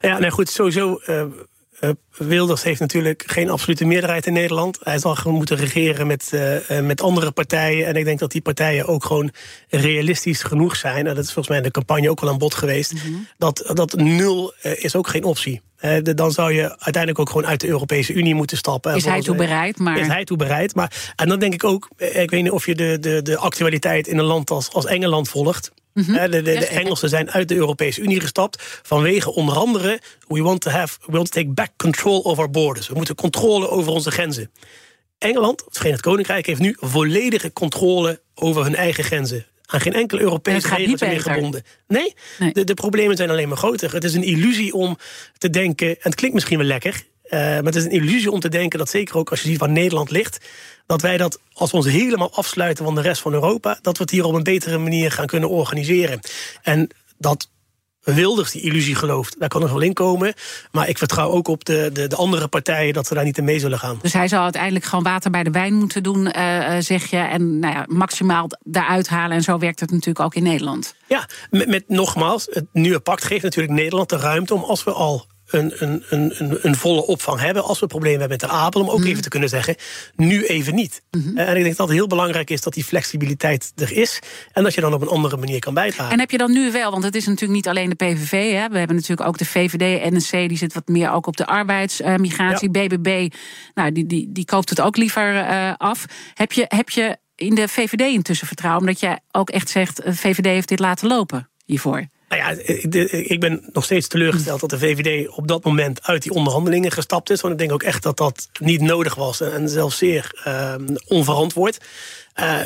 Ja, 0.00 0.18
nou 0.18 0.32
goed, 0.32 0.48
sowieso. 0.48 1.00
Uh, 1.06 1.22
Wilders 2.16 2.62
heeft 2.62 2.80
natuurlijk 2.80 3.22
geen 3.26 3.50
absolute 3.50 3.84
meerderheid 3.84 4.26
in 4.26 4.32
Nederland. 4.32 4.78
Hij 4.82 4.98
zal 4.98 5.14
gewoon 5.14 5.36
moeten 5.36 5.56
regeren 5.56 6.06
met, 6.06 6.30
uh, 6.34 6.80
met 6.80 7.00
andere 7.00 7.30
partijen. 7.30 7.86
En 7.86 7.94
ik 7.94 8.04
denk 8.04 8.18
dat 8.18 8.30
die 8.30 8.40
partijen 8.40 8.86
ook 8.86 9.04
gewoon 9.04 9.30
realistisch 9.68 10.42
genoeg 10.42 10.76
zijn. 10.76 11.06
En 11.06 11.14
dat 11.14 11.24
is 11.24 11.32
volgens 11.32 11.48
mij 11.48 11.56
in 11.56 11.62
de 11.62 11.70
campagne 11.70 12.10
ook 12.10 12.20
al 12.20 12.28
aan 12.28 12.38
bod 12.38 12.54
geweest. 12.54 12.92
Mhm. 12.92 13.12
dat, 13.38 13.70
dat 13.72 13.94
nul 13.94 14.52
is 14.62 14.96
ook 14.96 15.08
geen 15.08 15.24
optie. 15.24 15.62
Uh, 15.84 15.98
dan 16.02 16.32
zou 16.32 16.52
je 16.52 16.62
uiteindelijk 16.62 17.18
ook 17.18 17.30
gewoon 17.30 17.46
uit 17.46 17.60
de 17.60 17.66
Europese 17.66 18.12
Unie 18.12 18.34
moeten 18.34 18.56
stappen. 18.56 18.94
Is 18.94 19.04
hij 19.04 19.20
toe 19.20 19.36
bereid? 19.36 19.78
Maar... 19.78 19.98
Is 19.98 20.06
hij 20.06 20.24
toe 20.24 20.36
bereid? 20.36 20.74
Maar, 20.74 21.12
en 21.16 21.28
dan 21.28 21.38
denk 21.38 21.54
ik 21.54 21.64
ook, 21.64 21.88
ik 21.96 22.30
weet 22.30 22.42
niet 22.42 22.50
of 22.50 22.66
je 22.66 22.74
de, 22.74 22.98
de, 23.00 23.22
de 23.22 23.36
actualiteit 23.36 24.06
in 24.06 24.18
een 24.18 24.24
land 24.24 24.50
als, 24.50 24.72
als 24.72 24.86
Engeland 24.86 25.28
volgt. 25.28 25.72
Mhm. 25.92 26.30
De, 26.30 26.42
de, 26.42 26.66
Engelsen 26.66 27.08
zijn 27.08 27.30
uit 27.30 27.48
de 27.48 27.54
Europese 27.54 28.00
Unie 28.00 28.20
gestapt 28.20 28.80
vanwege 28.82 29.34
onder 29.34 29.56
andere 29.56 30.00
we 30.28 30.42
want 30.42 30.60
to 30.60 30.70
have 30.70 30.98
we 31.06 31.12
want 31.12 31.30
to 31.30 31.40
take 31.40 31.52
back 31.52 31.70
control 31.76 32.20
of 32.20 32.38
our 32.38 32.50
borders. 32.50 32.88
We 32.88 32.94
moeten 32.94 33.14
controle 33.14 33.68
over 33.68 33.92
onze 33.92 34.10
grenzen. 34.10 34.50
Engeland, 35.18 35.64
het 35.64 35.76
Verenigd 35.76 36.02
Koninkrijk, 36.02 36.46
heeft 36.46 36.60
nu 36.60 36.76
volledige 36.80 37.52
controle 37.52 38.20
over 38.34 38.62
hun 38.62 38.74
eigen 38.74 39.04
grenzen. 39.04 39.46
Aan 39.66 39.80
geen 39.80 39.92
enkele 39.92 40.20
Europese 40.20 40.74
regels 40.74 41.00
meer 41.00 41.20
gebonden. 41.20 41.64
Nee, 41.88 42.14
De, 42.52 42.64
de 42.64 42.74
problemen 42.74 43.16
zijn 43.16 43.30
alleen 43.30 43.48
maar 43.48 43.56
groter. 43.56 43.92
Het 43.92 44.04
is 44.04 44.14
een 44.14 44.22
illusie 44.22 44.74
om 44.74 44.98
te 45.38 45.50
denken, 45.50 45.88
en 45.88 45.96
het 46.00 46.14
klinkt 46.14 46.34
misschien 46.34 46.58
wel 46.58 46.66
lekker, 46.66 47.04
uh, 47.24 47.30
maar 47.40 47.64
het 47.64 47.74
is 47.74 47.84
een 47.84 47.90
illusie 47.90 48.30
om 48.30 48.40
te 48.40 48.48
denken 48.48 48.78
dat 48.78 48.88
zeker 48.88 49.16
ook 49.16 49.30
als 49.30 49.42
je 49.42 49.48
ziet 49.48 49.58
waar 49.58 49.70
Nederland 49.70 50.10
ligt, 50.10 50.44
dat 50.86 51.02
wij 51.02 51.16
dat, 51.16 51.40
als 51.52 51.70
we 51.70 51.76
ons 51.76 51.86
helemaal 51.86 52.34
afsluiten 52.34 52.84
van 52.84 52.94
de 52.94 53.00
rest 53.00 53.20
van 53.20 53.32
Europa, 53.32 53.78
dat 53.82 53.96
we 53.96 54.02
het 54.02 54.12
hier 54.12 54.24
op 54.24 54.34
een 54.34 54.42
betere 54.42 54.78
manier 54.78 55.12
gaan 55.12 55.26
kunnen 55.26 55.48
organiseren. 55.48 56.20
En 56.62 56.88
dat 57.18 57.48
Wilders 58.04 58.50
die 58.50 58.62
illusie 58.62 58.94
gelooft. 58.94 59.36
Daar 59.38 59.48
kan 59.48 59.60
nog 59.60 59.70
wel 59.70 59.80
in 59.80 59.92
komen. 59.92 60.34
Maar 60.70 60.88
ik 60.88 60.98
vertrouw 60.98 61.30
ook 61.30 61.48
op 61.48 61.64
de, 61.64 61.90
de, 61.92 62.06
de, 62.06 62.16
andere 62.16 62.48
partijen 62.48 62.92
dat 62.92 63.06
ze 63.06 63.14
daar 63.14 63.24
niet 63.24 63.38
in 63.38 63.44
mee 63.44 63.58
zullen 63.58 63.78
gaan. 63.78 63.98
Dus 64.02 64.12
hij 64.12 64.28
zal 64.28 64.42
uiteindelijk 64.42 64.84
gewoon 64.84 65.04
water 65.04 65.30
bij 65.30 65.42
de 65.42 65.50
wijn 65.50 65.74
moeten 65.74 66.02
doen, 66.02 66.32
uh, 66.36 66.76
zeg 66.78 67.10
je. 67.10 67.16
En 67.16 67.58
nou 67.58 67.74
ja, 67.74 67.84
maximaal 67.88 68.50
daaruit 68.62 69.08
halen. 69.08 69.36
En 69.36 69.42
zo 69.42 69.58
werkt 69.58 69.80
het 69.80 69.90
natuurlijk 69.90 70.24
ook 70.24 70.34
in 70.34 70.42
Nederland. 70.42 70.94
Ja, 71.06 71.28
met, 71.50 71.68
met 71.68 71.84
nogmaals, 71.88 72.46
het 72.50 72.66
nieuwe 72.72 73.00
pact 73.00 73.24
geeft 73.24 73.42
natuurlijk 73.42 73.74
Nederland 73.74 74.08
de 74.08 74.16
ruimte 74.16 74.54
om 74.54 74.62
als 74.62 74.84
we 74.84 74.92
al 74.92 75.26
een, 75.54 75.72
een, 75.78 76.02
een, 76.08 76.58
een, 76.62 76.74
volle 76.74 77.06
opvang 77.06 77.40
hebben. 77.40 77.64
Als 77.64 77.80
we 77.80 77.86
problemen 77.86 78.20
hebben 78.20 78.38
met 78.40 78.50
de 78.50 78.56
Apel, 78.56 78.80
om 78.80 78.90
ook 78.90 78.98
mhm. 78.98 79.08
even 79.08 79.22
te 79.22 79.28
kunnen 79.28 79.48
zeggen, 79.48 79.76
nu 80.16 80.44
even 80.44 80.74
niet. 80.74 81.02
Mhm. 81.10 81.38
En 81.38 81.56
ik 81.56 81.62
denk 81.62 81.76
dat 81.76 81.88
het 81.88 81.96
heel 81.96 82.06
belangrijk 82.06 82.50
is 82.50 82.60
dat 82.60 82.74
die 82.74 82.84
flexibiliteit 82.84 83.72
er 83.76 83.92
is. 83.92 84.18
En 84.52 84.62
dat 84.62 84.74
je 84.74 84.80
dan 84.80 84.94
op 84.94 85.00
een 85.00 85.08
andere 85.08 85.36
manier 85.36 85.58
kan 85.58 85.74
bijdragen. 85.74 86.12
En 86.12 86.18
heb 86.18 86.30
je 86.30 86.38
dan 86.38 86.52
nu 86.52 86.72
wel, 86.72 86.90
want 86.90 87.04
het 87.04 87.14
is 87.14 87.26
natuurlijk 87.26 87.52
niet 87.52 87.68
alleen 87.68 87.88
de 87.88 87.94
PVV. 87.94 88.30
Hè? 88.30 88.68
We 88.68 88.78
hebben 88.78 88.96
natuurlijk 88.96 89.28
ook 89.28 89.38
de 89.38 89.44
VVD, 89.44 90.10
NSC, 90.12 90.30
die 90.30 90.56
zit 90.56 90.74
wat 90.74 90.88
meer 90.88 91.10
ook 91.10 91.26
op 91.26 91.36
de 91.36 91.46
arbeidsmigratie. 91.46 92.70
BBB, 92.70 93.32
nou, 93.74 93.92
die, 93.92 94.06
die, 94.06 94.32
die 94.32 94.44
koopt 94.44 94.68
het 94.70 94.80
ook 94.80 94.96
liever 94.96 95.34
uh, 95.34 95.72
af. 95.76 96.04
Heb 96.34 96.52
je, 96.52 96.64
heb 96.68 96.90
je 96.90 97.16
in 97.34 97.54
de 97.54 97.68
VVD 97.68 98.00
intussen 98.00 98.46
vertrouwen? 98.46 98.80
Omdat 98.80 99.00
je 99.00 99.18
ook 99.30 99.50
echt 99.50 99.68
zegt, 99.68 100.00
VVD 100.04 100.44
heeft 100.44 100.68
dit 100.68 100.78
laten 100.78 101.08
lopen 101.08 101.48
hiervoor. 101.64 102.06
Nou 102.38 102.56
ja, 102.56 102.62
ik 103.10 103.40
ben 103.40 103.64
nog 103.72 103.84
steeds 103.84 104.08
teleurgesteld 104.08 104.60
dat 104.60 104.70
de 104.70 104.78
VVD 104.78 105.28
op 105.28 105.48
dat 105.48 105.64
moment 105.64 106.06
uit 106.06 106.22
die 106.22 106.32
onderhandelingen 106.32 106.90
gestapt 106.90 107.30
is. 107.30 107.40
Want 107.40 107.52
ik 107.52 107.58
denk 107.58 107.72
ook 107.72 107.82
echt 107.82 108.02
dat 108.02 108.16
dat 108.16 108.48
niet 108.60 108.80
nodig 108.80 109.14
was 109.14 109.40
en 109.40 109.68
zelfs 109.68 109.98
zeer 109.98 110.42
uh, 110.46 110.74
onverantwoord. 111.06 111.78
Uh, 112.40 112.56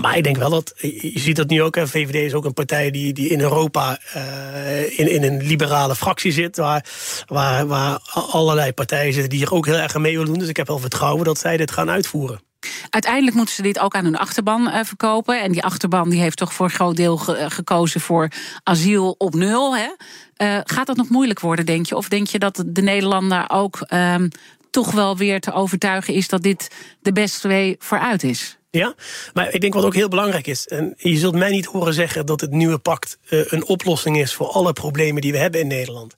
maar 0.00 0.16
ik 0.16 0.24
denk 0.24 0.36
wel 0.36 0.50
dat, 0.50 0.74
je 0.76 1.12
ziet 1.14 1.36
dat 1.36 1.48
nu 1.48 1.62
ook, 1.62 1.74
hè, 1.74 1.86
VVD 1.86 2.14
is 2.14 2.34
ook 2.34 2.44
een 2.44 2.52
partij 2.52 2.90
die, 2.90 3.12
die 3.12 3.28
in 3.28 3.40
Europa 3.40 3.98
uh, 4.16 4.98
in, 4.98 5.10
in 5.10 5.22
een 5.22 5.42
liberale 5.42 5.96
fractie 5.96 6.32
zit, 6.32 6.56
waar, 6.56 6.84
waar, 7.26 7.66
waar 7.66 7.98
allerlei 8.12 8.72
partijen 8.72 9.12
zitten 9.12 9.30
die 9.30 9.38
hier 9.38 9.52
ook 9.52 9.66
heel 9.66 9.76
erg 9.76 9.94
aan 9.94 10.00
mee 10.00 10.12
willen 10.12 10.26
doen. 10.26 10.38
Dus 10.38 10.48
ik 10.48 10.56
heb 10.56 10.66
wel 10.66 10.78
vertrouwen 10.78 11.24
dat 11.24 11.38
zij 11.38 11.56
dit 11.56 11.70
gaan 11.70 11.90
uitvoeren. 11.90 12.47
Uiteindelijk 12.90 13.36
moeten 13.36 13.54
ze 13.54 13.62
dit 13.62 13.78
ook 13.78 13.94
aan 13.94 14.04
hun 14.04 14.16
achterban 14.16 14.68
uh, 14.68 14.80
verkopen. 14.82 15.42
En 15.42 15.52
die 15.52 15.62
achterban 15.62 16.10
die 16.10 16.20
heeft 16.20 16.36
toch 16.36 16.52
voor 16.52 16.66
een 16.66 16.72
groot 16.72 16.96
deel 16.96 17.20
eh, 17.26 17.50
gekozen 17.50 18.00
voor 18.00 18.28
asiel 18.62 19.14
op 19.18 19.34
nul. 19.34 19.76
Hè? 19.76 19.88
Uh, 20.36 20.60
gaat 20.64 20.86
dat 20.86 20.96
nog 20.96 21.08
moeilijk 21.08 21.40
worden, 21.40 21.66
denk 21.66 21.86
je? 21.86 21.96
Of 21.96 22.08
denk 22.08 22.26
je 22.26 22.38
dat 22.38 22.64
de 22.66 22.82
Nederlander 22.82 23.44
ook 23.48 23.86
um, 23.92 24.28
toch 24.70 24.92
wel 24.92 25.16
weer 25.16 25.40
te 25.40 25.52
overtuigen 25.52 26.14
is 26.14 26.28
dat 26.28 26.42
dit 26.42 26.70
de 27.00 27.12
beste 27.12 27.48
way 27.48 27.76
vooruit 27.78 28.22
is? 28.22 28.58
Ja, 28.70 28.94
maar 29.32 29.54
ik 29.54 29.60
denk 29.60 29.74
wat 29.74 29.84
ook 29.84 29.94
heel 29.94 30.08
belangrijk 30.08 30.46
is. 30.46 30.66
En 30.66 30.94
je 30.96 31.16
zult 31.16 31.34
mij 31.34 31.50
niet 31.50 31.66
horen 31.66 31.94
zeggen 31.94 32.26
dat 32.26 32.40
het 32.40 32.50
nieuwe 32.50 32.78
pact 32.78 33.18
een 33.28 33.64
oplossing 33.64 34.18
is 34.18 34.34
voor 34.34 34.46
alle 34.46 34.72
problemen 34.72 35.22
die 35.22 35.32
we 35.32 35.38
hebben 35.38 35.60
in 35.60 35.66
Nederland. 35.66 36.16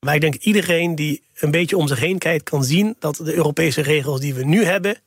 Maar 0.00 0.14
ik 0.14 0.20
denk 0.20 0.34
iedereen 0.34 0.94
die 0.94 1.22
een 1.34 1.50
beetje 1.50 1.76
om 1.76 1.88
zich 1.88 1.98
heen 1.98 2.18
kijkt, 2.18 2.44
kan 2.44 2.64
zien 2.64 2.96
dat 2.98 3.16
de 3.16 3.34
Europese 3.34 3.82
regels 3.82 4.20
die 4.20 4.34
we 4.34 4.44
nu 4.44 4.64
hebben 4.64 5.00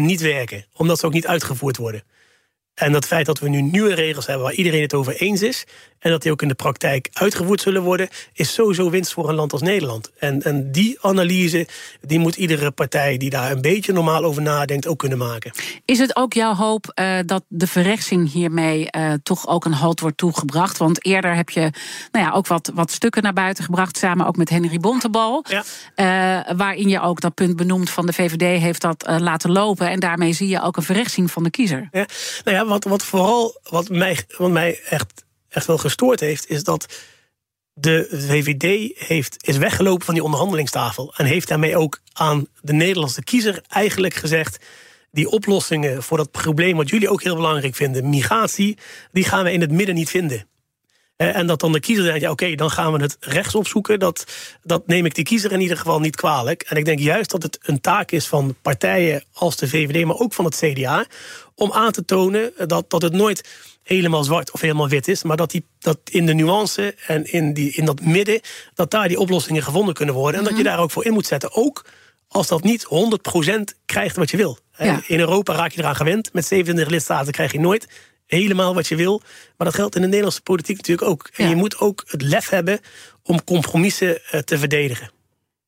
niet 0.00 0.20
werken, 0.20 0.66
omdat 0.72 0.98
ze 0.98 1.06
ook 1.06 1.12
niet 1.12 1.26
uitgevoerd 1.26 1.76
worden. 1.76 2.02
En 2.74 2.92
dat 2.92 3.06
feit 3.06 3.26
dat 3.26 3.38
we 3.38 3.48
nu 3.48 3.60
nieuwe 3.60 3.94
regels 3.94 4.26
hebben 4.26 4.44
waar 4.44 4.54
iedereen 4.54 4.82
het 4.82 4.94
over 4.94 5.14
eens 5.16 5.42
is. 5.42 5.64
En 6.04 6.10
dat 6.10 6.22
die 6.22 6.32
ook 6.32 6.42
in 6.42 6.48
de 6.48 6.54
praktijk 6.54 7.08
uitgevoerd 7.12 7.60
zullen 7.60 7.82
worden. 7.82 8.08
Is 8.32 8.54
sowieso 8.54 8.90
winst 8.90 9.12
voor 9.12 9.28
een 9.28 9.34
land 9.34 9.52
als 9.52 9.62
Nederland. 9.62 10.10
En, 10.18 10.42
en 10.42 10.72
die 10.72 10.98
analyse 11.00 11.66
die 12.00 12.18
moet 12.18 12.36
iedere 12.36 12.70
partij 12.70 13.16
die 13.16 13.30
daar 13.30 13.50
een 13.50 13.60
beetje 13.60 13.92
normaal 13.92 14.24
over 14.24 14.42
nadenkt 14.42 14.86
ook 14.86 14.98
kunnen 14.98 15.18
maken. 15.18 15.52
Is 15.84 15.98
het 15.98 16.16
ook 16.16 16.32
jouw 16.32 16.54
hoop 16.54 16.92
uh, 16.94 17.18
dat 17.26 17.44
de 17.48 17.66
verrechtsing 17.66 18.32
hiermee 18.32 18.88
uh, 18.96 19.12
toch 19.22 19.46
ook 19.48 19.64
een 19.64 19.72
halt 19.72 20.00
wordt 20.00 20.16
toegebracht? 20.16 20.76
Want 20.76 21.04
eerder 21.04 21.34
heb 21.34 21.50
je 21.50 21.70
nou 22.12 22.24
ja, 22.24 22.30
ook 22.30 22.46
wat, 22.46 22.70
wat 22.74 22.90
stukken 22.90 23.22
naar 23.22 23.32
buiten 23.32 23.64
gebracht. 23.64 23.96
Samen 23.96 24.26
ook 24.26 24.36
met 24.36 24.48
Henry 24.48 24.78
Bontebal. 24.78 25.44
Ja. 25.48 25.64
Uh, 25.96 26.56
waarin 26.56 26.88
je 26.88 27.00
ook 27.00 27.20
dat 27.20 27.34
punt 27.34 27.56
benoemt 27.56 27.90
van 27.90 28.06
de 28.06 28.12
VVD 28.12 28.60
heeft 28.60 28.80
dat 28.80 29.04
laten 29.18 29.52
lopen. 29.52 29.90
En 29.90 30.00
daarmee 30.00 30.32
zie 30.32 30.48
je 30.48 30.62
ook 30.62 30.76
een 30.76 30.82
verrechtsing 30.82 31.30
van 31.30 31.42
de 31.42 31.50
kiezer. 31.50 31.88
Ja. 31.92 32.06
Nou 32.44 32.56
ja, 32.56 32.66
wat, 32.66 32.84
wat 32.84 33.04
vooral 33.04 33.60
wat 33.70 33.88
mij, 33.88 34.18
wat 34.36 34.50
mij 34.50 34.80
echt, 34.88 35.24
echt 35.54 35.66
wel 35.66 35.78
gestoord 35.78 36.20
heeft, 36.20 36.48
is 36.48 36.64
dat 36.64 36.86
de 37.74 38.06
VVD 38.10 38.98
heeft, 38.98 39.46
is 39.46 39.56
weggelopen 39.56 40.04
van 40.04 40.14
die 40.14 40.22
onderhandelingstafel. 40.22 41.14
En 41.16 41.26
heeft 41.26 41.48
daarmee 41.48 41.76
ook 41.76 42.00
aan 42.12 42.46
de 42.60 42.72
Nederlandse 42.72 43.22
kiezer 43.22 43.62
eigenlijk 43.68 44.14
gezegd. 44.14 44.64
Die 45.10 45.28
oplossingen 45.28 46.02
voor 46.02 46.16
dat 46.16 46.30
probleem, 46.30 46.76
wat 46.76 46.88
jullie 46.88 47.10
ook 47.10 47.22
heel 47.22 47.36
belangrijk 47.36 47.74
vinden, 47.74 48.08
migratie, 48.08 48.78
die 49.12 49.24
gaan 49.24 49.44
we 49.44 49.52
in 49.52 49.60
het 49.60 49.70
midden 49.70 49.94
niet 49.94 50.10
vinden. 50.10 50.46
En 51.16 51.46
dat 51.46 51.60
dan 51.60 51.72
de 51.72 51.80
kiezer 51.80 52.04
denkt, 52.04 52.20
ja 52.20 52.30
oké, 52.30 52.54
dan 52.54 52.70
gaan 52.70 52.92
we 52.92 53.02
het 53.02 53.16
rechts 53.20 53.54
opzoeken. 53.54 53.98
Dat, 53.98 54.24
dat 54.62 54.86
neem 54.86 55.06
ik 55.06 55.14
de 55.14 55.22
kiezer 55.22 55.52
in 55.52 55.60
ieder 55.60 55.76
geval 55.76 56.00
niet 56.00 56.16
kwalijk. 56.16 56.62
En 56.62 56.76
ik 56.76 56.84
denk 56.84 56.98
juist 56.98 57.30
dat 57.30 57.42
het 57.42 57.58
een 57.62 57.80
taak 57.80 58.10
is 58.10 58.26
van 58.26 58.56
partijen 58.62 59.24
als 59.32 59.56
de 59.56 59.68
VVD, 59.68 60.04
maar 60.04 60.18
ook 60.18 60.32
van 60.34 60.44
het 60.44 60.56
CDA, 60.56 61.06
om 61.54 61.72
aan 61.72 61.92
te 61.92 62.04
tonen 62.04 62.52
dat, 62.66 62.90
dat 62.90 63.02
het 63.02 63.12
nooit 63.12 63.48
helemaal 63.84 64.24
zwart 64.24 64.50
of 64.50 64.60
helemaal 64.60 64.88
wit 64.88 65.08
is. 65.08 65.22
Maar 65.22 65.36
dat, 65.36 65.50
die, 65.50 65.66
dat 65.78 65.98
in 66.04 66.26
de 66.26 66.34
nuance 66.34 66.94
en 67.06 67.32
in, 67.32 67.52
die, 67.52 67.72
in 67.72 67.84
dat 67.84 68.00
midden, 68.00 68.40
dat 68.74 68.90
daar 68.90 69.08
die 69.08 69.18
oplossingen 69.18 69.62
gevonden 69.62 69.94
kunnen 69.94 70.14
worden. 70.14 70.38
En 70.40 70.46
dat 70.46 70.56
je 70.56 70.62
mhm. 70.62 70.68
daar 70.68 70.80
ook 70.80 70.90
voor 70.90 71.04
in 71.04 71.12
moet 71.12 71.26
zetten. 71.26 71.54
Ook 71.54 71.84
als 72.28 72.48
dat 72.48 72.62
niet 72.62 72.86
100% 72.86 73.60
krijgt 73.86 74.16
wat 74.16 74.30
je 74.30 74.36
wil. 74.36 74.58
In 75.06 75.20
Europa 75.20 75.54
raak 75.54 75.72
je 75.72 75.80
eraan 75.80 75.96
gewend. 75.96 76.32
Met 76.32 76.46
27 76.46 76.92
lidstaten 76.92 77.32
krijg 77.32 77.52
je 77.52 77.60
nooit 77.60 77.88
helemaal 78.26 78.74
wat 78.74 78.86
je 78.86 78.96
wil. 78.96 79.22
Maar 79.56 79.66
dat 79.66 79.74
geldt 79.76 79.94
in 79.94 80.00
de 80.00 80.06
Nederlandse 80.06 80.42
politiek 80.42 80.76
natuurlijk 80.76 81.08
ook. 81.08 81.30
En 81.34 81.48
je 81.48 81.56
moet 81.56 81.78
ook 81.78 82.04
het 82.06 82.22
lef 82.22 82.48
hebben 82.48 82.80
om 83.22 83.44
compromissen 83.44 84.24
eh, 84.24 84.40
te 84.40 84.58
verdedigen. 84.58 85.10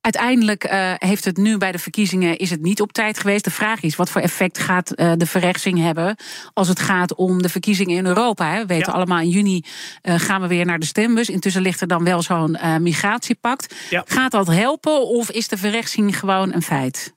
Uiteindelijk 0.07 0.73
uh, 0.73 0.93
heeft 0.97 1.25
het 1.25 1.37
nu 1.37 1.59
bij 1.59 1.73
de 1.73 1.79
verkiezingen 1.79 2.37
is 2.37 2.51
het 2.51 2.63
niet 2.63 2.81
op 2.81 2.93
tijd 2.93 3.19
geweest. 3.19 3.45
De 3.45 3.51
vraag 3.51 3.81
is 3.81 3.97
wat 3.97 4.11
voor 4.11 4.21
effect 4.21 4.59
gaat 4.59 4.93
uh, 4.97 5.13
de 5.17 5.27
verrechtsing 5.27 5.79
hebben 5.79 6.17
als 6.53 6.69
het 6.69 6.81
gaat 6.81 7.15
om 7.15 7.43
de 7.43 7.49
verkiezingen 7.49 7.97
in 7.97 8.07
Europa. 8.07 8.53
Hè. 8.53 8.61
We 8.61 8.67
weten 8.67 8.93
allemaal 8.93 9.21
in 9.21 9.29
juni 9.29 9.65
uh, 10.03 10.15
gaan 10.19 10.41
we 10.41 10.47
weer 10.47 10.65
naar 10.67 10.79
de 10.79 10.87
stembus. 10.87 11.29
Intussen 11.29 11.63
ligt 11.63 11.81
er 11.81 11.87
dan 11.87 12.05
wel 12.05 12.23
zo'n 12.23 12.59
migratiepact. 12.81 13.75
Gaat 13.91 14.31
dat 14.31 14.47
helpen 14.47 15.07
of 15.07 15.31
is 15.31 15.49
de 15.49 15.57
verrechtsing 15.57 16.19
gewoon 16.19 16.53
een 16.53 16.63
feit? 16.63 17.15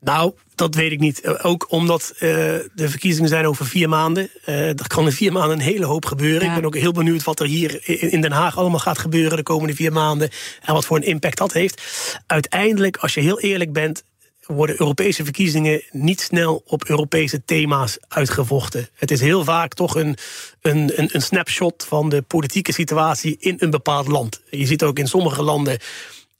Nou, 0.00 0.32
dat 0.56 0.74
weet 0.74 0.92
ik 0.92 1.00
niet. 1.00 1.20
Eh, 1.20 1.34
ook 1.42 1.66
omdat 1.68 2.12
uh, 2.14 2.20
de 2.20 2.88
verkiezingen 2.88 3.28
zijn 3.28 3.46
over 3.46 3.66
vier 3.66 3.88
maanden. 3.88 4.30
Uh, 4.46 4.68
er 4.68 4.86
kan 4.86 5.04
in 5.04 5.12
vier 5.12 5.32
maanden 5.32 5.58
een 5.58 5.64
hele 5.64 5.84
hoop 5.84 6.04
gebeuren. 6.04 6.48
Ik 6.48 6.54
ben 6.54 6.64
ook 6.64 6.76
heel 6.76 6.92
benieuwd 6.92 7.24
wat 7.24 7.40
er 7.40 7.46
hier 7.46 7.88
in 8.12 8.20
Den 8.20 8.32
Haag 8.32 8.56
allemaal 8.56 8.80
gaat 8.80 8.98
gebeuren 8.98 9.36
de 9.36 9.42
komende 9.42 9.74
vier 9.74 9.92
maanden. 9.92 10.30
En 10.62 10.74
wat 10.74 10.86
voor 10.86 10.96
een 10.96 11.02
impact 11.02 11.38
dat 11.38 11.52
heeft. 11.52 11.82
Uiteindelijk, 12.26 12.96
als 12.96 13.14
je 13.14 13.20
heel 13.20 13.40
eerlijk 13.40 13.72
bent, 13.72 14.02
worden 14.46 14.80
Europese 14.80 15.24
verkiezingen 15.24 15.82
niet 15.90 16.20
snel 16.20 16.62
op 16.66 16.84
Europese 16.84 17.44
thema's 17.44 17.98
uitgevochten. 18.08 18.88
Het 18.94 19.10
is 19.10 19.20
heel 19.20 19.44
vaak 19.44 19.74
toch 19.74 19.94
een, 19.94 20.16
een, 20.60 20.92
een 20.94 21.22
snapshot 21.22 21.84
van 21.88 22.08
de 22.08 22.22
politieke 22.22 22.72
situatie 22.72 23.36
in 23.38 23.56
een 23.58 23.70
bepaald 23.70 24.06
land. 24.06 24.40
Je 24.50 24.66
ziet 24.66 24.82
ook 24.82 24.98
in 24.98 25.08
sommige 25.08 25.42
landen 25.42 25.78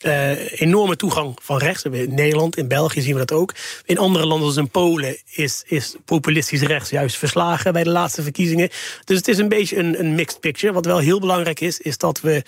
uh, 0.05 0.61
enorme 0.61 0.97
toegang 0.97 1.39
van 1.43 1.59
rechts. 1.59 1.83
In 1.83 2.15
Nederland, 2.15 2.57
in 2.57 2.69
België 2.69 3.01
zien 3.01 3.13
we 3.13 3.25
dat 3.25 3.33
ook. 3.33 3.55
In 3.85 3.99
andere 3.99 4.27
landen, 4.27 4.53
zoals 4.53 4.67
in 4.67 4.71
Polen, 4.71 5.17
is, 5.35 5.63
is 5.67 5.97
populistisch 6.05 6.63
rechts 6.63 6.91
juist 6.91 7.17
verslagen 7.17 7.73
bij 7.73 7.85
de 7.85 7.91
laatste 7.91 8.23
verkiezingen. 8.23 8.69
Dus 9.05 9.17
het 9.17 9.29
is 9.29 9.39
een 9.39 9.49
beetje 9.49 9.77
een, 9.77 9.99
een 10.01 10.15
mixed 10.15 10.41
picture. 10.41 10.73
Wat 10.73 10.85
wel 10.85 10.99
heel 10.99 11.21
belangrijk 11.21 11.61
is, 11.61 11.81
is 11.81 11.99
dat 11.99 12.21
we 12.21 12.43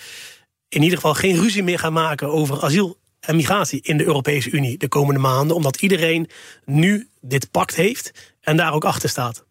in 0.69 0.81
ieder 0.81 0.97
geval 0.97 1.13
geen 1.13 1.39
ruzie 1.39 1.63
meer 1.63 1.79
gaan 1.79 1.93
maken 1.93 2.31
over 2.31 2.61
asiel 2.63 2.97
en 3.19 3.35
migratie 3.35 3.79
in 3.81 3.97
de 3.97 4.05
Europese 4.05 4.49
Unie 4.49 4.77
de 4.77 4.87
komende 4.87 5.19
maanden. 5.19 5.55
Omdat 5.55 5.81
iedereen 5.81 6.29
nu 6.65 7.09
dit 7.21 7.51
pact 7.51 7.75
heeft 7.75 8.11
en 8.41 8.57
daar 8.57 8.73
ook 8.73 8.85
achter 8.85 9.09
staat. 9.09 9.47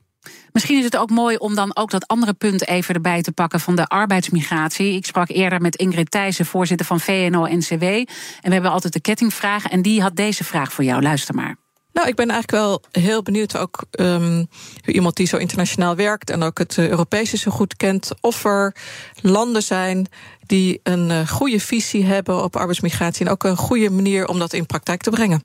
Misschien 0.53 0.79
is 0.79 0.85
het 0.85 0.97
ook 0.97 1.11
mooi 1.11 1.37
om 1.37 1.55
dan 1.55 1.77
ook 1.77 1.91
dat 1.91 2.07
andere 2.07 2.33
punt 2.33 2.67
even 2.67 2.95
erbij 2.95 3.23
te 3.23 3.33
pakken 3.33 3.61
van 3.61 3.77
de 3.77 3.87
arbeidsmigratie. 3.87 4.95
Ik 4.95 5.07
sprak 5.07 5.29
eerder 5.29 5.61
met 5.61 5.77
Ingrid 5.77 6.11
Thijssen, 6.11 6.47
voorzitter 6.47 6.87
van 6.87 7.01
VNO-NCW. 7.01 7.83
En 7.83 8.07
we 8.43 8.53
hebben 8.53 8.71
altijd 8.71 8.93
de 8.93 9.01
kettingvraag. 9.01 9.67
En 9.67 9.83
die 9.83 10.03
had 10.03 10.17
deze 10.17 10.45
vraag 10.45 10.73
voor 10.73 10.85
jou. 10.85 11.03
Luister 11.03 11.35
maar. 11.35 11.57
Nou, 11.93 12.11
ik 12.11 12.17
ben 12.17 12.31
eigenlijk 12.31 12.63
wel 12.63 12.83
heel 13.03 13.23
benieuwd 13.23 13.57
ook 13.57 13.85
um, 13.91 14.49
iemand 14.85 15.17
die 15.17 15.27
zo 15.27 15.37
internationaal 15.37 15.97
werkt 15.97 16.31
en 16.31 16.43
ook 16.43 16.59
het 16.59 16.79
Europese 16.79 17.37
zo 17.37 17.51
goed 17.51 17.77
kent, 17.77 18.11
of 18.21 18.45
er 18.45 18.75
landen 19.21 19.63
zijn 19.63 20.07
die 20.47 20.81
een 20.83 21.11
uh, 21.11 21.29
goede 21.29 21.61
visie 21.61 22.05
hebben 22.05 22.43
op 22.43 22.57
arbeidsmigratie 22.57 23.27
en 23.27 23.33
ook 23.33 23.45
een 23.45 23.57
goede 23.57 23.91
manier 23.91 24.27
om 24.27 24.39
dat 24.39 24.53
in 24.53 24.67
praktijk 24.67 25.03
te 25.03 25.11
brengen. 25.11 25.45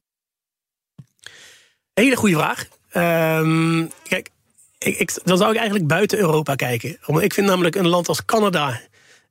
Hele 1.94 2.16
goede 2.16 2.36
vraag. 2.36 2.68
Um, 3.42 3.92
kijk, 4.04 4.30
ik, 4.84 5.20
dan 5.24 5.38
zou 5.38 5.52
ik 5.52 5.58
eigenlijk 5.58 5.88
buiten 5.88 6.18
Europa 6.18 6.56
kijken. 6.56 6.98
Ik 7.20 7.34
vind 7.34 7.48
namelijk 7.48 7.76
een 7.76 7.88
land 7.88 8.08
als 8.08 8.26
Canada 8.26 8.82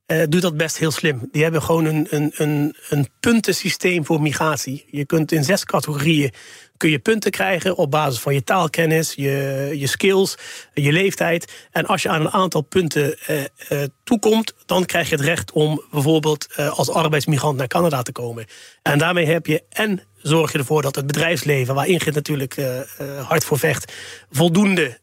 uh, 0.07 0.23
doet 0.29 0.43
dat 0.43 0.57
best 0.57 0.79
heel 0.79 0.91
slim. 0.91 1.29
Die 1.31 1.43
hebben 1.43 1.63
gewoon 1.63 1.85
een, 1.85 2.07
een, 2.11 2.33
een, 2.37 2.77
een 2.89 3.09
puntensysteem 3.21 4.05
voor 4.05 4.23
migratie. 4.23 4.85
Je 4.91 5.07
kunt 5.07 5.33
in 5.33 5.45
zes 5.45 5.65
categorieën 5.65 6.33
kun 6.77 6.91
je 6.91 6.99
punten 6.99 7.31
krijgen 7.31 7.77
op 7.77 7.91
basis 7.91 8.21
van 8.21 8.35
je 8.35 8.45
taalkennis, 8.45 9.13
je, 9.17 9.71
je 9.75 9.87
skills, 9.87 10.35
je 10.75 10.93
leeftijd. 10.93 11.53
En 11.71 11.87
als 11.87 12.03
je 12.03 12.09
aan 12.09 12.21
een 12.21 12.31
aantal 12.31 12.61
punten 12.61 13.17
uh, 13.31 13.41
uh, 13.71 13.83
toekomt, 14.05 14.55
dan 14.67 14.85
krijg 14.85 15.09
je 15.09 15.17
het 15.17 15.25
recht 15.25 15.53
om 15.53 15.83
bijvoorbeeld 15.91 16.57
als 16.57 16.91
arbeidsmigrant 16.91 17.57
naar 17.57 17.67
Canada 17.67 18.03
te 18.03 18.13
komen. 18.13 18.47
En 18.83 18.99
daarmee 18.99 19.27
heb 19.27 19.47
je 19.47 19.63
en 19.69 20.03
zorg 20.17 20.53
je 20.53 20.59
ervoor 20.59 20.83
dat 20.83 20.97
het 20.97 21.07
bedrijfsleven, 21.07 21.75
waar 21.75 21.87
Ingrid 21.87 22.15
natuurlijk 22.15 22.57
hard 23.27 23.45
voor 23.45 23.59
vecht, 23.59 23.93
voldoende 24.31 25.01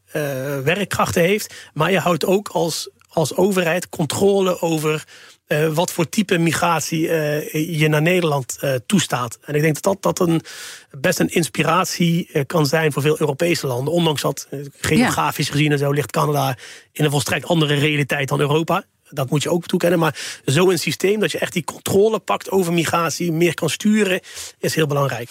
werkkrachten 0.64 1.22
heeft. 1.22 1.54
Maar 1.72 1.90
je 1.90 1.98
houdt 1.98 2.24
ook 2.24 2.48
als, 2.48 2.90
als 3.08 3.36
overheid 3.36 3.88
controle 3.88 4.60
over 4.60 5.04
uh, 5.48 5.68
wat 5.68 5.92
voor 5.92 6.08
type 6.08 6.38
migratie 6.38 7.00
uh, 7.00 7.78
je 7.78 7.88
naar 7.88 8.02
Nederland 8.02 8.58
uh, 8.60 8.74
toestaat. 8.86 9.38
En 9.44 9.54
ik 9.54 9.62
denk 9.62 9.82
dat 9.82 10.02
dat, 10.02 10.16
dat 10.16 10.28
een, 10.28 10.40
best 10.90 11.18
een 11.18 11.28
inspiratie 11.28 12.44
kan 12.46 12.66
zijn 12.66 12.92
voor 12.92 13.02
veel 13.02 13.20
Europese 13.20 13.66
landen. 13.66 13.92
Ondanks 13.92 14.22
dat 14.22 14.48
geografisch 14.80 15.46
ja. 15.46 15.52
gezien 15.52 15.72
en 15.72 15.78
zo 15.78 15.90
ligt 15.90 16.10
Canada 16.10 16.56
in 16.92 17.04
een 17.04 17.10
volstrekt 17.10 17.46
andere 17.46 17.74
realiteit 17.74 18.28
dan 18.28 18.40
Europa. 18.40 18.84
Dat 19.08 19.30
moet 19.30 19.42
je 19.42 19.50
ook 19.50 19.66
toekennen. 19.66 19.98
Maar 19.98 20.40
zo 20.44 20.70
een 20.70 20.78
systeem 20.78 21.20
dat 21.20 21.32
je 21.32 21.38
echt 21.38 21.52
die 21.52 21.64
controle 21.64 22.18
pakt 22.18 22.50
over 22.50 22.72
migratie, 22.72 23.32
meer 23.32 23.54
kan 23.54 23.70
sturen, 23.70 24.20
is 24.58 24.74
heel 24.74 24.86
belangrijk. 24.86 25.30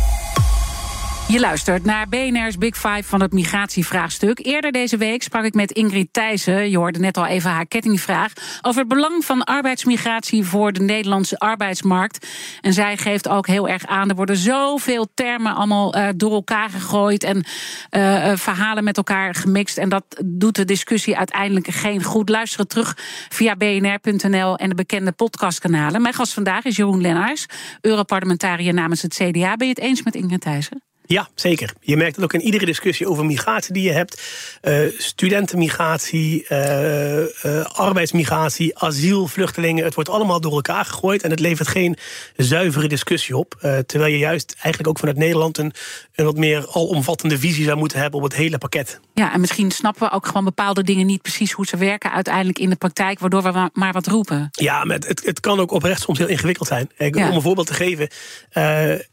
Je 1.31 1.39
luistert 1.39 1.85
naar 1.85 2.07
BNR's 2.07 2.57
Big 2.57 2.75
Five 2.75 3.03
van 3.03 3.21
het 3.21 3.33
migratievraagstuk. 3.33 4.45
Eerder 4.45 4.71
deze 4.71 4.97
week 4.97 5.23
sprak 5.23 5.43
ik 5.43 5.53
met 5.53 5.71
Ingrid 5.71 6.07
Thijssen. 6.11 6.69
Je 6.69 6.77
hoorde 6.77 6.99
net 6.99 7.17
al 7.17 7.25
even 7.25 7.51
haar 7.51 7.65
kettingvraag. 7.65 8.33
Over 8.61 8.79
het 8.79 8.89
belang 8.89 9.25
van 9.25 9.43
arbeidsmigratie 9.43 10.43
voor 10.43 10.73
de 10.73 10.79
Nederlandse 10.79 11.39
arbeidsmarkt. 11.39 12.27
En 12.61 12.73
zij 12.73 12.97
geeft 12.97 13.27
ook 13.27 13.47
heel 13.47 13.67
erg 13.67 13.85
aan. 13.85 14.09
Er 14.09 14.15
worden 14.15 14.37
zoveel 14.37 15.07
termen 15.13 15.55
allemaal 15.55 15.97
uh, 15.97 16.07
door 16.15 16.31
elkaar 16.31 16.69
gegooid. 16.69 17.23
En 17.23 17.37
uh, 17.37 18.35
verhalen 18.35 18.83
met 18.83 18.97
elkaar 18.97 19.35
gemixt. 19.35 19.77
En 19.77 19.89
dat 19.89 20.03
doet 20.25 20.55
de 20.55 20.65
discussie 20.65 21.17
uiteindelijk 21.17 21.67
geen 21.67 22.03
goed. 22.03 22.29
Luisteren 22.29 22.67
terug 22.67 22.97
via 23.29 23.55
bnr.nl 23.55 24.57
en 24.57 24.69
de 24.69 24.75
bekende 24.75 25.11
podcastkanalen. 25.11 26.01
Mijn 26.01 26.13
gast 26.13 26.33
vandaag 26.33 26.63
is 26.63 26.75
Jeroen 26.75 27.01
Lennaars, 27.01 27.45
Europarlementariër 27.81 28.73
namens 28.73 29.01
het 29.01 29.13
CDA. 29.13 29.55
Ben 29.55 29.67
je 29.67 29.73
het 29.73 29.79
eens 29.79 30.03
met 30.03 30.15
Ingrid 30.15 30.41
Thijssen? 30.41 30.90
Ja, 31.11 31.29
zeker. 31.35 31.73
Je 31.81 31.97
merkt 31.97 32.15
het 32.15 32.23
ook 32.23 32.33
in 32.33 32.41
iedere 32.41 32.65
discussie 32.65 33.07
over 33.07 33.25
migratie 33.25 33.73
die 33.73 33.83
je 33.83 33.91
hebt. 33.91 34.21
Uh, 34.61 34.79
studentenmigratie, 34.97 36.45
uh, 36.49 37.19
uh, 37.19 37.65
arbeidsmigratie, 37.65 38.77
asiel, 38.77 39.27
vluchtelingen. 39.27 39.83
Het 39.83 39.95
wordt 39.95 40.09
allemaal 40.09 40.41
door 40.41 40.51
elkaar 40.51 40.85
gegooid 40.85 41.23
en 41.23 41.29
het 41.29 41.39
levert 41.39 41.67
geen 41.67 41.97
zuivere 42.35 42.87
discussie 42.87 43.37
op. 43.37 43.55
terwijl 43.85 44.11
je 44.11 44.17
juist 44.17 44.53
eigenlijk 44.53 44.87
ook 44.87 44.99
vanuit 44.99 45.17
Nederland 45.17 45.57
een, 45.57 45.73
een 46.15 46.25
wat 46.25 46.37
meer 46.37 46.67
alomvattende 46.71 47.39
visie 47.39 47.65
zou 47.65 47.77
moeten 47.77 47.99
hebben 47.99 48.19
op 48.19 48.25
het 48.25 48.35
hele 48.35 48.57
pakket. 48.57 48.99
Ja, 49.13 49.33
en 49.33 49.39
misschien 49.39 49.71
snappen 49.71 50.07
we 50.07 50.13
ook 50.13 50.25
gewoon 50.25 50.43
bepaalde 50.43 50.83
dingen 50.83 51.05
niet 51.05 51.21
precies 51.21 51.51
hoe 51.51 51.65
ze 51.65 51.77
werken 51.77 52.11
uiteindelijk 52.11 52.59
in 52.59 52.69
de 52.69 52.75
praktijk, 52.75 53.19
waardoor 53.19 53.43
we 53.43 53.69
maar 53.73 53.93
wat 53.93 54.07
roepen. 54.07 54.49
Ja, 54.51 54.83
maar 54.83 54.97
het, 54.97 55.25
het 55.25 55.39
kan 55.39 55.59
ook 55.59 55.71
oprecht 55.71 56.01
soms 56.01 56.17
heel 56.17 56.27
ingewikkeld 56.27 56.67
zijn. 56.67 56.89
Ja. 56.97 57.29
Om 57.29 57.35
een 57.35 57.41
voorbeeld 57.41 57.67
te 57.67 57.73
geven 57.73 58.09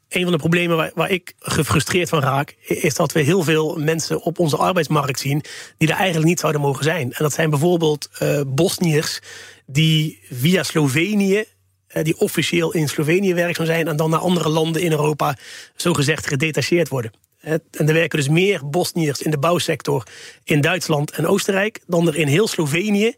een 0.09 0.22
van 0.22 0.32
de 0.32 0.38
problemen 0.38 0.76
waar, 0.76 0.90
waar, 0.94 1.11
ik 1.11 1.34
gefrustreerd 1.38 2.09
van 2.09 2.20
raak, 2.20 2.56
is 2.66 2.94
dat 2.94 3.12
we 3.12 3.20
heel 3.20 3.42
veel 3.42 3.76
mensen 3.76 4.22
op 4.22 4.38
onze 4.38 4.56
arbeidsmarkt 4.56 5.20
zien 5.20 5.44
die 5.78 5.88
er 5.88 5.94
eigenlijk 5.94 6.26
niet 6.26 6.40
zouden 6.40 6.61
mogen 6.61 6.84
zijn. 6.84 7.12
En 7.12 7.22
dat 7.22 7.32
zijn 7.32 7.50
bijvoorbeeld 7.50 8.09
uh, 8.22 8.40
Bosniërs 8.46 9.20
die 9.66 10.20
via 10.30 10.62
Slovenië, 10.62 11.44
uh, 11.92 12.02
die 12.02 12.18
officieel 12.18 12.72
in 12.72 12.88
Slovenië 12.88 13.34
werkzaam 13.34 13.66
zijn, 13.66 13.88
en 13.88 13.96
dan 13.96 14.11
naar 14.11 14.20
andere 14.20 14.48
landen 14.48 14.82
in 14.82 14.90
Europa 14.90 15.36
zogezegd 15.76 16.26
gedetacheerd 16.26 16.88
worden. 16.88 17.12
En 17.40 17.62
er 17.70 17.94
werken 17.94 18.18
dus 18.18 18.28
meer 18.28 18.68
Bosniërs 18.70 19.22
in 19.22 19.30
de 19.30 19.38
bouwsector 19.38 20.06
in 20.44 20.61
Duitsland 20.61 21.11
en 21.11 21.26
Oostenrijk 21.26 21.80
dan 21.86 22.06
er 22.06 22.16
in 22.16 22.26
heel 22.26 22.48
Slovenië 22.48 23.14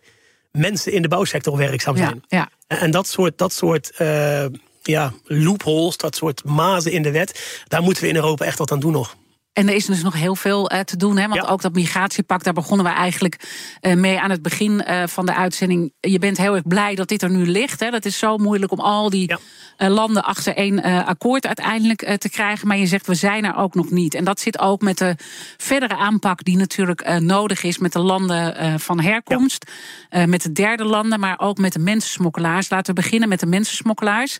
mensen 0.52 0.92
in 0.92 1.02
de 1.02 1.08
bouwsector 1.08 1.56
werkzaam 1.56 1.96
zijn. 1.96 2.24
Ja, 2.28 2.50
ja. 2.68 2.76
En 2.78 2.90
dat 2.90 3.06
soort, 3.06 3.38
dat 3.38 3.52
soort 3.52 3.92
uh, 3.98 4.44
ja, 4.82 5.12
loopholes, 5.24 5.96
dat 5.96 6.16
soort 6.16 6.44
mazen 6.44 6.92
in 6.92 7.02
de 7.02 7.10
wet. 7.10 7.62
Daar 7.68 7.82
moeten 7.82 8.02
we 8.02 8.08
in 8.08 8.16
Europa 8.16 8.44
echt 8.44 8.58
wat 8.58 8.72
aan 8.72 8.80
doen 8.80 8.92
nog. 8.92 9.16
En 9.52 9.68
er 9.68 9.74
is 9.74 9.86
dus 9.86 10.02
nog 10.02 10.14
heel 10.14 10.36
veel 10.36 10.72
uh, 10.72 10.80
te 10.80 10.96
doen. 10.96 11.18
Hè? 11.18 11.28
Want 11.28 11.42
ja. 11.42 11.48
ook 11.48 11.62
dat 11.62 11.72
migratiepak, 11.72 12.42
daar 12.42 12.52
begonnen 12.52 12.86
we 12.86 12.92
eigenlijk 12.92 13.48
uh, 13.80 13.94
mee 13.94 14.20
aan 14.20 14.30
het 14.30 14.42
begin 14.42 14.84
uh, 14.88 15.02
van 15.06 15.26
de 15.26 15.34
uitzending. 15.34 15.92
Je 16.00 16.18
bent 16.18 16.36
heel 16.36 16.54
erg 16.54 16.66
blij 16.66 16.94
dat 16.94 17.08
dit 17.08 17.22
er 17.22 17.30
nu 17.30 17.46
ligt. 17.46 17.80
Hè? 17.80 17.90
Dat 17.90 18.04
is 18.04 18.18
zo 18.18 18.36
moeilijk 18.36 18.72
om 18.72 18.80
al 18.80 19.10
die 19.10 19.36
ja. 19.76 19.90
landen 19.90 20.24
achter 20.24 20.56
één 20.56 20.82
akkoord 21.06 21.46
uiteindelijk 21.46 22.18
te 22.18 22.28
krijgen. 22.28 22.68
Maar 22.68 22.76
je 22.76 22.86
zegt, 22.86 23.06
we 23.06 23.14
zijn 23.14 23.44
er 23.44 23.56
ook 23.56 23.74
nog 23.74 23.90
niet. 23.90 24.14
En 24.14 24.24
dat 24.24 24.40
zit 24.40 24.58
ook 24.58 24.80
met 24.80 24.98
de 24.98 25.14
verdere 25.56 25.96
aanpak 25.96 26.44
die 26.44 26.56
natuurlijk 26.56 27.18
nodig 27.18 27.62
is 27.62 27.78
met 27.78 27.92
de 27.92 27.98
landen 27.98 28.80
van 28.80 29.00
herkomst. 29.00 29.70
Ja. 30.10 30.26
met 30.26 30.42
de 30.42 30.52
derde 30.52 30.84
landen, 30.84 31.20
maar 31.20 31.38
ook 31.38 31.58
met 31.58 31.72
de 31.72 31.78
mensensmokkelaars. 31.78 32.70
Laten 32.70 32.94
we 32.94 33.00
beginnen 33.00 33.28
met 33.28 33.40
de 33.40 33.46
mensensmokkelaars. 33.46 34.36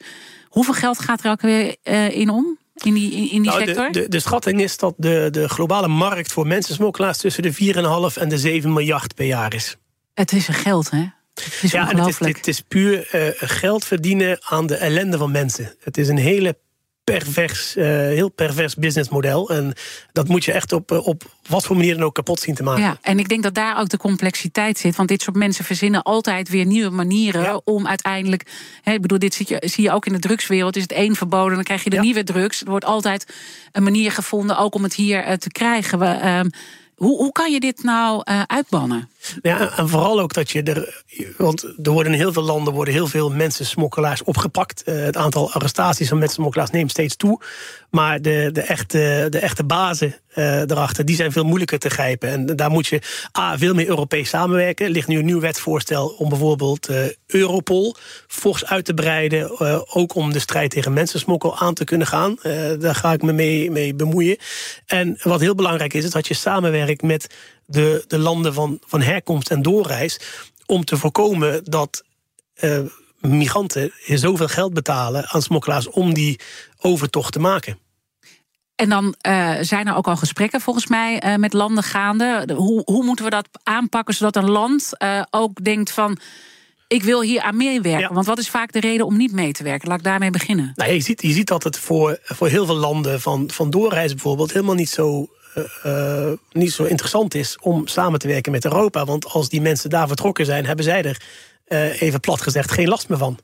Hoeveel 0.49 0.75
geld 0.75 0.99
gaat 0.99 1.25
er 1.25 1.31
ook 1.31 1.41
weer 1.41 1.77
in 2.13 2.31
om? 2.31 2.59
In 2.85 2.95
die, 2.95 3.13
in, 3.13 3.31
in 3.31 3.43
die 3.43 3.51
nou, 3.51 3.65
sector? 3.65 3.93
De, 3.93 4.01
de, 4.01 4.09
de, 4.09 4.21
schatting 4.21 4.61
is 4.61 4.77
dat 4.77 4.95
de, 4.97 5.29
de 5.31 5.49
globale 5.49 5.89
markt 5.89 6.33
voor 6.33 6.47
mensensmokkelaars 6.47 7.19
tussen 7.19 7.43
de 7.43 7.55
4,5 8.13 8.23
en 8.23 8.29
de 8.29 8.39
7 8.39 8.73
miljard 8.73 9.15
per 9.15 9.27
jaar 9.27 9.55
is. 9.55 9.77
Het 10.15 10.33
is 10.33 10.49
een 10.49 10.55
geld, 10.55 10.91
hè? 10.91 11.05
Het 11.35 11.61
is 11.63 11.71
ja, 11.71 11.91
en 11.91 11.99
het 11.99 12.09
is, 12.09 12.19
het 12.19 12.49
is 12.49 12.61
puur 12.61 13.09
uh, 13.15 13.29
geld 13.37 13.85
verdienen 13.85 14.39
aan 14.41 14.67
de 14.67 14.77
ellende 14.77 15.19
van 15.19 15.31
mensen. 15.31 15.75
Het 15.81 15.99
is 15.99 16.09
een 16.09 16.19
hele 16.19 16.59
pervers, 17.19 17.77
uh, 17.77 17.85
heel 17.87 18.29
pervers 18.29 18.75
businessmodel. 18.75 19.51
En 19.51 19.75
dat 20.13 20.29
moet 20.29 20.45
je 20.45 20.53
echt 20.53 20.73
op, 20.73 20.91
op 20.91 21.23
wat 21.49 21.65
voor 21.65 21.77
manier 21.77 21.95
dan 21.95 22.05
ook 22.05 22.15
kapot 22.15 22.41
zien 22.41 22.55
te 22.55 22.63
maken. 22.63 22.83
Ja, 22.83 22.99
en 23.03 23.19
ik 23.19 23.29
denk 23.29 23.43
dat 23.43 23.55
daar 23.55 23.81
ook 23.81 23.89
de 23.89 23.97
complexiteit 23.97 24.79
zit. 24.79 24.97
Want 24.97 25.09
dit 25.09 25.23
soort 25.23 25.37
mensen 25.37 25.65
verzinnen 25.65 26.03
altijd 26.03 26.49
weer 26.49 26.67
nieuwe 26.67 26.91
manieren 26.91 27.43
ja. 27.43 27.61
om 27.65 27.87
uiteindelijk. 27.87 28.47
Hè, 28.83 28.93
ik 28.93 29.01
bedoel, 29.01 29.19
dit 29.19 29.35
zie 29.35 29.47
je, 29.49 29.69
zie 29.69 29.85
je 29.85 29.91
ook 29.91 30.07
in 30.07 30.13
de 30.13 30.19
drugswereld. 30.19 30.77
Is 30.77 30.83
het 30.83 30.93
één 30.93 31.17
verboden, 31.17 31.55
dan 31.55 31.65
krijg 31.65 31.85
je 31.85 31.91
de 31.91 31.97
ja. 31.97 32.03
nieuwe 32.03 32.25
drugs. 32.25 32.61
Er 32.61 32.71
wordt 32.71 32.85
altijd 32.85 33.27
een 33.73 33.83
manier 33.83 34.13
gevonden, 34.13 34.59
ook 34.59 34.75
om 34.75 34.83
het 34.83 34.95
hier 34.95 35.27
uh, 35.27 35.33
te 35.33 35.51
krijgen. 35.51 35.99
We, 35.99 36.19
uh, 36.23 36.41
hoe, 36.95 37.17
hoe 37.17 37.33
kan 37.33 37.53
je 37.53 37.61
dit 37.61 37.83
nou 37.83 38.23
uitbannen? 38.47 39.09
Ja, 39.43 39.77
en 39.77 39.89
vooral 39.89 40.21
ook 40.21 40.33
dat 40.33 40.51
je 40.51 40.63
er. 40.63 41.03
Want 41.37 41.63
er 41.63 41.91
worden 41.91 42.13
in 42.13 42.19
heel 42.19 42.33
veel 42.33 42.43
landen 42.43 42.73
worden 42.73 42.95
heel 42.95 43.07
veel 43.07 43.31
mensensmokkelaars 43.31 44.23
opgepakt. 44.23 44.83
Uh, 44.87 45.03
het 45.05 45.17
aantal 45.17 45.53
arrestaties 45.53 46.09
van 46.09 46.19
mensensmokkelaars 46.19 46.71
neemt 46.71 46.91
steeds 46.91 47.17
toe. 47.17 47.41
Maar 47.91 48.23
de, 48.23 48.51
de, 48.53 48.61
echte, 48.61 49.27
de 49.31 49.39
echte 49.39 49.65
bazen 49.65 50.15
uh, 50.35 50.61
erachter, 50.61 51.05
die 51.05 51.17
zijn 51.17 51.33
veel 51.33 51.45
moeilijker 51.45 51.79
te 51.79 51.91
grijpen. 51.91 52.29
En 52.29 52.47
daar 52.47 52.71
moet 52.71 52.87
je 52.87 53.03
A, 53.39 53.59
veel 53.59 53.75
meer 53.75 53.89
Europees 53.89 54.29
samenwerken. 54.29 54.87
Er 54.87 54.93
ligt 54.93 55.09
nu 55.09 55.19
een 55.19 55.25
nieuw 55.25 55.41
wetsvoorstel 55.41 56.09
om 56.09 56.29
bijvoorbeeld 56.29 56.91
uh, 56.91 56.97
Europol 57.27 57.97
fors 58.27 58.67
uit 58.67 58.85
te 58.85 58.95
breiden. 58.95 59.61
ook 59.95 60.15
om 60.15 60.33
de 60.33 60.39
strijd 60.39 60.71
tegen 60.71 60.93
mensensmokkel 60.93 61.59
aan 61.59 61.75
te 61.75 61.85
kunnen 61.85 62.07
gaan. 62.07 62.39
daar 62.79 62.95
ga 62.95 63.13
ik 63.13 63.23
me 63.23 63.33
mee, 63.33 63.71
mee 63.71 63.95
bemoeien. 63.95 64.37
En 64.87 65.19
wat 65.23 65.41
heel 65.41 65.55
belangrijk 65.55 65.95
is, 65.95 66.05
is 66.05 66.11
dat 66.11 66.29
je 66.29 66.35
samenwerkt 66.35 67.03
met 67.03 67.35
de, 67.71 68.05
de 68.07 68.19
landen 68.19 68.55
van, 68.55 68.79
van 68.87 69.01
herkomst 69.01 69.51
en 69.51 69.63
doorreis. 69.63 70.21
Om 70.67 70.85
te 70.85 70.97
voorkomen 70.97 71.65
dat 71.65 72.05
uh, 72.61 72.79
migranten 73.21 73.93
zoveel 74.07 74.49
geld 74.49 74.75
betalen 74.75 75.27
aan 75.29 75.43
smokkelaars 75.43 75.89
om 75.89 76.15
die 76.15 76.41
overtocht 76.79 77.33
te 77.33 77.39
maken. 77.39 77.79
En 78.75 78.89
dan 78.89 79.15
uh, 79.29 79.57
zijn 79.61 79.87
er 79.87 79.95
ook 79.95 80.07
al 80.07 80.17
gesprekken 80.17 80.61
volgens 80.61 80.87
mij 80.87 81.25
uh, 81.25 81.37
met 81.37 81.53
landen 81.53 81.85
gaande. 81.85 82.55
Hoe, 82.57 82.83
hoe 82.85 83.05
moeten 83.05 83.25
we 83.25 83.31
dat 83.31 83.49
aanpakken 83.63 84.15
zodat 84.15 84.37
een 84.37 84.51
land 84.51 84.91
ook 85.31 85.65
denkt 85.65 85.91
van 85.91 86.19
ik 86.89 87.03
wil 87.03 87.23
hier 87.23 87.41
aan 87.41 87.57
meewerken. 87.57 88.15
Want 88.15 88.27
wat 88.27 88.39
is 88.39 88.51
vaak 88.51 88.73
de 88.73 88.81
reden 88.81 89.07
om 89.07 89.17
niet 89.17 89.33
mee 89.33 89.53
te 89.53 89.63
werken? 89.63 89.89
Laat 89.89 89.99
ik 89.99 90.05
daarmee 90.05 90.31
beginnen. 90.31 90.73
Nou, 90.75 90.93
je, 90.93 91.01
ziet, 91.01 91.23
je 91.23 91.33
ziet 91.33 91.47
dat 91.47 91.65
het 91.65 91.79
voor, 91.79 92.19
voor 92.23 92.49
heel 92.49 92.67
veel 92.67 92.77
landen 92.77 93.21
van, 93.21 93.51
van 93.51 93.71
doorreizen 93.71 94.17
bijvoorbeeld 94.17 94.53
helemaal 94.53 94.75
niet 94.75 94.89
zo 94.89 95.29
uh, 95.55 96.33
niet 96.53 96.73
zo 96.73 96.85
interessant 96.85 97.35
is 97.35 97.59
om 97.61 97.87
samen 97.87 98.19
te 98.19 98.29
werken 98.29 98.53
met 98.53 98.65
Europa. 98.65 99.05
Want 99.05 99.27
als 99.27 99.49
die 99.49 99.61
mensen 99.61 99.91
daar 99.91 100.09
vertrokken 100.09 100.45
zijn, 100.45 100.67
hebben 100.67 100.85
zij 100.85 101.03
er 101.03 101.21
uh, 101.69 102.03
even 102.03 102.21
plat 102.21 102.41
gezegd 102.41 102.71
geen 102.71 102.89
last 102.89 103.09
meer 103.09 103.19
van. 103.19 103.39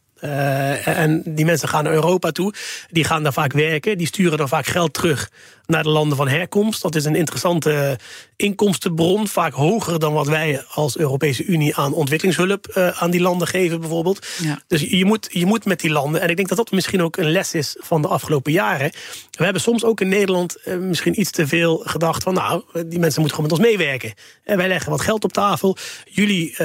En 0.84 1.22
die 1.24 1.44
mensen 1.44 1.68
gaan 1.68 1.84
naar 1.84 1.92
Europa 1.92 2.30
toe, 2.30 2.54
die 2.90 3.04
gaan 3.04 3.22
daar 3.22 3.32
vaak 3.32 3.52
werken, 3.52 3.98
die 3.98 4.06
sturen 4.06 4.38
dan 4.38 4.48
vaak 4.48 4.66
geld 4.66 4.92
terug 4.92 5.30
naar 5.66 5.82
de 5.82 5.88
landen 5.88 6.16
van 6.16 6.28
herkomst. 6.28 6.82
Dat 6.82 6.94
is 6.94 7.04
een 7.04 7.14
interessante 7.14 7.98
inkomstenbron, 8.36 9.28
vaak 9.28 9.52
hoger 9.52 9.98
dan 9.98 10.12
wat 10.12 10.26
wij 10.26 10.64
als 10.68 10.98
Europese 10.98 11.44
Unie 11.44 11.76
aan 11.76 11.92
ontwikkelingshulp 11.92 12.72
uh, 12.74 13.02
aan 13.02 13.10
die 13.10 13.20
landen 13.20 13.48
geven, 13.48 13.80
bijvoorbeeld. 13.80 14.26
Ja. 14.42 14.58
Dus 14.66 14.80
je 14.80 15.04
moet, 15.04 15.28
je 15.32 15.46
moet 15.46 15.64
met 15.64 15.80
die 15.80 15.90
landen, 15.90 16.20
en 16.20 16.28
ik 16.28 16.36
denk 16.36 16.48
dat 16.48 16.56
dat 16.58 16.70
misschien 16.70 17.02
ook 17.02 17.16
een 17.16 17.30
les 17.30 17.54
is 17.54 17.76
van 17.78 18.02
de 18.02 18.08
afgelopen 18.08 18.52
jaren. 18.52 18.90
We 19.30 19.44
hebben 19.44 19.62
soms 19.62 19.84
ook 19.84 20.00
in 20.00 20.08
Nederland 20.08 20.56
uh, 20.64 20.76
misschien 20.76 21.20
iets 21.20 21.30
te 21.30 21.46
veel 21.46 21.82
gedacht 21.84 22.22
van, 22.22 22.34
nou, 22.34 22.62
die 22.72 22.98
mensen 22.98 23.20
moeten 23.20 23.36
gewoon 23.36 23.42
met 23.50 23.52
ons 23.52 23.68
meewerken. 23.68 24.14
En 24.44 24.56
wij 24.56 24.68
leggen 24.68 24.90
wat 24.90 25.00
geld 25.00 25.24
op 25.24 25.32
tafel, 25.32 25.76
jullie 26.04 26.50
uh, 26.50 26.56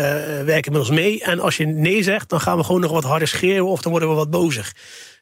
werken 0.43 0.71
met 0.71 0.81
ons 0.81 0.89
mee. 0.89 1.23
En 1.23 1.39
als 1.39 1.57
je 1.57 1.65
nee 1.65 2.03
zegt, 2.03 2.29
dan 2.29 2.41
gaan 2.41 2.57
we 2.57 2.63
gewoon 2.63 2.81
nog 2.81 2.91
wat 2.91 3.03
harder 3.03 3.27
schreeuwen 3.27 3.71
of 3.71 3.81
dan 3.81 3.91
worden 3.91 4.09
we 4.09 4.15
wat 4.15 4.29
bozer. 4.29 4.71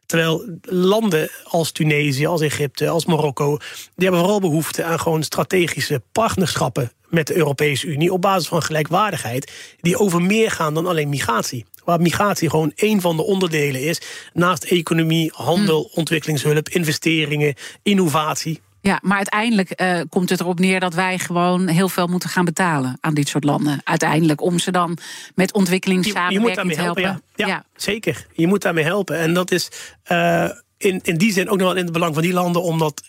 Terwijl 0.09 0.59
landen 0.61 1.29
als 1.43 1.71
Tunesië, 1.71 2.25
als 2.25 2.41
Egypte, 2.41 2.89
als 2.89 3.05
Marokko, 3.05 3.57
die 3.57 4.07
hebben 4.07 4.19
vooral 4.19 4.39
behoefte 4.39 4.83
aan 4.83 4.99
gewoon 4.99 5.23
strategische 5.23 6.01
partnerschappen 6.11 6.91
met 7.07 7.27
de 7.27 7.35
Europese 7.35 7.87
Unie 7.87 8.13
op 8.13 8.21
basis 8.21 8.47
van 8.47 8.61
gelijkwaardigheid, 8.61 9.51
die 9.81 9.99
over 9.99 10.21
meer 10.21 10.51
gaan 10.51 10.73
dan 10.73 10.87
alleen 10.87 11.09
migratie. 11.09 11.65
Waar 11.83 12.01
migratie 12.01 12.49
gewoon 12.49 12.71
één 12.75 13.01
van 13.01 13.15
de 13.15 13.23
onderdelen 13.23 13.81
is, 13.81 14.01
naast 14.33 14.63
economie, 14.63 15.31
handel, 15.35 15.89
hm. 15.91 15.99
ontwikkelingshulp, 15.99 16.69
investeringen, 16.69 17.55
innovatie. 17.83 18.61
Ja, 18.81 18.99
maar 19.01 19.17
uiteindelijk 19.17 19.81
uh, 19.81 20.01
komt 20.09 20.29
het 20.29 20.39
erop 20.39 20.59
neer 20.59 20.79
dat 20.79 20.93
wij 20.93 21.19
gewoon 21.19 21.67
heel 21.67 21.89
veel 21.89 22.07
moeten 22.07 22.29
gaan 22.29 22.45
betalen 22.45 22.97
aan 22.99 23.13
dit 23.13 23.27
soort 23.27 23.43
landen. 23.43 23.81
Uiteindelijk 23.83 24.41
om 24.41 24.59
ze 24.59 24.71
dan 24.71 24.97
met 25.35 25.53
ontwikkelingssamenwerking 25.53 26.73
te 26.73 26.81
helpen. 26.81 27.03
helpen. 27.03 27.23
Ja. 27.35 27.47
Ja, 27.47 27.63
zeker. 27.75 28.25
Je 28.33 28.47
moet 28.47 28.61
daarmee 28.61 28.83
helpen. 28.83 29.17
En 29.17 29.33
dat 29.33 29.51
is 29.51 29.71
uh, 30.11 30.49
in, 30.77 30.99
in 31.03 31.17
die 31.17 31.31
zin 31.31 31.49
ook 31.49 31.57
nog 31.57 31.67
wel 31.67 31.77
in 31.77 31.83
het 31.83 31.93
belang 31.93 32.13
van 32.13 32.23
die 32.23 32.33
landen, 32.33 32.63
omdat 32.63 33.01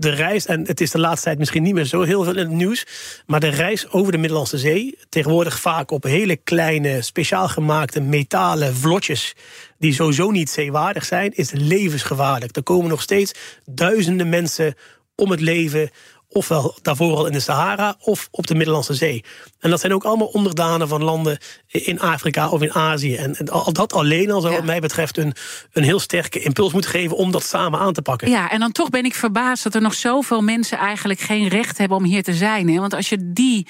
de 0.00 0.10
reis, 0.10 0.46
en 0.46 0.66
het 0.66 0.80
is 0.80 0.90
de 0.90 0.98
laatste 0.98 1.24
tijd 1.24 1.38
misschien 1.38 1.62
niet 1.62 1.74
meer 1.74 1.84
zo 1.84 2.02
heel 2.02 2.24
veel 2.24 2.32
in 2.32 2.38
het 2.38 2.48
nieuws, 2.48 2.86
maar 3.26 3.40
de 3.40 3.48
reis 3.48 3.90
over 3.90 4.12
de 4.12 4.18
Middellandse 4.18 4.58
Zee, 4.58 4.98
tegenwoordig 5.08 5.60
vaak 5.60 5.90
op 5.90 6.02
hele 6.02 6.36
kleine, 6.36 7.02
speciaal 7.02 7.48
gemaakte 7.48 8.00
metalen 8.00 8.74
vlotjes, 8.74 9.34
die 9.78 9.92
sowieso 9.92 10.30
niet 10.30 10.50
zeewaardig 10.50 11.04
zijn, 11.04 11.32
is 11.34 11.50
levensgevaarlijk. 11.50 12.56
Er 12.56 12.62
komen 12.62 12.88
nog 12.88 13.02
steeds 13.02 13.32
duizenden 13.64 14.28
mensen 14.28 14.74
om 15.14 15.30
het 15.30 15.40
leven 15.40 15.90
ofwel 16.32 16.78
daarvoor 16.82 17.16
al 17.16 17.26
in 17.26 17.32
de 17.32 17.40
Sahara 17.40 17.96
of 18.00 18.28
op 18.30 18.46
de 18.46 18.54
Middellandse 18.54 18.94
Zee. 18.94 19.24
En 19.58 19.70
dat 19.70 19.80
zijn 19.80 19.94
ook 19.94 20.04
allemaal 20.04 20.26
onderdanen 20.26 20.88
van 20.88 21.02
landen 21.02 21.38
in 21.66 22.00
Afrika 22.00 22.48
of 22.48 22.62
in 22.62 22.72
Azië. 22.72 23.16
En 23.16 23.48
al 23.48 23.72
dat 23.72 23.92
alleen 23.92 24.30
al 24.30 24.40
zou 24.40 24.54
wat 24.54 24.64
mij 24.64 24.80
betreft 24.80 25.16
een, 25.16 25.34
een 25.72 25.82
heel 25.82 25.98
sterke 25.98 26.40
impuls 26.40 26.72
moeten 26.72 26.90
geven 26.90 27.16
om 27.16 27.30
dat 27.30 27.44
samen 27.44 27.80
aan 27.80 27.92
te 27.92 28.02
pakken. 28.02 28.30
Ja, 28.30 28.50
en 28.50 28.60
dan 28.60 28.72
toch 28.72 28.90
ben 28.90 29.04
ik 29.04 29.14
verbaasd 29.14 29.62
dat 29.62 29.74
er 29.74 29.80
nog 29.80 29.94
zoveel 29.94 30.42
mensen 30.42 30.78
eigenlijk 30.78 31.20
geen 31.20 31.48
recht 31.48 31.78
hebben 31.78 31.96
om 31.96 32.04
hier 32.04 32.22
te 32.22 32.34
zijn. 32.34 32.68
Hè? 32.68 32.80
Want 32.80 32.94
als 32.94 33.08
je 33.08 33.32
die 33.32 33.66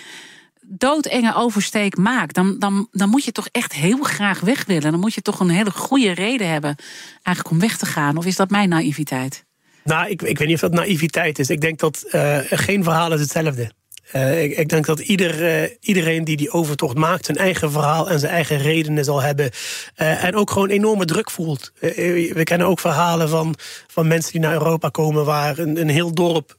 doodenge 0.61 1.35
oversteek 1.35 1.97
maakt, 1.97 2.35
dan, 2.35 2.59
dan, 2.59 2.89
dan 2.91 3.09
moet 3.09 3.25
je 3.25 3.33
toch 3.33 3.49
echt 3.53 3.73
heel 3.73 4.03
graag 4.03 4.41
weg 4.41 4.65
willen. 4.65 4.91
Dan 4.91 5.01
moet 5.01 5.15
je 5.15 5.23
toch 5.23 5.41
een 5.41 5.51
hele 5.51 5.71
goede 5.71 6.13
reden 6.13 6.49
hebben 6.49 6.77
eigenlijk 7.23 7.51
om 7.51 7.61
weg 7.61 7.77
te 7.77 7.87
gaan. 7.87 8.17
Of 8.17 8.27
is 8.27 8.37
dat 8.37 8.51
mijn 8.51 8.69
naïviteit? 8.69 9.45
Nou, 9.85 10.11
ik, 10.11 10.23
ik 10.23 10.39
weet 10.39 10.47
niet 10.47 10.57
of 10.57 10.71
dat 10.71 10.73
naïviteit 10.73 11.39
is. 11.39 11.51
Ik 11.51 11.61
denk 11.61 11.79
dat 11.79 12.05
uh, 12.13 12.39
geen 12.51 12.85
verhaal 12.85 13.13
is 13.13 13.21
hetzelfde. 13.21 13.71
Uh, 14.17 14.43
ik, 14.43 14.57
ik, 14.57 14.69
denk 14.69 14.87
dat 14.87 14.99
ieder, 14.99 15.63
uh, 15.63 15.71
iedereen 15.81 16.25
die 16.25 16.37
die 16.37 16.51
overtocht 16.53 16.97
maakt... 16.97 17.25
zijn 17.25 17.37
eigen 17.37 17.71
verhaal 17.71 18.11
en 18.11 18.19
zijn 18.19 18.33
eigen 18.33 18.59
redenen 18.59 19.05
zal 19.05 19.23
hebben. 19.23 19.51
en 19.95 20.35
ook 20.35 20.51
gewoon 20.51 20.69
enorme 20.69 21.05
druk 21.05 21.31
voelt. 21.31 21.73
we 21.81 22.41
kennen 22.45 22.67
ook 22.67 22.81
verhalen 22.81 23.29
van, 23.29 23.55
van 23.87 24.07
mensen 24.07 24.33
die 24.33 24.41
naar 24.41 24.53
Europa 24.53 24.89
komen... 24.89 25.25
waar 25.25 25.59
een, 25.59 25.81
een 25.81 25.89
heel 25.89 26.15
dorp 26.15 26.57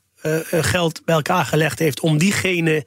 geld 0.51 1.01
bij 1.05 1.15
elkaar 1.15 1.45
gelegd 1.45 1.79
heeft... 1.79 1.99
om 1.99 2.17
diegene 2.17 2.85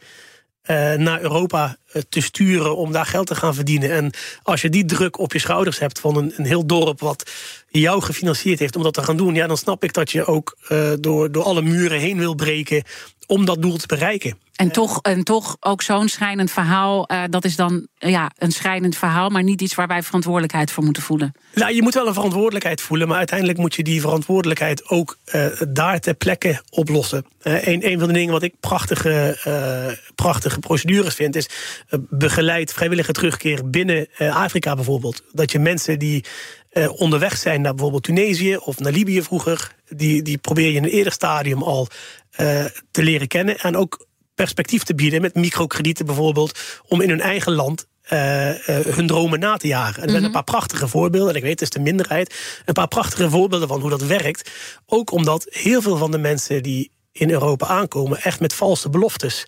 naar 0.96 1.20
Europa 1.20 1.76
te 2.08 2.20
sturen 2.20 2.76
om 2.76 2.92
daar 2.92 3.06
geld 3.06 3.26
te 3.26 3.34
gaan 3.34 3.54
verdienen. 3.54 3.90
En 3.90 4.12
als 4.42 4.62
je 4.62 4.68
die 4.68 4.84
druk 4.84 5.18
op 5.18 5.32
je 5.32 5.38
schouders 5.38 5.78
hebt 5.78 6.00
van 6.00 6.16
een, 6.16 6.32
een 6.36 6.44
heel 6.44 6.66
dorp 6.66 7.00
wat 7.00 7.30
jou 7.68 8.02
gefinancierd 8.02 8.58
heeft 8.58 8.76
om 8.76 8.82
dat 8.82 8.94
te 8.94 9.02
gaan 9.02 9.16
doen, 9.16 9.34
ja, 9.34 9.46
dan 9.46 9.56
snap 9.56 9.84
ik 9.84 9.92
dat 9.92 10.10
je 10.10 10.24
ook 10.24 10.56
uh, 10.68 10.92
door, 11.00 11.32
door 11.32 11.44
alle 11.44 11.62
muren 11.62 11.98
heen 11.98 12.18
wil 12.18 12.34
breken 12.34 12.82
om 13.26 13.44
dat 13.44 13.62
doel 13.62 13.76
te 13.76 13.86
bereiken. 13.86 14.38
En 14.54 14.70
toch, 14.70 14.98
en 15.02 15.24
toch 15.24 15.56
ook 15.60 15.82
zo'n 15.82 16.08
schrijnend 16.08 16.50
verhaal. 16.50 17.12
Uh, 17.12 17.22
dat 17.30 17.44
is 17.44 17.56
dan 17.56 17.86
ja, 17.98 18.30
een 18.38 18.52
schrijnend 18.52 18.96
verhaal, 18.96 19.28
maar 19.28 19.42
niet 19.42 19.60
iets 19.60 19.74
waar 19.74 19.86
wij 19.86 20.02
verantwoordelijkheid 20.02 20.70
voor 20.70 20.84
moeten 20.84 21.02
voelen. 21.02 21.32
Nou, 21.54 21.74
je 21.74 21.82
moet 21.82 21.94
wel 21.94 22.06
een 22.06 22.14
verantwoordelijkheid 22.14 22.80
voelen, 22.80 23.08
maar 23.08 23.16
uiteindelijk 23.16 23.58
moet 23.58 23.74
je 23.74 23.82
die 23.82 24.00
verantwoordelijkheid 24.00 24.88
ook 24.88 25.18
uh, 25.34 25.46
daar 25.68 26.00
ter 26.00 26.14
plekke 26.14 26.62
oplossen. 26.70 27.26
Uh, 27.42 27.66
een, 27.66 27.90
een 27.90 27.98
van 27.98 28.08
de 28.08 28.14
dingen 28.14 28.32
wat 28.32 28.42
ik 28.42 28.54
prachtige, 28.60 30.02
prachtige 30.14 30.58
procedures 30.58 31.14
vind, 31.14 31.36
is 31.36 31.48
begeleid 32.08 32.72
vrijwillige 32.72 33.12
terugkeer 33.12 33.70
binnen 33.70 34.08
Afrika 34.18 34.74
bijvoorbeeld. 34.74 35.22
Dat 35.32 35.52
je 35.52 35.58
mensen 35.58 35.98
die 35.98 36.24
uh, 36.74 37.00
onderweg 37.00 37.36
zijn 37.36 37.60
naar 37.60 37.72
bijvoorbeeld 37.72 38.02
Tunesië 38.02 38.56
of 38.56 38.78
naar 38.78 38.92
Libië 38.92 39.22
vroeger. 39.22 39.74
Die, 39.88 40.22
die 40.22 40.38
probeer 40.38 40.70
je 40.70 40.76
in 40.76 40.84
een 40.84 40.90
eerder 40.90 41.12
stadium 41.12 41.62
al 41.62 41.88
te 42.90 43.02
leren 43.02 43.28
kennen. 43.28 43.58
En 43.58 43.76
ook 43.76 44.06
perspectief 44.34 44.82
te 44.82 44.94
bieden 44.94 45.20
met 45.20 45.34
microkredieten 45.34 46.06
bijvoorbeeld. 46.06 46.58
Om 46.88 47.00
in 47.00 47.08
hun 47.08 47.20
eigen 47.20 47.52
land 47.52 47.86
uh, 48.12 48.48
uh, 48.48 48.56
hun 48.66 49.06
dromen 49.06 49.38
na 49.38 49.56
te 49.56 49.66
jagen. 49.66 49.96
En 49.96 50.02
er 50.02 50.10
zijn 50.10 50.22
een 50.22 50.22
mhm. 50.22 50.32
paar 50.32 50.44
prachtige 50.44 50.88
voorbeelden. 50.88 51.30
En 51.30 51.36
ik 51.36 51.42
weet, 51.42 51.60
het 51.60 51.62
is 51.62 51.70
de 51.70 51.80
minderheid. 51.80 52.34
Een 52.64 52.74
paar 52.74 52.88
prachtige 52.88 53.30
voorbeelden 53.30 53.68
van 53.68 53.80
hoe 53.80 53.90
dat 53.90 54.02
werkt. 54.02 54.50
Ook 54.86 55.10
omdat 55.10 55.46
heel 55.50 55.82
veel 55.82 55.96
van 55.96 56.10
de 56.10 56.18
mensen 56.18 56.62
die 56.62 56.90
in 57.12 57.30
Europa 57.30 57.66
aankomen... 57.66 58.22
echt 58.22 58.40
met 58.40 58.54
valse 58.54 58.90
beloftes 58.90 59.46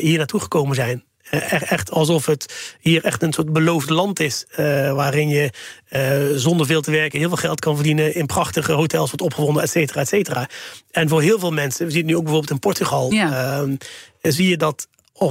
hier 0.00 0.18
naartoe 0.18 0.40
gekomen 0.40 0.74
zijn. 0.74 1.04
Eh, 1.30 1.70
echt 1.72 1.90
alsof 1.90 2.26
het 2.26 2.74
hier 2.80 3.04
echt 3.04 3.22
een 3.22 3.32
soort 3.32 3.52
beloofd 3.52 3.90
land 3.90 4.20
is. 4.20 4.44
Uh, 4.50 4.92
waarin 4.92 5.28
je 5.28 5.50
uh, 5.90 6.38
zonder 6.38 6.66
veel 6.66 6.80
te 6.80 6.90
werken 6.90 7.18
heel 7.18 7.28
veel 7.28 7.36
geld 7.36 7.60
kan 7.60 7.74
verdienen. 7.74 8.14
In 8.14 8.26
prachtige 8.26 8.72
hotels 8.72 9.06
wordt 9.06 9.24
opgewonden, 9.24 9.62
et 9.62 9.70
cetera, 9.70 10.00
et 10.00 10.08
cetera. 10.08 10.48
En 10.90 11.08
voor 11.08 11.22
heel 11.22 11.38
veel 11.38 11.52
mensen, 11.52 11.86
we 11.86 11.90
zien 11.90 12.00
het 12.00 12.10
nu 12.10 12.16
ook 12.16 12.22
bijvoorbeeld 12.22 12.52
in 12.52 12.58
Portugal. 12.58 13.12
Ja. 13.12 13.60
Uh, 13.62 13.72
zie 14.20 14.48
je 14.48 14.56
dat 14.56 14.88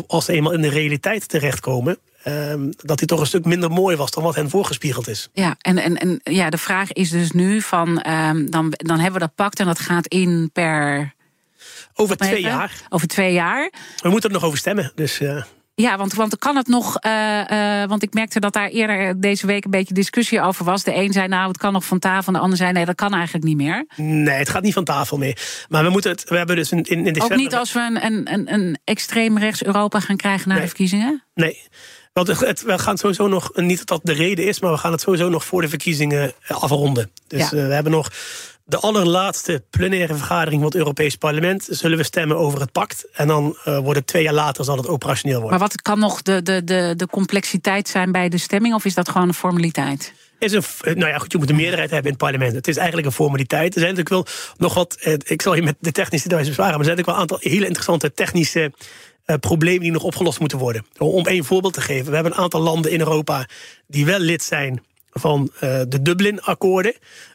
als 0.07 0.25
ze 0.25 0.33
eenmaal 0.33 0.51
in 0.51 0.61
de 0.61 0.69
realiteit 0.69 1.27
terechtkomen. 1.27 1.97
Ehm, 2.23 2.71
dat 2.77 2.97
die 2.97 3.07
toch 3.07 3.19
een 3.19 3.25
stuk 3.25 3.45
minder 3.45 3.71
mooi 3.71 3.95
was 3.95 4.11
dan 4.11 4.23
wat 4.23 4.35
hen 4.35 4.49
voorgespiegeld 4.49 5.07
is. 5.07 5.29
Ja, 5.33 5.55
en, 5.61 5.77
en, 5.77 5.97
en 5.97 6.19
ja, 6.23 6.49
de 6.49 6.57
vraag 6.57 6.91
is 6.91 7.09
dus 7.09 7.31
nu: 7.31 7.61
van, 7.61 8.09
um, 8.09 8.49
dan, 8.49 8.73
dan 8.77 8.99
hebben 8.99 9.13
we 9.13 9.27
dat 9.27 9.35
pakt 9.35 9.59
en 9.59 9.65
dat 9.65 9.79
gaat 9.79 10.07
in 10.07 10.49
per. 10.53 11.13
Over 11.93 12.17
twee 12.17 12.41
jaar. 12.41 12.71
Over 12.89 13.07
twee 13.07 13.33
jaar. 13.33 13.71
We 13.97 14.09
moeten 14.09 14.29
er 14.29 14.35
nog 14.35 14.45
over 14.45 14.57
stemmen. 14.57 14.91
Dus, 14.95 15.21
uh... 15.21 15.43
Ja, 15.75 15.97
want, 15.97 16.13
want 16.13 16.37
kan 16.37 16.55
het 16.55 16.67
nog. 16.67 16.97
Uh, 17.05 17.41
uh, 17.51 17.83
want 17.87 18.03
ik 18.03 18.13
merkte 18.13 18.39
dat 18.39 18.53
daar 18.53 18.67
eerder 18.67 19.21
deze 19.21 19.45
week 19.47 19.65
een 19.65 19.71
beetje 19.71 19.93
discussie 19.93 20.41
over 20.41 20.65
was. 20.65 20.83
De 20.83 20.95
een 20.95 21.11
zei 21.13 21.27
nou, 21.27 21.47
het 21.47 21.57
kan 21.57 21.73
nog 21.73 21.85
van 21.85 21.99
tafel. 21.99 22.33
De 22.33 22.39
ander 22.39 22.57
zei 22.57 22.71
nee, 22.71 22.85
dat 22.85 22.95
kan 22.95 23.13
eigenlijk 23.13 23.45
niet 23.45 23.57
meer. 23.57 23.85
Nee, 23.95 24.35
het 24.37 24.49
gaat 24.49 24.63
niet 24.63 24.73
van 24.73 24.83
tafel 24.83 25.17
meer. 25.17 25.65
Maar 25.69 25.83
we 25.83 25.89
moeten 25.89 26.11
het. 26.11 26.29
We 26.29 26.37
hebben 26.37 26.55
dus 26.55 26.71
in, 26.71 26.83
in 26.83 27.03
december. 27.03 27.23
Ook 27.23 27.43
niet 27.43 27.55
als 27.55 27.73
we 27.73 27.79
een, 27.79 28.05
een, 28.05 28.33
een, 28.33 28.53
een 28.53 28.77
extreem 28.83 29.37
rechts 29.37 29.63
Europa 29.63 29.99
gaan 29.99 30.15
krijgen 30.17 30.47
na 30.47 30.53
Nee. 30.53 30.61
de 30.63 30.69
verkiezingen? 30.69 31.23
Nee. 31.33 31.61
Want 32.13 32.27
het, 32.39 32.61
we 32.63 32.79
gaan 32.79 32.97
sowieso 32.97 33.27
nog, 33.27 33.51
niet 33.55 33.77
dat 33.77 33.87
dat 33.87 33.99
de 34.03 34.13
reden 34.13 34.45
is, 34.47 34.59
maar 34.59 34.71
we 34.71 34.77
gaan 34.77 34.91
het 34.91 35.01
sowieso 35.01 35.29
nog 35.29 35.45
voor 35.45 35.61
de 35.61 35.69
verkiezingen 35.69 36.33
eh, 36.47 36.63
afronden. 36.63 37.11
Dus 37.27 37.39
Ja. 37.39 37.45
eh, 37.45 37.67
we 37.67 37.73
hebben 37.73 37.91
nog 37.91 38.11
de 38.65 38.77
allerlaatste 38.77 39.63
plenaire 39.69 40.15
vergadering 40.15 40.55
van 40.55 40.65
het 40.65 40.75
Europees 40.75 41.15
Parlement. 41.15 41.67
Zullen 41.69 41.97
we 41.97 42.03
stemmen 42.03 42.37
over 42.37 42.59
het 42.59 42.71
pact. 42.71 43.07
En 43.13 43.27
dan 43.27 43.57
eh, 43.63 43.77
wordt 43.77 43.99
het 43.99 44.07
twee 44.07 44.23
jaar 44.23 44.33
later 44.33 44.63
zal 44.63 44.77
het 44.77 44.87
operationeel 44.87 45.39
worden. 45.41 45.59
Maar 45.59 45.67
wat 45.67 45.81
kan 45.81 45.99
nog 45.99 46.21
de, 46.21 46.41
de, 46.41 46.63
de, 46.63 46.93
de 46.95 47.07
complexiteit 47.07 47.87
zijn 47.87 48.11
bij 48.11 48.29
de 48.29 48.37
stemming? 48.37 48.73
Of 48.73 48.85
is 48.85 48.93
dat 48.93 49.09
gewoon 49.09 49.27
een 49.27 49.33
formaliteit? 49.33 50.13
is 50.39 50.51
een, 50.51 50.63
nou 50.97 51.11
ja, 51.11 51.17
goed, 51.17 51.31
je 51.31 51.37
moet 51.37 51.49
een 51.49 51.55
meerderheid 51.55 51.89
hebben 51.89 52.11
in 52.11 52.17
het 52.17 52.25
parlement. 52.25 52.53
Het 52.53 52.67
is 52.67 52.77
eigenlijk 52.77 53.07
een 53.07 53.13
formaliteit. 53.13 53.73
Er 53.73 53.81
zijn 53.81 53.95
natuurlijk 53.95 54.27
wel 54.27 54.35
nog 54.57 54.73
wat, 54.73 54.97
eh, 54.99 55.13
ik 55.23 55.41
zal 55.41 55.55
je 55.55 55.61
met 55.61 55.75
de 55.79 55.91
technische 55.91 56.27
details 56.27 56.47
bezwaren, 56.47 56.71
maar 56.71 56.79
er 56.79 56.85
zijn 56.85 56.97
natuurlijk 56.97 57.29
wel 57.29 57.37
een 57.37 57.41
aantal 57.41 57.51
hele 57.51 57.65
interessante 57.65 58.13
technische 58.13 58.73
eh, 59.25 59.35
problemen 59.39 59.81
die 59.81 59.91
nog 59.91 60.03
opgelost 60.03 60.39
moeten 60.39 60.57
worden. 60.57 60.85
Om 60.97 61.25
één 61.25 61.45
voorbeeld 61.45 61.73
te 61.73 61.81
geven, 61.81 62.05
we 62.05 62.15
hebben 62.15 62.31
een 62.31 62.39
aantal 62.39 62.61
landen 62.61 62.91
in 62.91 62.99
Europa 62.99 63.47
die 63.87 64.05
wel 64.05 64.19
lid 64.19 64.43
zijn 64.43 64.83
van 65.11 65.51
de 65.59 66.01
Dublin-akkoorden, 66.01 66.93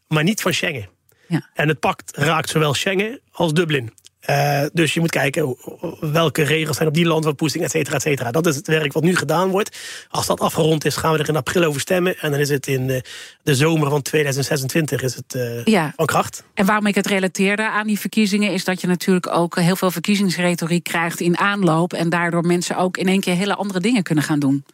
maar 0.08 0.22
niet 0.22 0.42
van 0.42 0.52
Schengen. 0.52 0.88
Ja. 1.30 1.48
En 1.54 1.68
het 1.68 1.80
pact 1.80 2.16
raakt 2.16 2.48
zowel 2.48 2.74
Schengen 2.74 3.20
als 3.32 3.52
Dublin. 3.52 3.92
Eh, 4.20 4.62
dus 4.72 4.94
je 4.94 5.00
moet 5.00 5.10
kijken 5.10 5.56
welke 6.00 6.42
regels 6.42 6.76
zijn 6.76 6.88
op 6.88 6.94
die 6.94 7.06
landverpoesting, 7.06 7.64
et 7.64 7.70
cetera, 7.70 7.96
et 7.96 8.02
cetera. 8.02 8.30
Dat 8.30 8.46
is 8.46 8.56
het 8.56 8.66
werk 8.66 8.92
wat 8.92 9.02
nu 9.02 9.16
gedaan 9.16 9.48
wordt. 9.48 9.78
Als 10.10 10.26
dat 10.26 10.40
afgerond 10.40 10.84
is, 10.84 10.96
gaan 10.96 11.12
we 11.12 11.18
er 11.18 11.28
in 11.28 11.36
april 11.36 11.64
over 11.64 11.80
stemmen. 11.80 12.18
En 12.18 12.30
dan 12.30 12.40
is 12.40 12.48
het 12.48 12.66
in 12.66 12.90
eh, 12.90 13.00
de 13.42 13.54
zomer 13.54 13.90
van 13.90 14.02
2026 14.02 15.02
is 15.02 15.14
het, 15.14 15.34
eh, 15.34 15.64
Ja. 15.64 15.92
van 15.96 16.06
kracht. 16.06 16.44
En 16.54 16.66
waarom 16.66 16.86
ik 16.86 16.94
het 16.94 17.06
relateerde 17.06 17.70
aan 17.70 17.86
die 17.86 17.98
verkiezingen, 18.00 18.52
is 18.52 18.64
dat 18.64 18.80
je 18.80 18.86
natuurlijk 18.86 19.26
ook 19.36 19.56
heel 19.58 19.76
veel 19.76 19.90
verkiezingsretoriek 19.90 20.84
krijgt 20.84 21.20
in 21.20 21.38
aanloop. 21.38 21.92
En 21.92 22.08
daardoor 22.08 22.46
mensen 22.46 22.76
ook 22.76 22.96
in 22.96 23.08
één 23.08 23.20
keer 23.20 23.34
hele 23.34 23.54
andere 23.54 23.80
dingen 23.80 24.02
kunnen 24.02 24.24
gaan 24.24 24.38
doen. 24.38 24.64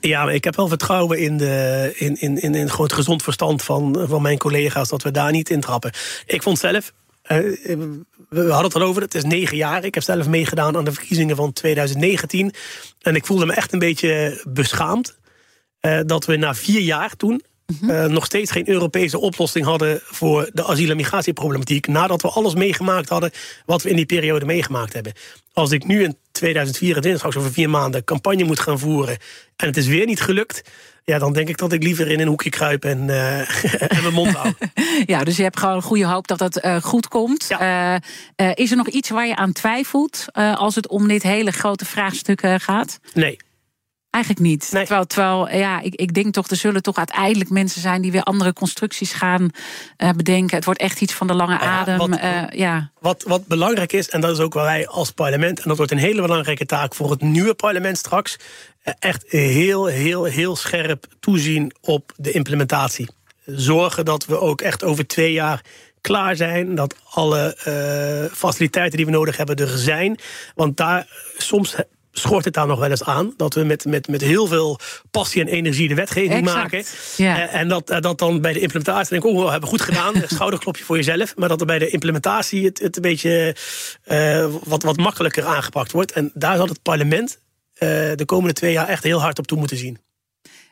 Ja, 0.00 0.30
ik 0.30 0.44
heb 0.44 0.56
wel 0.56 0.68
vertrouwen 0.68 1.18
in, 1.18 1.36
de, 1.36 1.92
in, 1.96 2.20
in, 2.20 2.40
in, 2.40 2.54
in 2.54 2.70
gewoon 2.70 2.86
het 2.86 2.94
gezond 2.94 3.22
verstand 3.22 3.62
van, 3.62 4.04
van 4.08 4.22
mijn 4.22 4.38
collega's 4.38 4.88
dat 4.88 5.02
we 5.02 5.10
daar 5.10 5.32
niet 5.32 5.50
in 5.50 5.60
trappen. 5.60 5.92
Ik 6.26 6.42
vond 6.42 6.58
zelf, 6.58 6.92
eh, 7.22 7.38
we 8.28 8.40
hadden 8.40 8.64
het 8.64 8.74
al 8.74 8.82
over, 8.82 9.02
het 9.02 9.14
is 9.14 9.24
negen 9.24 9.56
jaar. 9.56 9.84
Ik 9.84 9.94
heb 9.94 10.02
zelf 10.02 10.28
meegedaan 10.28 10.76
aan 10.76 10.84
de 10.84 10.92
verkiezingen 10.92 11.36
van 11.36 11.52
2019. 11.52 12.52
En 13.00 13.14
ik 13.14 13.26
voelde 13.26 13.46
me 13.46 13.52
echt 13.52 13.72
een 13.72 13.78
beetje 13.78 14.42
beschaamd 14.48 15.18
eh, 15.80 16.00
dat 16.06 16.24
we 16.24 16.36
na 16.36 16.54
vier 16.54 16.80
jaar 16.80 17.16
toen 17.16 17.42
eh, 17.88 18.04
nog 18.04 18.24
steeds 18.24 18.50
geen 18.50 18.68
Europese 18.68 19.18
oplossing 19.20 19.64
hadden 19.64 20.00
voor 20.04 20.50
de 20.52 20.66
asiel- 20.66 20.90
en 20.90 20.96
migratieproblematiek. 20.96 21.86
Nadat 21.86 22.22
we 22.22 22.28
alles 22.28 22.54
meegemaakt 22.54 23.08
hadden 23.08 23.30
wat 23.66 23.82
we 23.82 23.90
in 23.90 23.96
die 23.96 24.06
periode 24.06 24.44
meegemaakt 24.44 24.92
hebben. 24.92 25.12
Als 25.52 25.70
ik 25.70 25.86
nu 25.86 26.02
in 26.02 26.16
2024, 26.32 27.18
straks 27.18 27.36
over 27.36 27.52
vier 27.52 27.70
maanden, 27.70 28.04
campagne 28.04 28.44
moet 28.44 28.60
gaan 28.60 28.78
voeren. 28.78 29.18
en 29.56 29.66
het 29.66 29.76
is 29.76 29.86
weer 29.86 30.06
niet 30.06 30.20
gelukt. 30.20 30.62
Ja, 31.04 31.18
dan 31.18 31.32
denk 31.32 31.48
ik 31.48 31.58
dat 31.58 31.72
ik 31.72 31.82
liever 31.82 32.10
in 32.10 32.20
een 32.20 32.28
hoekje 32.28 32.50
kruip 32.50 32.84
en, 32.84 33.10
eh, 33.10 33.64
en 33.96 34.02
mijn 34.02 34.14
mond 34.14 34.32
hou. 34.36 34.52
Ja, 35.06 35.24
dus 35.24 35.36
je 35.36 35.42
hebt 35.42 35.58
gewoon 35.58 35.82
goede 35.82 36.06
hoop 36.06 36.26
dat 36.26 36.40
het 36.40 36.60
eh, 36.60 36.76
goed 36.82 37.08
komt. 37.08 37.50
Is 38.54 38.70
er 38.70 38.76
nog 38.76 38.88
iets 38.88 39.08
waar 39.08 39.26
je 39.26 39.36
aan 39.36 39.52
twijfelt 39.52 40.24
als 40.32 40.74
het 40.74 40.88
om 40.88 41.08
dit 41.08 41.22
hele 41.22 41.50
grote 41.50 41.84
vraagstuk 41.84 42.42
gaat? 42.56 43.00
Nee. 43.14 43.38
Eigenlijk 44.10 44.44
niet. 44.44 44.70
Terwijl, 44.70 45.06
terwijl 45.06 45.48
ja, 45.50 45.80
ik, 45.80 45.94
ik 45.94 46.14
denk 46.14 46.32
toch, 46.32 46.48
er 46.48 46.56
zullen 46.56 46.82
toch 46.82 46.96
uiteindelijk 46.96 47.50
mensen 47.50 47.80
zijn 47.80 48.02
die 48.02 48.12
weer 48.12 48.22
andere 48.22 48.52
constructies 48.52 49.12
gaan 49.12 49.50
eh, 49.96 50.10
bedenken. 50.10 50.56
Het 50.56 50.64
wordt 50.64 50.80
echt 50.80 51.00
iets 51.00 51.12
van 51.14 51.26
de 51.26 51.34
lange 51.34 51.58
adem. 51.58 51.98
wat- 51.98 52.18
eh, 52.18 52.42
ja. 52.50 52.90
Wat, 53.00 53.22
wat 53.26 53.46
belangrijk 53.46 53.92
is, 53.92 54.08
en 54.08 54.20
dat 54.20 54.30
is 54.30 54.38
ook 54.38 54.52
waar 54.54 54.64
wij 54.64 54.86
als 54.88 55.10
parlement, 55.10 55.58
en 55.60 55.68
dat 55.68 55.76
wordt 55.76 55.92
een 55.92 55.98
hele 55.98 56.20
belangrijke 56.22 56.66
taak 56.66 56.94
voor 56.94 57.10
het 57.10 57.20
nieuwe 57.20 57.54
parlement 57.54 57.98
straks, 57.98 58.36
eh, 58.82 58.94
echt 58.98 59.24
heel, 59.26 59.86
heel, 59.86 60.24
heel 60.24 60.56
scherp 60.56 61.06
toezien 61.20 61.72
op 61.80 62.12
de 62.16 62.30
implementatie. 62.32 63.08
Zorgen 63.44 64.04
dat 64.04 64.26
we 64.26 64.40
ook 64.40 64.60
echt 64.60 64.84
over 64.84 65.06
twee 65.06 65.32
jaar 65.32 65.64
klaar 66.00 66.36
zijn, 66.36 66.74
dat 66.74 66.94
alle 67.10 67.54
faciliteiten 68.32 68.96
die 68.96 69.06
we 69.06 69.12
nodig 69.12 69.36
hebben 69.36 69.56
er 69.56 69.78
zijn. 69.78 70.18
Want 70.54 70.76
daar 70.76 71.06
soms 71.36 71.74
schort 72.12 72.44
het 72.44 72.54
daar 72.54 72.66
nog 72.66 72.78
wel 72.78 72.90
eens 72.90 73.04
aan. 73.04 73.34
Dat 73.36 73.54
we 73.54 73.64
met, 73.64 73.84
met, 73.84 74.08
met 74.08 74.20
heel 74.20 74.46
veel 74.46 74.78
passie 75.10 75.40
en 75.40 75.48
energie 75.48 75.88
de 75.88 75.94
wetgeving 75.94 76.32
Exact, 76.32 76.54
maken. 76.54 76.84
ja. 77.16 77.48
Eh, 77.48 77.60
en 77.60 77.68
dat, 77.68 77.90
eh, 77.90 78.00
dat 78.00 78.18
dan 78.18 78.40
bij 78.40 78.52
de 78.52 78.60
implementatie 78.60 79.10
denk 79.10 79.24
ik, 79.24 79.30
oh, 79.30 79.44
we 79.44 79.50
hebben 79.50 79.68
goed 79.68 79.80
gedaan. 79.80 80.16
Een 80.16 80.28
Schouderklopje 80.36 80.84
voor 80.84 80.96
jezelf. 80.96 81.36
Maar 81.36 81.48
dat 81.48 81.60
er 81.60 81.66
bij 81.66 81.78
de 81.78 81.90
implementatie 81.90 82.64
het, 82.64 82.78
het 82.78 82.96
een 82.96 83.02
beetje 83.02 83.56
eh, 84.04 84.46
wat, 84.64 84.82
wat 84.82 84.96
makkelijker 84.96 85.44
aangepakt 85.44 85.92
wordt. 85.92 86.12
En 86.12 86.30
daar 86.34 86.56
zal 86.56 86.68
het 86.68 86.82
parlement 86.82 87.38
de 88.14 88.22
komende 88.26 88.52
twee 88.52 88.72
jaar 88.72 88.88
echt 88.88 89.02
heel 89.02 89.20
hard 89.20 89.38
op 89.38 89.46
toe 89.46 89.58
moeten 89.58 89.76
zien. 89.76 89.98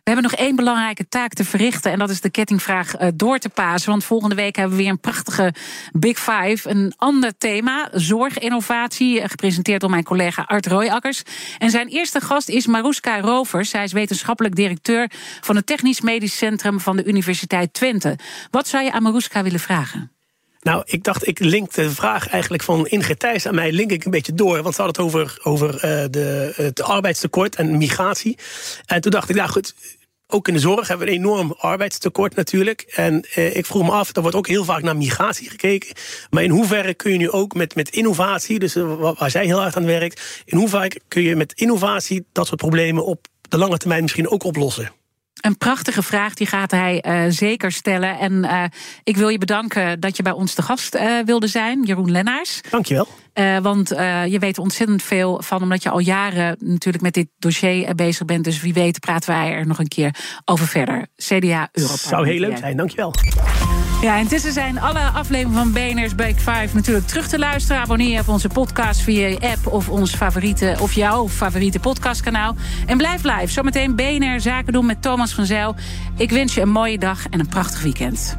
We 0.09 0.15
hebben 0.15 0.31
nog 0.31 0.41
één 0.41 0.57
belangrijke 0.57 1.09
taak 1.09 1.33
te 1.33 1.45
verrichten. 1.45 1.93
En 1.93 1.99
dat 1.99 2.11
is 2.11 2.21
de 2.21 2.31
kettingvraag 2.31 2.95
eh, 2.95 3.09
door 3.15 3.39
te 3.39 3.49
pasen. 3.49 3.91
Want 3.91 4.05
volgende 4.05 4.35
week 4.35 4.57
hebben 4.57 4.77
we 4.77 4.83
weer 4.83 4.93
een 4.93 5.01
prachtige 5.01 5.55
Big 5.93 6.19
Five. 6.19 6.71
Een 6.71 6.93
ander 6.97 7.33
thema, 7.39 7.89
zorginnovatie. 7.93 9.21
eh, 9.21 9.29
Gepresenteerd 9.29 9.81
door 9.81 9.91
mijn 9.91 10.05
collega 10.05 10.45
Art 10.47 10.67
Royakkers. 10.67 11.23
En 11.59 11.71
zijn 11.71 11.89
eerste 11.89 12.21
gast 12.21 12.49
is 12.49 12.67
Maruska 12.67 13.21
Rovers. 13.21 13.71
Zij 13.71 13.85
is 13.85 13.93
wetenschappelijk 13.93 14.55
directeur 14.55 15.11
van 15.41 15.57
het 15.57 15.67
Technisch 15.67 16.01
Medisch 16.01 16.37
Centrum 16.37 16.81
van 16.81 16.97
de 16.97 17.05
Universiteit 17.05 17.73
Twente. 17.73 18.19
Wat 18.51 18.69
zou 18.69 18.85
je 18.85 18.93
aan 18.93 19.03
Maruska 19.03 19.43
willen 19.43 19.61
vragen? 19.61 20.13
Nou, 20.61 20.83
ik 20.87 21.05
dacht, 21.05 21.27
ik 21.27 21.39
link 21.39 21.73
de 21.73 21.91
vraag 21.91 22.29
eigenlijk 22.29 22.63
van 22.63 22.87
Ingrid 22.87 23.19
Thijs 23.19 23.47
aan 23.47 23.55
mij 23.55 23.73
link 23.73 23.91
ik 23.91 24.05
een 24.05 24.11
beetje 24.11 24.35
door. 24.35 24.63
Want 24.63 24.75
ze 24.75 24.83
had 24.83 24.97
het 24.97 25.07
over, 25.07 25.39
over 25.43 25.75
eh, 25.75 26.05
de, 26.11 26.53
het 26.57 26.83
arbeidstekort 26.83 27.57
en 27.57 27.77
migratie. 27.77 28.39
En 28.87 29.01
toen 29.01 29.11
dacht 29.11 29.29
ik, 29.29 29.37
nou 29.37 29.49
goed, 29.49 29.75
ook 30.31 30.49
in 30.49 30.55
de 30.55 30.61
zorg 30.61 30.89
hebben 30.89 31.07
we 31.07 31.13
een 31.13 31.19
enorm 31.19 31.55
arbeidstekort 31.59 32.35
natuurlijk. 32.35 32.81
En 32.81 33.23
eh, 33.35 33.57
ik 33.57 33.67
vroeg 33.67 33.83
me 33.83 33.91
af, 33.91 34.17
er 34.17 34.23
wordt 34.23 34.37
ook 34.37 34.47
heel 34.47 34.65
vaak 34.65 34.83
naar 34.83 34.97
migratie 34.97 35.51
gekeken. 35.51 35.95
Maar 36.31 36.43
in 36.43 36.51
hoeverre 36.51 36.95
kun 36.95 37.13
je 37.13 37.19
nu 37.19 37.31
ook 37.31 37.55
met, 37.55 37.75
met 37.75 37.89
innovatie, 37.89 38.59
dus 38.59 38.77
eh, 38.77 38.95
waar, 39.19 39.31
zij 39.31 39.45
heel 39.45 39.61
hard 39.61 39.77
aan 39.77 39.85
werkt, 39.85 40.43
in 40.45 40.59
hoeverre 40.59 41.01
kun 41.09 41.23
je 41.23 41.37
met 41.37 41.53
innovatie 41.53 42.27
dat 42.33 42.47
soort 42.47 42.61
problemen 42.61 43.05
op 43.05 43.27
de 43.49 43.59
lange 43.59 43.79
termijn 43.79 44.03
misschien 44.03 44.29
ook 44.29 44.45
oplossen? 44.45 44.93
Een 45.41 45.57
prachtige 45.59 46.03
vraag, 46.03 46.35
die 46.35 46.47
gaat 46.47 46.71
hij 46.71 47.01
eh, 47.01 47.23
zeker 47.29 47.73
stellen. 47.73 48.19
En 48.19 48.45
eh, 48.45 48.65
ik 49.05 49.17
wil 49.17 49.29
je 49.29 49.39
bedanken 49.39 50.01
dat 50.01 50.17
je 50.17 50.23
bij 50.23 50.33
ons 50.33 50.55
te 50.55 50.63
gast 50.63 50.95
eh, 50.95 51.19
wilde 51.25 51.47
zijn, 51.47 51.83
Jeroen 51.83 52.11
Lennaars. 52.11 52.61
Dankjewel. 52.71 53.09
Want 53.63 53.89
je 54.29 54.37
weet 54.41 54.57
er 54.57 54.63
ontzettend 54.63 55.03
veel 55.03 55.43
van, 55.43 55.63
omdat 55.63 55.83
je 55.83 55.91
al 55.91 55.99
jaren 55.99 56.57
natuurlijk 56.61 57.03
met 57.03 57.15
dit 57.15 57.29
dossier 57.39 57.95
bezig 57.95 58.25
bent. 58.27 58.45
Dus 58.45 58.61
wie 58.61 58.73
weet 58.73 59.01
praten 59.01 59.31
wij 59.31 59.53
er 59.53 59.67
nog 59.67 59.79
een 59.79 59.89
keer 59.89 60.15
over 60.45 60.67
verder. 60.67 61.07
CDA 61.17 61.69
Europa. 61.73 61.97
Zou 61.97 62.29
heel 62.29 62.41
leuk 62.41 62.59
zijn, 62.59 62.77
dankjewel. 62.77 63.15
Ja, 64.01 64.17
intussen 64.17 64.53
zijn 64.53 64.81
alle 64.81 65.01
afleveringen 65.01 65.59
van 65.59 65.73
BNR's 65.73 66.15
Bake 66.15 66.41
5 66.41 66.75
natuurlijk 66.75 67.07
terug 67.07 67.29
te 67.29 67.39
luisteren. 67.39 67.83
Abonneer 67.83 68.11
je 68.11 68.21
op 68.21 68.29
onze 68.29 68.49
podcast 68.49 69.01
via 69.01 69.27
je 69.27 69.41
app 69.41 69.67
of 69.67 69.89
ons 69.89 70.15
favoriete 70.15 70.77
of 70.81 70.93
jouw 70.93 71.29
favoriete 71.29 71.81
podcastkanaal. 71.81 72.55
En 72.87 72.97
blijf 72.97 73.23
live. 73.23 73.47
Zometeen 73.47 73.97
BNR 73.97 74.41
Zaken 74.41 74.73
doen 74.73 74.87
met 74.87 75.03
Thomas 75.03 75.33
van 75.33 75.47
Zijl. 75.47 75.75
Ik 76.17 76.31
wens 76.31 76.55
je 76.55 76.61
een 76.61 76.71
mooie 76.71 76.99
dag 76.99 77.29
en 77.29 77.41
een 77.41 77.49
prachtig 77.49 77.83
weekend. 77.83 78.39